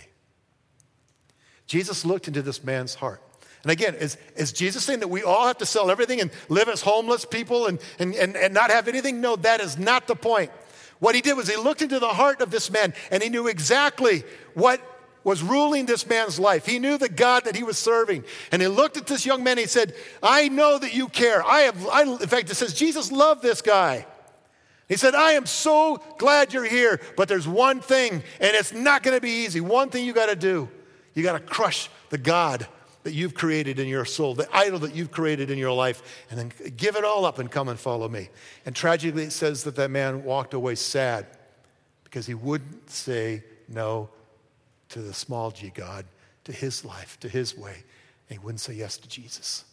Jesus 1.66 2.04
looked 2.04 2.28
into 2.28 2.42
this 2.42 2.64
man's 2.64 2.94
heart. 2.94 3.22
And 3.62 3.72
again, 3.72 3.94
is, 3.94 4.16
is 4.36 4.52
Jesus 4.52 4.84
saying 4.84 5.00
that 5.00 5.08
we 5.08 5.22
all 5.22 5.46
have 5.46 5.58
to 5.58 5.66
sell 5.66 5.90
everything 5.90 6.20
and 6.20 6.30
live 6.48 6.68
as 6.68 6.80
homeless 6.80 7.24
people 7.24 7.66
and, 7.66 7.78
and, 7.98 8.14
and, 8.14 8.36
and 8.36 8.54
not 8.54 8.70
have 8.70 8.88
anything? 8.88 9.20
No, 9.20 9.36
that 9.36 9.60
is 9.60 9.78
not 9.78 10.06
the 10.06 10.16
point. 10.16 10.50
What 10.98 11.14
he 11.14 11.20
did 11.20 11.36
was 11.36 11.48
he 11.48 11.56
looked 11.56 11.82
into 11.82 11.98
the 11.98 12.08
heart 12.08 12.40
of 12.40 12.50
this 12.50 12.70
man 12.70 12.92
and 13.10 13.22
he 13.22 13.28
knew 13.28 13.46
exactly 13.46 14.24
what 14.54 14.80
was 15.24 15.42
ruling 15.42 15.86
this 15.86 16.06
man's 16.06 16.38
life. 16.40 16.64
He 16.66 16.78
knew 16.78 16.96
the 16.96 17.08
God 17.08 17.44
that 17.44 17.54
he 17.54 17.62
was 17.62 17.78
serving. 17.78 18.24
And 18.50 18.62
he 18.62 18.68
looked 18.68 18.96
at 18.96 19.06
this 19.06 19.26
young 19.26 19.44
man 19.44 19.52
and 19.52 19.60
he 19.60 19.66
said, 19.66 19.94
I 20.22 20.48
know 20.48 20.78
that 20.78 20.94
you 20.94 21.08
care. 21.08 21.44
I 21.44 21.60
have, 21.60 21.86
I, 21.86 22.02
in 22.02 22.18
fact, 22.18 22.50
it 22.50 22.54
says 22.54 22.72
Jesus 22.74 23.12
loved 23.12 23.42
this 23.42 23.60
guy. 23.60 24.06
He 24.88 24.96
said, 24.96 25.14
I 25.14 25.32
am 25.32 25.44
so 25.44 26.02
glad 26.16 26.54
you're 26.54 26.64
here, 26.64 27.00
but 27.16 27.28
there's 27.28 27.46
one 27.46 27.80
thing, 27.80 28.22
and 28.40 28.56
it's 28.56 28.72
not 28.72 29.02
going 29.02 29.14
to 29.14 29.20
be 29.20 29.44
easy. 29.44 29.60
One 29.60 29.90
thing 29.90 30.06
you 30.06 30.14
got 30.14 30.30
to 30.30 30.36
do 30.36 30.68
you 31.14 31.22
got 31.24 31.32
to 31.32 31.40
crush 31.40 31.90
the 32.10 32.18
God 32.18 32.66
that 33.04 33.12
you've 33.12 33.34
created 33.34 33.78
in 33.78 33.88
your 33.88 34.04
soul, 34.04 34.34
the 34.34 34.48
idol 34.54 34.78
that 34.80 34.94
you've 34.94 35.10
created 35.10 35.50
in 35.50 35.58
your 35.58 35.72
life, 35.72 36.24
and 36.30 36.38
then 36.38 36.52
give 36.76 36.96
it 36.96 37.04
all 37.04 37.24
up 37.24 37.38
and 37.38 37.50
come 37.50 37.68
and 37.68 37.78
follow 37.78 38.08
me. 38.08 38.28
And 38.66 38.74
tragically, 38.74 39.24
it 39.24 39.32
says 39.32 39.64
that 39.64 39.76
that 39.76 39.90
man 39.90 40.24
walked 40.24 40.54
away 40.54 40.74
sad 40.74 41.26
because 42.04 42.26
he 42.26 42.34
wouldn't 42.34 42.90
say 42.90 43.44
no 43.68 44.08
to 44.90 45.00
the 45.00 45.14
small 45.14 45.50
g 45.50 45.70
God, 45.74 46.04
to 46.44 46.52
his 46.52 46.84
life, 46.84 47.18
to 47.20 47.28
his 47.28 47.56
way, 47.56 47.84
and 48.28 48.38
he 48.38 48.44
wouldn't 48.44 48.60
say 48.60 48.74
yes 48.74 48.96
to 48.98 49.08
Jesus. 49.08 49.64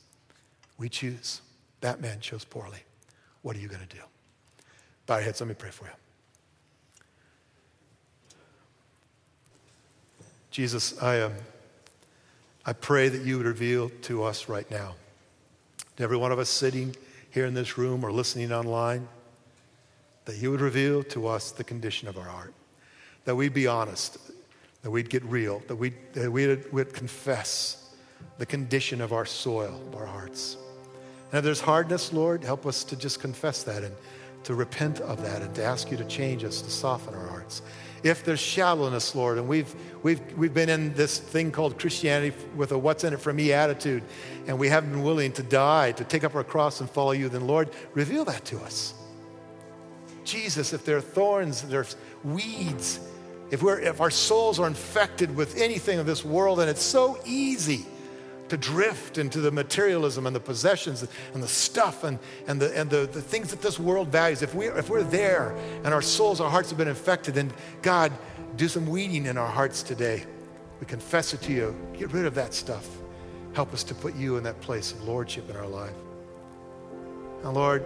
We 0.78 0.90
choose. 0.90 1.42
That 1.82 2.02
man 2.02 2.20
chose 2.20 2.44
poorly. 2.44 2.84
What 3.42 3.56
are 3.56 3.60
you 3.60 3.68
going 3.68 3.86
to 3.86 3.96
do? 3.96 4.02
Bow 5.06 5.18
your 5.18 5.26
heads. 5.26 5.40
Let 5.40 5.48
me 5.48 5.56
pray 5.56 5.70
for 5.70 5.86
you. 5.86 5.92
Jesus, 10.52 11.02
I 11.02 11.16
am. 11.16 11.32
Um, 11.32 11.38
I 12.66 12.74
pray 12.74 13.10
that 13.10 13.22
you 13.22 13.38
would 13.38 13.46
reveal 13.46 13.90
to 14.04 14.24
us 14.24 14.50
right 14.50 14.70
now, 14.72 14.96
to 15.98 16.04
every 16.04 16.18
one 16.18 16.32
of 16.32 16.40
us 16.40 16.50
sitting 16.50 16.96
here 17.30 17.46
in 17.46 17.54
this 17.54 17.78
room 17.78 18.04
or 18.04 18.12
listening 18.12 18.52
online, 18.52 19.08
that 20.26 20.38
you 20.38 20.50
would 20.50 20.62
reveal 20.62 21.04
to 21.04 21.28
us 21.28 21.52
the 21.52 21.64
condition 21.64 22.08
of 22.08 22.18
our 22.18 22.26
heart, 22.26 22.54
that 23.26 23.36
we'd 23.36 23.54
be 23.54 23.68
honest, 23.68 24.18
that 24.82 24.90
we'd 24.90 25.12
get 25.12 25.24
real, 25.26 25.62
that 25.68 25.76
we'd, 25.76 25.94
that 26.14 26.32
we'd, 26.32 26.72
we'd 26.72 26.94
confess 26.94 27.94
the 28.40 28.46
condition 28.46 29.00
of 29.00 29.14
our 29.14 29.26
soil, 29.26 29.80
of 29.88 29.96
our 29.96 30.08
hearts. 30.08 30.58
And 31.32 31.38
if 31.38 31.44
there's 31.44 31.62
hardness, 31.62 32.12
Lord, 32.12 32.44
help 32.44 32.66
us 32.66 32.84
to 32.86 32.96
just 32.96 33.20
confess 33.20 33.62
that 33.64 33.84
and 33.84 33.96
to 34.44 34.56
repent 34.56 35.02
of 35.02 35.22
that 35.22 35.44
and 35.44 35.54
to 35.56 35.64
ask 35.64 35.92
you 35.92 35.98
to 35.98 36.06
change 36.06 36.44
us, 36.44 36.62
to 36.62 36.72
soften 36.72 37.14
our 37.14 37.28
hearts 37.28 37.62
if 38.06 38.24
there's 38.24 38.40
shallowness, 38.40 39.16
Lord, 39.16 39.40
and 39.40 39.48
we've, 39.48 39.74
we've, 40.04 40.22
we've 40.38 40.54
been 40.54 40.70
in 40.70 40.94
this 40.94 41.18
thing 41.18 41.52
called 41.52 41.80
Christianity 41.80 42.38
with 42.56 42.72
a 42.72 42.78
what's 42.78 43.04
in 43.04 43.14
it 43.14 43.20
for 43.20 43.34
me 43.34 43.52
attitude, 43.52 44.04
and 44.46 44.60
we 44.60 44.70
haven't 44.70 44.92
been 44.92 45.02
willing 45.02 45.32
to 45.34 45.44
die, 45.44 45.92
to 45.94 46.04
take 46.04 46.24
up 46.24 46.36
our 46.36 46.44
cross 46.44 46.82
and 46.82 46.90
follow 46.90 47.14
you, 47.14 47.30
then 47.30 47.48
Lord, 47.48 47.72
reveal 47.96 48.24
that 48.26 48.46
to 48.46 48.60
us. 48.60 48.94
Jesus, 50.24 50.72
if 50.72 50.86
there 50.86 50.98
are 50.98 51.02
thorns, 51.02 51.64
there's 51.64 51.96
weeds, 52.24 53.00
if, 53.50 53.64
we're, 53.64 53.80
if 53.80 54.00
our 54.00 54.12
souls 54.12 54.60
are 54.60 54.68
infected 54.68 55.36
with 55.36 55.58
anything 55.58 55.98
of 55.98 56.06
this 56.06 56.24
world, 56.24 56.60
and 56.60 56.70
it's 56.70 56.84
so 56.84 57.20
easy 57.26 57.88
to 58.50 58.58
drift 58.58 59.18
into 59.18 59.42
the 59.42 59.52
materialism 59.52 60.28
and 60.28 60.36
the 60.36 60.40
possessions 60.40 61.06
and 61.34 61.42
the 61.42 61.48
stuff 61.48 62.04
and, 62.04 62.20
and, 62.48 62.62
the, 62.62 62.78
and 62.78 62.90
the, 62.90 63.08
the 63.08 63.22
things 63.22 63.50
that 63.50 63.62
this 63.62 63.80
world 63.80 64.10
values. 64.10 64.42
If, 64.42 64.54
we, 64.54 64.68
if 64.68 64.90
we're 64.90 65.04
there 65.04 65.56
and 65.84 65.94
our 65.94 66.02
souls, 66.02 66.40
our 66.40 66.50
hearts 66.50 66.70
have 66.70 66.78
been 66.78 66.88
infected, 66.88 67.34
then 67.36 67.52
God, 67.82 68.12
do 68.56 68.68
some 68.68 68.86
weeding 68.88 69.26
in 69.26 69.38
our 69.38 69.48
hearts 69.48 69.82
today. 69.84 70.24
We 70.80 70.86
confess 70.86 71.34
it 71.34 71.42
to 71.44 71.52
you. 71.52 71.76
Get 71.98 72.12
rid 72.12 72.26
of 72.26 72.36
that 72.36 72.54
stuff. 72.54 72.88
Help 73.54 73.74
us 73.74 73.84
to 73.86 73.96
put 73.96 74.16
you 74.16 74.38
in 74.38 74.44
that 74.44 74.60
place 74.62 74.92
of 74.92 75.04
lordship 75.04 75.50
in 75.50 75.56
our 75.56 75.68
life. 75.68 75.96
And 77.44 77.54
Lord, 77.54 77.84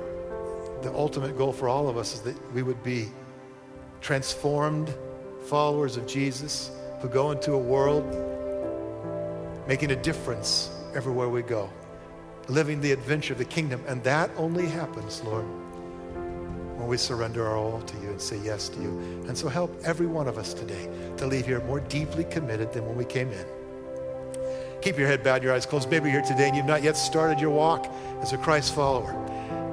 the 0.82 0.94
ultimate 0.94 1.38
goal 1.38 1.54
for 1.54 1.70
all 1.70 1.88
of 1.88 1.98
us 1.98 2.16
is 2.16 2.22
that 2.22 2.54
we 2.54 2.64
would 2.64 2.82
be 2.84 3.10
transformed 4.02 4.94
followers 5.46 5.98
of 5.98 6.08
Jesus 6.08 6.72
who 7.02 7.08
go 7.08 7.32
into 7.32 7.54
a 7.54 7.58
world 7.58 8.04
making 9.70 9.92
a 9.92 9.96
difference 9.96 10.72
everywhere 10.96 11.30
we 11.30 11.44
go, 11.44 11.70
living 12.48 12.82
the 12.82 12.92
adventure 12.92 13.34
of 13.34 13.38
the 13.38 13.46
kingdom. 13.46 13.80
And 13.88 14.04
that 14.04 14.32
only 14.36 14.66
happens, 14.66 15.22
Lord, 15.22 15.46
when 15.46 16.88
we 16.88 16.98
surrender 16.98 17.46
our 17.46 17.56
all 17.56 17.80
to 17.80 17.98
you 18.00 18.10
and 18.10 18.20
say 18.20 18.40
yes 18.44 18.68
to 18.70 18.82
you. 18.82 18.90
And 19.28 19.38
so 19.38 19.48
help 19.48 19.80
every 19.84 20.08
one 20.08 20.28
of 20.28 20.40
us 20.40 20.56
today 20.56 20.90
to 21.18 21.28
leave 21.28 21.46
here 21.46 21.62
more 21.66 21.82
deeply 21.82 22.24
committed 22.24 22.74
than 22.74 22.88
when 22.88 22.98
we 22.98 23.06
came 23.06 23.32
in. 23.32 23.46
Keep 24.82 24.98
your 24.98 25.08
head 25.08 25.24
bowed, 25.24 25.44
your 25.44 25.54
eyes 25.54 25.68
closed. 25.68 25.92
Maybe 25.92 26.10
you're 26.10 26.22
here 26.22 26.32
today 26.32 26.48
and 26.48 26.58
you've 26.58 26.66
not 26.66 26.82
yet 26.82 26.98
started 26.98 27.40
your 27.40 27.52
walk 27.52 27.86
as 28.24 28.34
a 28.34 28.40
Christ 28.40 28.74
follower. 28.74 29.12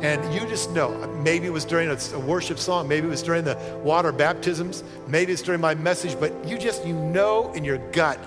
And 0.02 0.34
you 0.34 0.40
just 0.40 0.72
know, 0.72 0.90
maybe 1.22 1.46
it 1.46 1.54
was 1.54 1.64
during 1.64 1.88
a, 1.88 2.18
worship 2.18 2.58
song, 2.58 2.86
maybe 2.86 3.06
it 3.06 3.10
was 3.10 3.22
during 3.22 3.44
the 3.44 3.56
water 3.82 4.12
baptisms, 4.12 4.84
maybe 5.08 5.32
it's 5.32 5.40
during 5.40 5.62
my 5.62 5.74
message, 5.74 6.20
but 6.20 6.46
you 6.46 6.58
just, 6.58 6.86
you 6.86 6.92
know 6.92 7.50
in 7.54 7.64
your 7.64 7.78
gut, 7.92 8.18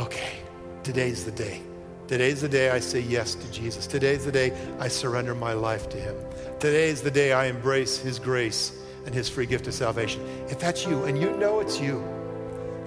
okay, 0.00 0.40
today's 0.84 1.24
the 1.24 1.32
day. 1.32 1.62
Today's 2.06 2.42
the 2.42 2.48
day 2.48 2.70
I 2.70 2.80
say 2.80 3.00
yes 3.00 3.34
to 3.34 3.50
Jesus. 3.50 3.86
Today's 3.86 4.26
the 4.26 4.32
day 4.32 4.52
I 4.78 4.88
surrender 4.88 5.34
my 5.34 5.54
life 5.54 5.88
to 5.88 5.96
Him. 5.96 6.14
Today 6.60 6.90
is 6.90 7.00
the 7.00 7.10
day 7.10 7.32
I 7.32 7.46
embrace 7.46 7.96
His 7.96 8.18
grace 8.18 8.78
and 9.06 9.14
His 9.14 9.28
free 9.28 9.46
gift 9.46 9.66
of 9.66 9.72
salvation. 9.72 10.20
If 10.50 10.58
that's 10.60 10.86
you, 10.86 11.04
and 11.04 11.18
you 11.18 11.34
know 11.38 11.60
it's 11.60 11.80
you, 11.80 12.04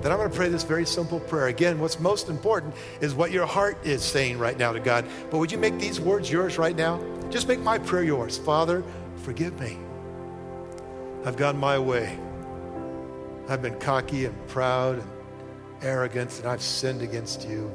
then 0.01 0.11
I'm 0.11 0.19
going 0.19 0.29
to 0.29 0.35
pray 0.35 0.49
this 0.49 0.61
very 0.63 0.85
simple 0.85 1.19
prayer. 1.19 1.47
Again, 1.47 1.79
what's 1.79 1.99
most 1.99 2.29
important 2.29 2.75
is 3.01 3.15
what 3.15 3.31
your 3.31 3.47
heart 3.47 3.83
is 3.83 4.03
saying 4.03 4.37
right 4.37 4.55
now 4.55 4.71
to 4.71 4.79
God. 4.79 5.05
But 5.31 5.39
would 5.39 5.51
you 5.51 5.57
make 5.57 5.79
these 5.79 5.99
words 5.99 6.31
yours 6.31 6.59
right 6.59 6.75
now? 6.75 7.03
Just 7.31 7.47
make 7.47 7.59
my 7.59 7.79
prayer 7.79 8.03
yours. 8.03 8.37
Father, 8.37 8.83
forgive 9.23 9.59
me. 9.59 9.79
I've 11.25 11.37
gone 11.37 11.57
my 11.57 11.79
way. 11.79 12.19
I've 13.49 13.63
been 13.63 13.79
cocky 13.79 14.25
and 14.25 14.47
proud 14.47 14.99
and 14.99 15.09
arrogant, 15.81 16.37
and 16.37 16.47
I've 16.47 16.61
sinned 16.61 17.01
against 17.01 17.47
you. 17.47 17.71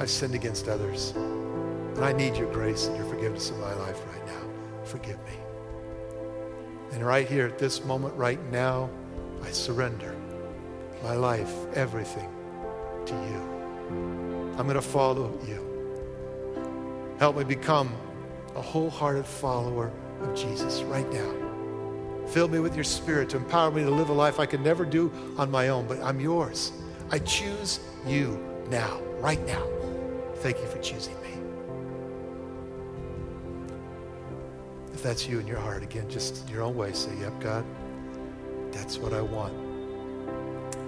I've 0.00 0.08
sinned 0.08 0.34
against 0.34 0.66
others. 0.66 1.12
And 1.14 2.02
I 2.02 2.12
need 2.12 2.34
your 2.34 2.50
grace 2.50 2.86
and 2.86 2.96
your 2.96 3.04
forgiveness 3.04 3.50
in 3.50 3.60
my 3.60 3.74
life 3.74 4.00
right 4.06 4.26
now. 4.26 4.40
Forgive 4.82 5.18
me. 5.26 5.34
And 6.92 7.04
right 7.04 7.28
here 7.28 7.46
at 7.46 7.58
this 7.58 7.84
moment, 7.84 8.14
right 8.14 8.40
now, 8.50 8.88
I 9.42 9.50
surrender 9.50 10.16
my 11.02 11.14
life, 11.14 11.52
everything 11.74 12.30
to 13.04 13.12
you. 13.12 14.54
I'm 14.56 14.64
going 14.66 14.72
to 14.72 14.80
follow 14.80 15.38
you. 15.46 15.66
Help 17.18 17.36
me 17.36 17.44
become 17.44 17.92
a 18.56 18.62
wholehearted 18.62 19.26
follower 19.26 19.92
of 20.22 20.34
Jesus 20.34 20.80
right 20.84 21.12
now. 21.12 22.26
Fill 22.28 22.48
me 22.48 22.58
with 22.58 22.74
your 22.74 22.84
spirit 22.84 23.28
to 23.30 23.36
empower 23.36 23.70
me 23.70 23.82
to 23.82 23.90
live 23.90 24.08
a 24.08 24.14
life 24.14 24.40
I 24.40 24.46
could 24.46 24.62
never 24.62 24.86
do 24.86 25.12
on 25.36 25.50
my 25.50 25.68
own, 25.68 25.86
but 25.86 26.00
I'm 26.00 26.20
yours. 26.20 26.72
I 27.10 27.18
choose 27.18 27.80
you 28.06 28.42
now, 28.70 28.98
right 29.20 29.44
now. 29.46 29.79
Thank 30.40 30.58
you 30.58 30.66
for 30.66 30.78
choosing 30.78 31.14
me. 31.20 31.28
If 34.94 35.02
that's 35.02 35.28
you 35.28 35.38
in 35.38 35.46
your 35.46 35.58
heart, 35.58 35.82
again, 35.82 36.08
just 36.08 36.48
your 36.48 36.62
own 36.62 36.74
way, 36.74 36.94
say, 36.94 37.10
Yep, 37.20 37.40
God, 37.40 37.64
that's 38.72 38.96
what 38.96 39.12
I 39.12 39.20
want. 39.20 39.52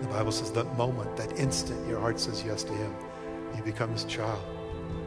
The 0.00 0.09
Bible 0.09 0.32
says 0.32 0.53
that 0.53 0.74
moment, 0.78 1.14
that 1.18 1.38
instant 1.38 1.86
your 1.86 2.00
heart 2.00 2.18
says 2.18 2.42
yes 2.42 2.64
to 2.64 2.72
Him, 2.72 2.94
you 3.55 3.62
become 3.62 3.92
His 3.92 4.05
child. 4.05 4.42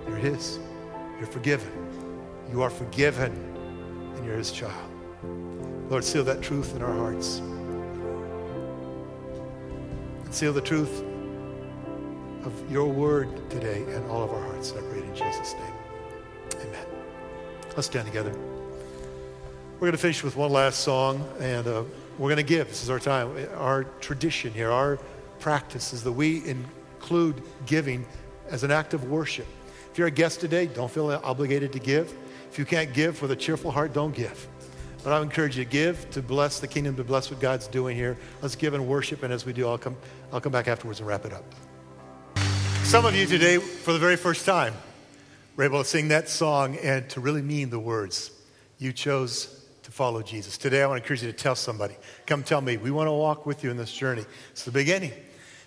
You're 0.08 0.18
His. 0.18 0.60
You're 1.18 1.26
forgiven. 1.26 1.72
You 2.52 2.62
are 2.62 2.70
forgiven, 2.70 3.32
and 4.16 4.26
you're 4.26 4.38
His 4.38 4.52
child. 4.52 4.92
Lord, 5.90 6.04
seal 6.04 6.24
that 6.24 6.44
truth 6.44 6.76
in 6.76 6.84
our 6.84 6.94
hearts. 6.94 7.40
And 10.24 10.34
seal 10.34 10.54
the 10.54 10.62
truth 10.62 11.04
of 12.46 12.72
your 12.72 12.88
word 12.88 13.50
today 13.50 13.84
and 13.90 14.10
all 14.10 14.24
of 14.24 14.32
our 14.32 14.42
hearts. 14.42 14.72
I 14.72 14.82
pray 14.82 15.00
in 15.00 15.16
Jesus' 15.16 15.54
name. 15.54 15.74
Amen. 16.62 16.86
Let's 17.76 17.88
stand 17.88 18.08
together. 18.08 18.32
We're 19.76 19.88
going 19.88 19.92
to 19.92 19.98
finish 19.98 20.24
with 20.24 20.36
one 20.36 20.52
last 20.52 20.82
song, 20.82 21.28
and 21.40 21.68
uh, 21.68 21.84
we're 22.18 22.30
going 22.30 22.38
to 22.38 22.44
give. 22.44 22.68
This 22.70 22.84
is 22.84 22.90
our 22.90 23.00
time. 23.00 23.36
Our 23.58 23.84
tradition 24.00 24.54
here, 24.54 24.72
our 24.72 24.98
practice 25.40 25.92
is 25.92 26.04
that 26.04 26.12
we 26.12 26.46
include 26.46 27.42
giving 27.66 28.06
as 28.50 28.64
an 28.64 28.72
act 28.72 28.94
of 28.94 29.10
worship. 29.10 29.48
If 29.92 29.98
you're 29.98 30.08
a 30.08 30.12
guest 30.12 30.40
today, 30.40 30.68
don't 30.68 30.90
feel 30.90 31.12
obligated 31.12 31.74
to 31.74 31.80
give. 31.80 32.14
If 32.52 32.60
you 32.60 32.66
can't 32.66 32.94
give 32.94 33.22
with 33.22 33.32
a 33.32 33.36
cheerful 33.36 33.72
heart, 33.72 33.92
don't 33.92 34.16
give. 34.16 34.48
But 35.04 35.14
I 35.14 35.22
encourage 35.22 35.58
you 35.58 35.66
to 35.66 35.70
give, 35.70 36.10
to 36.12 36.22
bless 36.22 36.60
the 36.60 36.68
kingdom, 36.68 36.96
to 36.96 37.04
bless 37.04 37.30
what 37.30 37.40
God's 37.40 37.68
doing 37.68 37.96
here. 37.96 38.18
Let's 38.42 38.56
give 38.56 38.74
and 38.74 38.88
worship, 38.88 39.24
and 39.24 39.34
as 39.34 39.46
we 39.46 39.54
do, 39.54 39.68
I'll 39.68 39.78
come, 39.78 39.98
I'll 40.32 40.42
come 40.42 40.52
back 40.52 40.68
afterwards 40.68 41.00
and 41.00 41.08
wrap 41.08 41.26
it 41.26 41.34
up. 41.34 41.44
Some 42.86 43.06
of 43.06 43.16
you 43.16 43.26
today, 43.26 43.58
for 43.58 43.94
the 43.94 44.00
very 44.00 44.16
first 44.16 44.46
time, 44.46 44.74
were 45.58 45.64
able 45.64 45.80
to 45.80 45.86
sing 45.86 46.10
that 46.10 46.30
song 46.30 46.78
and 46.78 47.10
to 47.10 47.20
really 47.20 47.42
mean 47.42 47.72
the 47.72 47.80
words. 47.80 48.30
You 48.78 48.94
chose 48.94 49.66
to 49.84 49.92
follow 49.92 50.22
Jesus. 50.22 50.58
Today, 50.58 50.84
I 50.84 50.88
want 50.88 51.00
to 51.00 51.04
encourage 51.04 51.24
you 51.24 51.32
to 51.32 51.38
tell 51.38 51.56
somebody. 51.56 51.96
Come 52.28 52.44
tell 52.44 52.62
me. 52.62 52.78
We 52.78 52.92
want 52.92 53.08
to 53.08 53.12
walk 53.12 53.48
with 53.48 53.64
you 53.64 53.72
in 53.72 53.76
this 53.78 53.92
journey. 53.92 54.24
It's 54.52 54.66
the 54.66 54.72
beginning. 54.72 55.12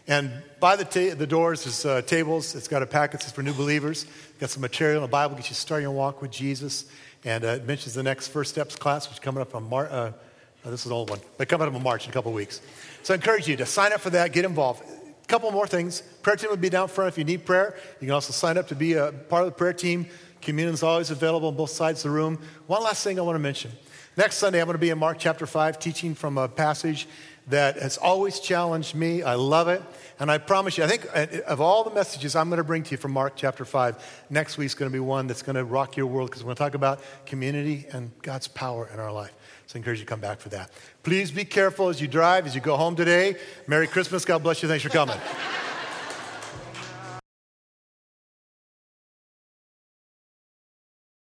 And 0.06 0.30
by 0.60 0.76
the, 0.76 0.84
ta- 0.84 1.16
the 1.16 1.26
doors, 1.26 1.64
there's 1.64 1.84
uh, 1.84 2.02
tables. 2.02 2.54
It's 2.54 2.68
got 2.68 2.82
a 2.82 2.86
packet. 2.86 3.20
It's 3.22 3.32
for 3.32 3.42
new 3.42 3.52
believers. 3.52 4.06
Got 4.38 4.50
some 4.50 4.62
material 4.62 4.98
in 4.98 5.02
the 5.02 5.08
Bible. 5.08 5.34
Get 5.34 5.48
you 5.48 5.56
starting 5.56 5.82
your 5.82 5.92
walk 5.92 6.22
with 6.22 6.30
Jesus. 6.30 6.84
And 7.24 7.44
uh, 7.44 7.48
it 7.48 7.66
mentions 7.66 7.94
the 7.94 8.04
next 8.04 8.28
First 8.28 8.52
Steps 8.52 8.76
class, 8.76 9.08
which 9.08 9.14
is 9.14 9.20
coming 9.20 9.42
up 9.42 9.56
on 9.56 9.68
March. 9.68 9.90
Uh, 9.90 10.12
oh, 10.64 10.70
this 10.70 10.82
is 10.82 10.86
an 10.86 10.92
old 10.92 11.10
one, 11.10 11.18
but 11.36 11.48
coming 11.48 11.66
up 11.66 11.74
in 11.74 11.82
March 11.82 12.04
in 12.04 12.10
a 12.10 12.14
couple 12.14 12.30
of 12.30 12.36
weeks. 12.36 12.60
So 13.02 13.12
I 13.12 13.16
encourage 13.16 13.48
you 13.48 13.56
to 13.56 13.66
sign 13.66 13.92
up 13.92 14.00
for 14.00 14.10
that. 14.10 14.32
Get 14.32 14.44
involved. 14.44 14.84
Couple 15.28 15.50
more 15.50 15.66
things. 15.66 16.00
Prayer 16.22 16.36
team 16.36 16.48
will 16.48 16.56
be 16.56 16.70
down 16.70 16.88
front 16.88 17.08
if 17.08 17.18
you 17.18 17.24
need 17.24 17.44
prayer. 17.44 17.76
You 18.00 18.06
can 18.06 18.14
also 18.14 18.32
sign 18.32 18.56
up 18.56 18.68
to 18.68 18.74
be 18.74 18.94
a 18.94 19.12
part 19.12 19.42
of 19.42 19.50
the 19.50 19.54
prayer 19.54 19.74
team. 19.74 20.06
Communion 20.40 20.72
is 20.72 20.82
always 20.82 21.10
available 21.10 21.48
on 21.48 21.54
both 21.54 21.68
sides 21.70 22.02
of 22.02 22.10
the 22.10 22.16
room. 22.16 22.38
One 22.66 22.82
last 22.82 23.04
thing 23.04 23.18
I 23.18 23.22
want 23.22 23.36
to 23.36 23.40
mention. 23.40 23.70
Next 24.16 24.38
Sunday, 24.38 24.58
I'm 24.58 24.66
going 24.66 24.74
to 24.74 24.80
be 24.80 24.88
in 24.88 24.98
Mark 24.98 25.18
chapter 25.18 25.46
5, 25.46 25.78
teaching 25.78 26.14
from 26.14 26.38
a 26.38 26.48
passage 26.48 27.06
that 27.48 27.76
has 27.76 27.98
always 27.98 28.40
challenged 28.40 28.94
me. 28.94 29.22
I 29.22 29.34
love 29.34 29.68
it. 29.68 29.82
And 30.18 30.30
I 30.30 30.38
promise 30.38 30.78
you, 30.78 30.84
I 30.84 30.86
think 30.86 31.06
uh, 31.14 31.42
of 31.46 31.60
all 31.60 31.84
the 31.84 31.90
messages 31.90 32.34
I'm 32.34 32.48
going 32.48 32.56
to 32.56 32.64
bring 32.64 32.82
to 32.84 32.90
you 32.92 32.96
from 32.96 33.12
Mark 33.12 33.34
chapter 33.36 33.64
5, 33.64 34.24
next 34.30 34.56
week's 34.58 34.74
going 34.74 34.90
to 34.90 34.92
be 34.92 35.00
one 35.00 35.26
that's 35.26 35.42
going 35.42 35.56
to 35.56 35.64
rock 35.64 35.96
your 35.96 36.06
world 36.06 36.30
because 36.30 36.42
we're 36.42 36.54
going 36.54 36.56
to 36.56 36.62
talk 36.64 36.74
about 36.74 37.00
community 37.26 37.86
and 37.92 38.10
God's 38.22 38.48
power 38.48 38.88
in 38.92 38.98
our 38.98 39.12
life. 39.12 39.32
So 39.68 39.76
I 39.76 39.78
encourage 39.80 39.98
you 39.98 40.06
to 40.06 40.08
come 40.08 40.20
back 40.20 40.40
for 40.40 40.48
that. 40.48 40.70
Please 41.02 41.30
be 41.30 41.44
careful 41.44 41.90
as 41.90 42.00
you 42.00 42.08
drive, 42.08 42.46
as 42.46 42.54
you 42.54 42.60
go 42.62 42.78
home 42.78 42.96
today. 42.96 43.36
Merry 43.66 43.86
Christmas. 43.86 44.24
God 44.24 44.42
bless 44.42 44.62
you. 44.62 44.68
Thanks 44.68 44.82
for 44.82 44.88
coming. 44.88 45.18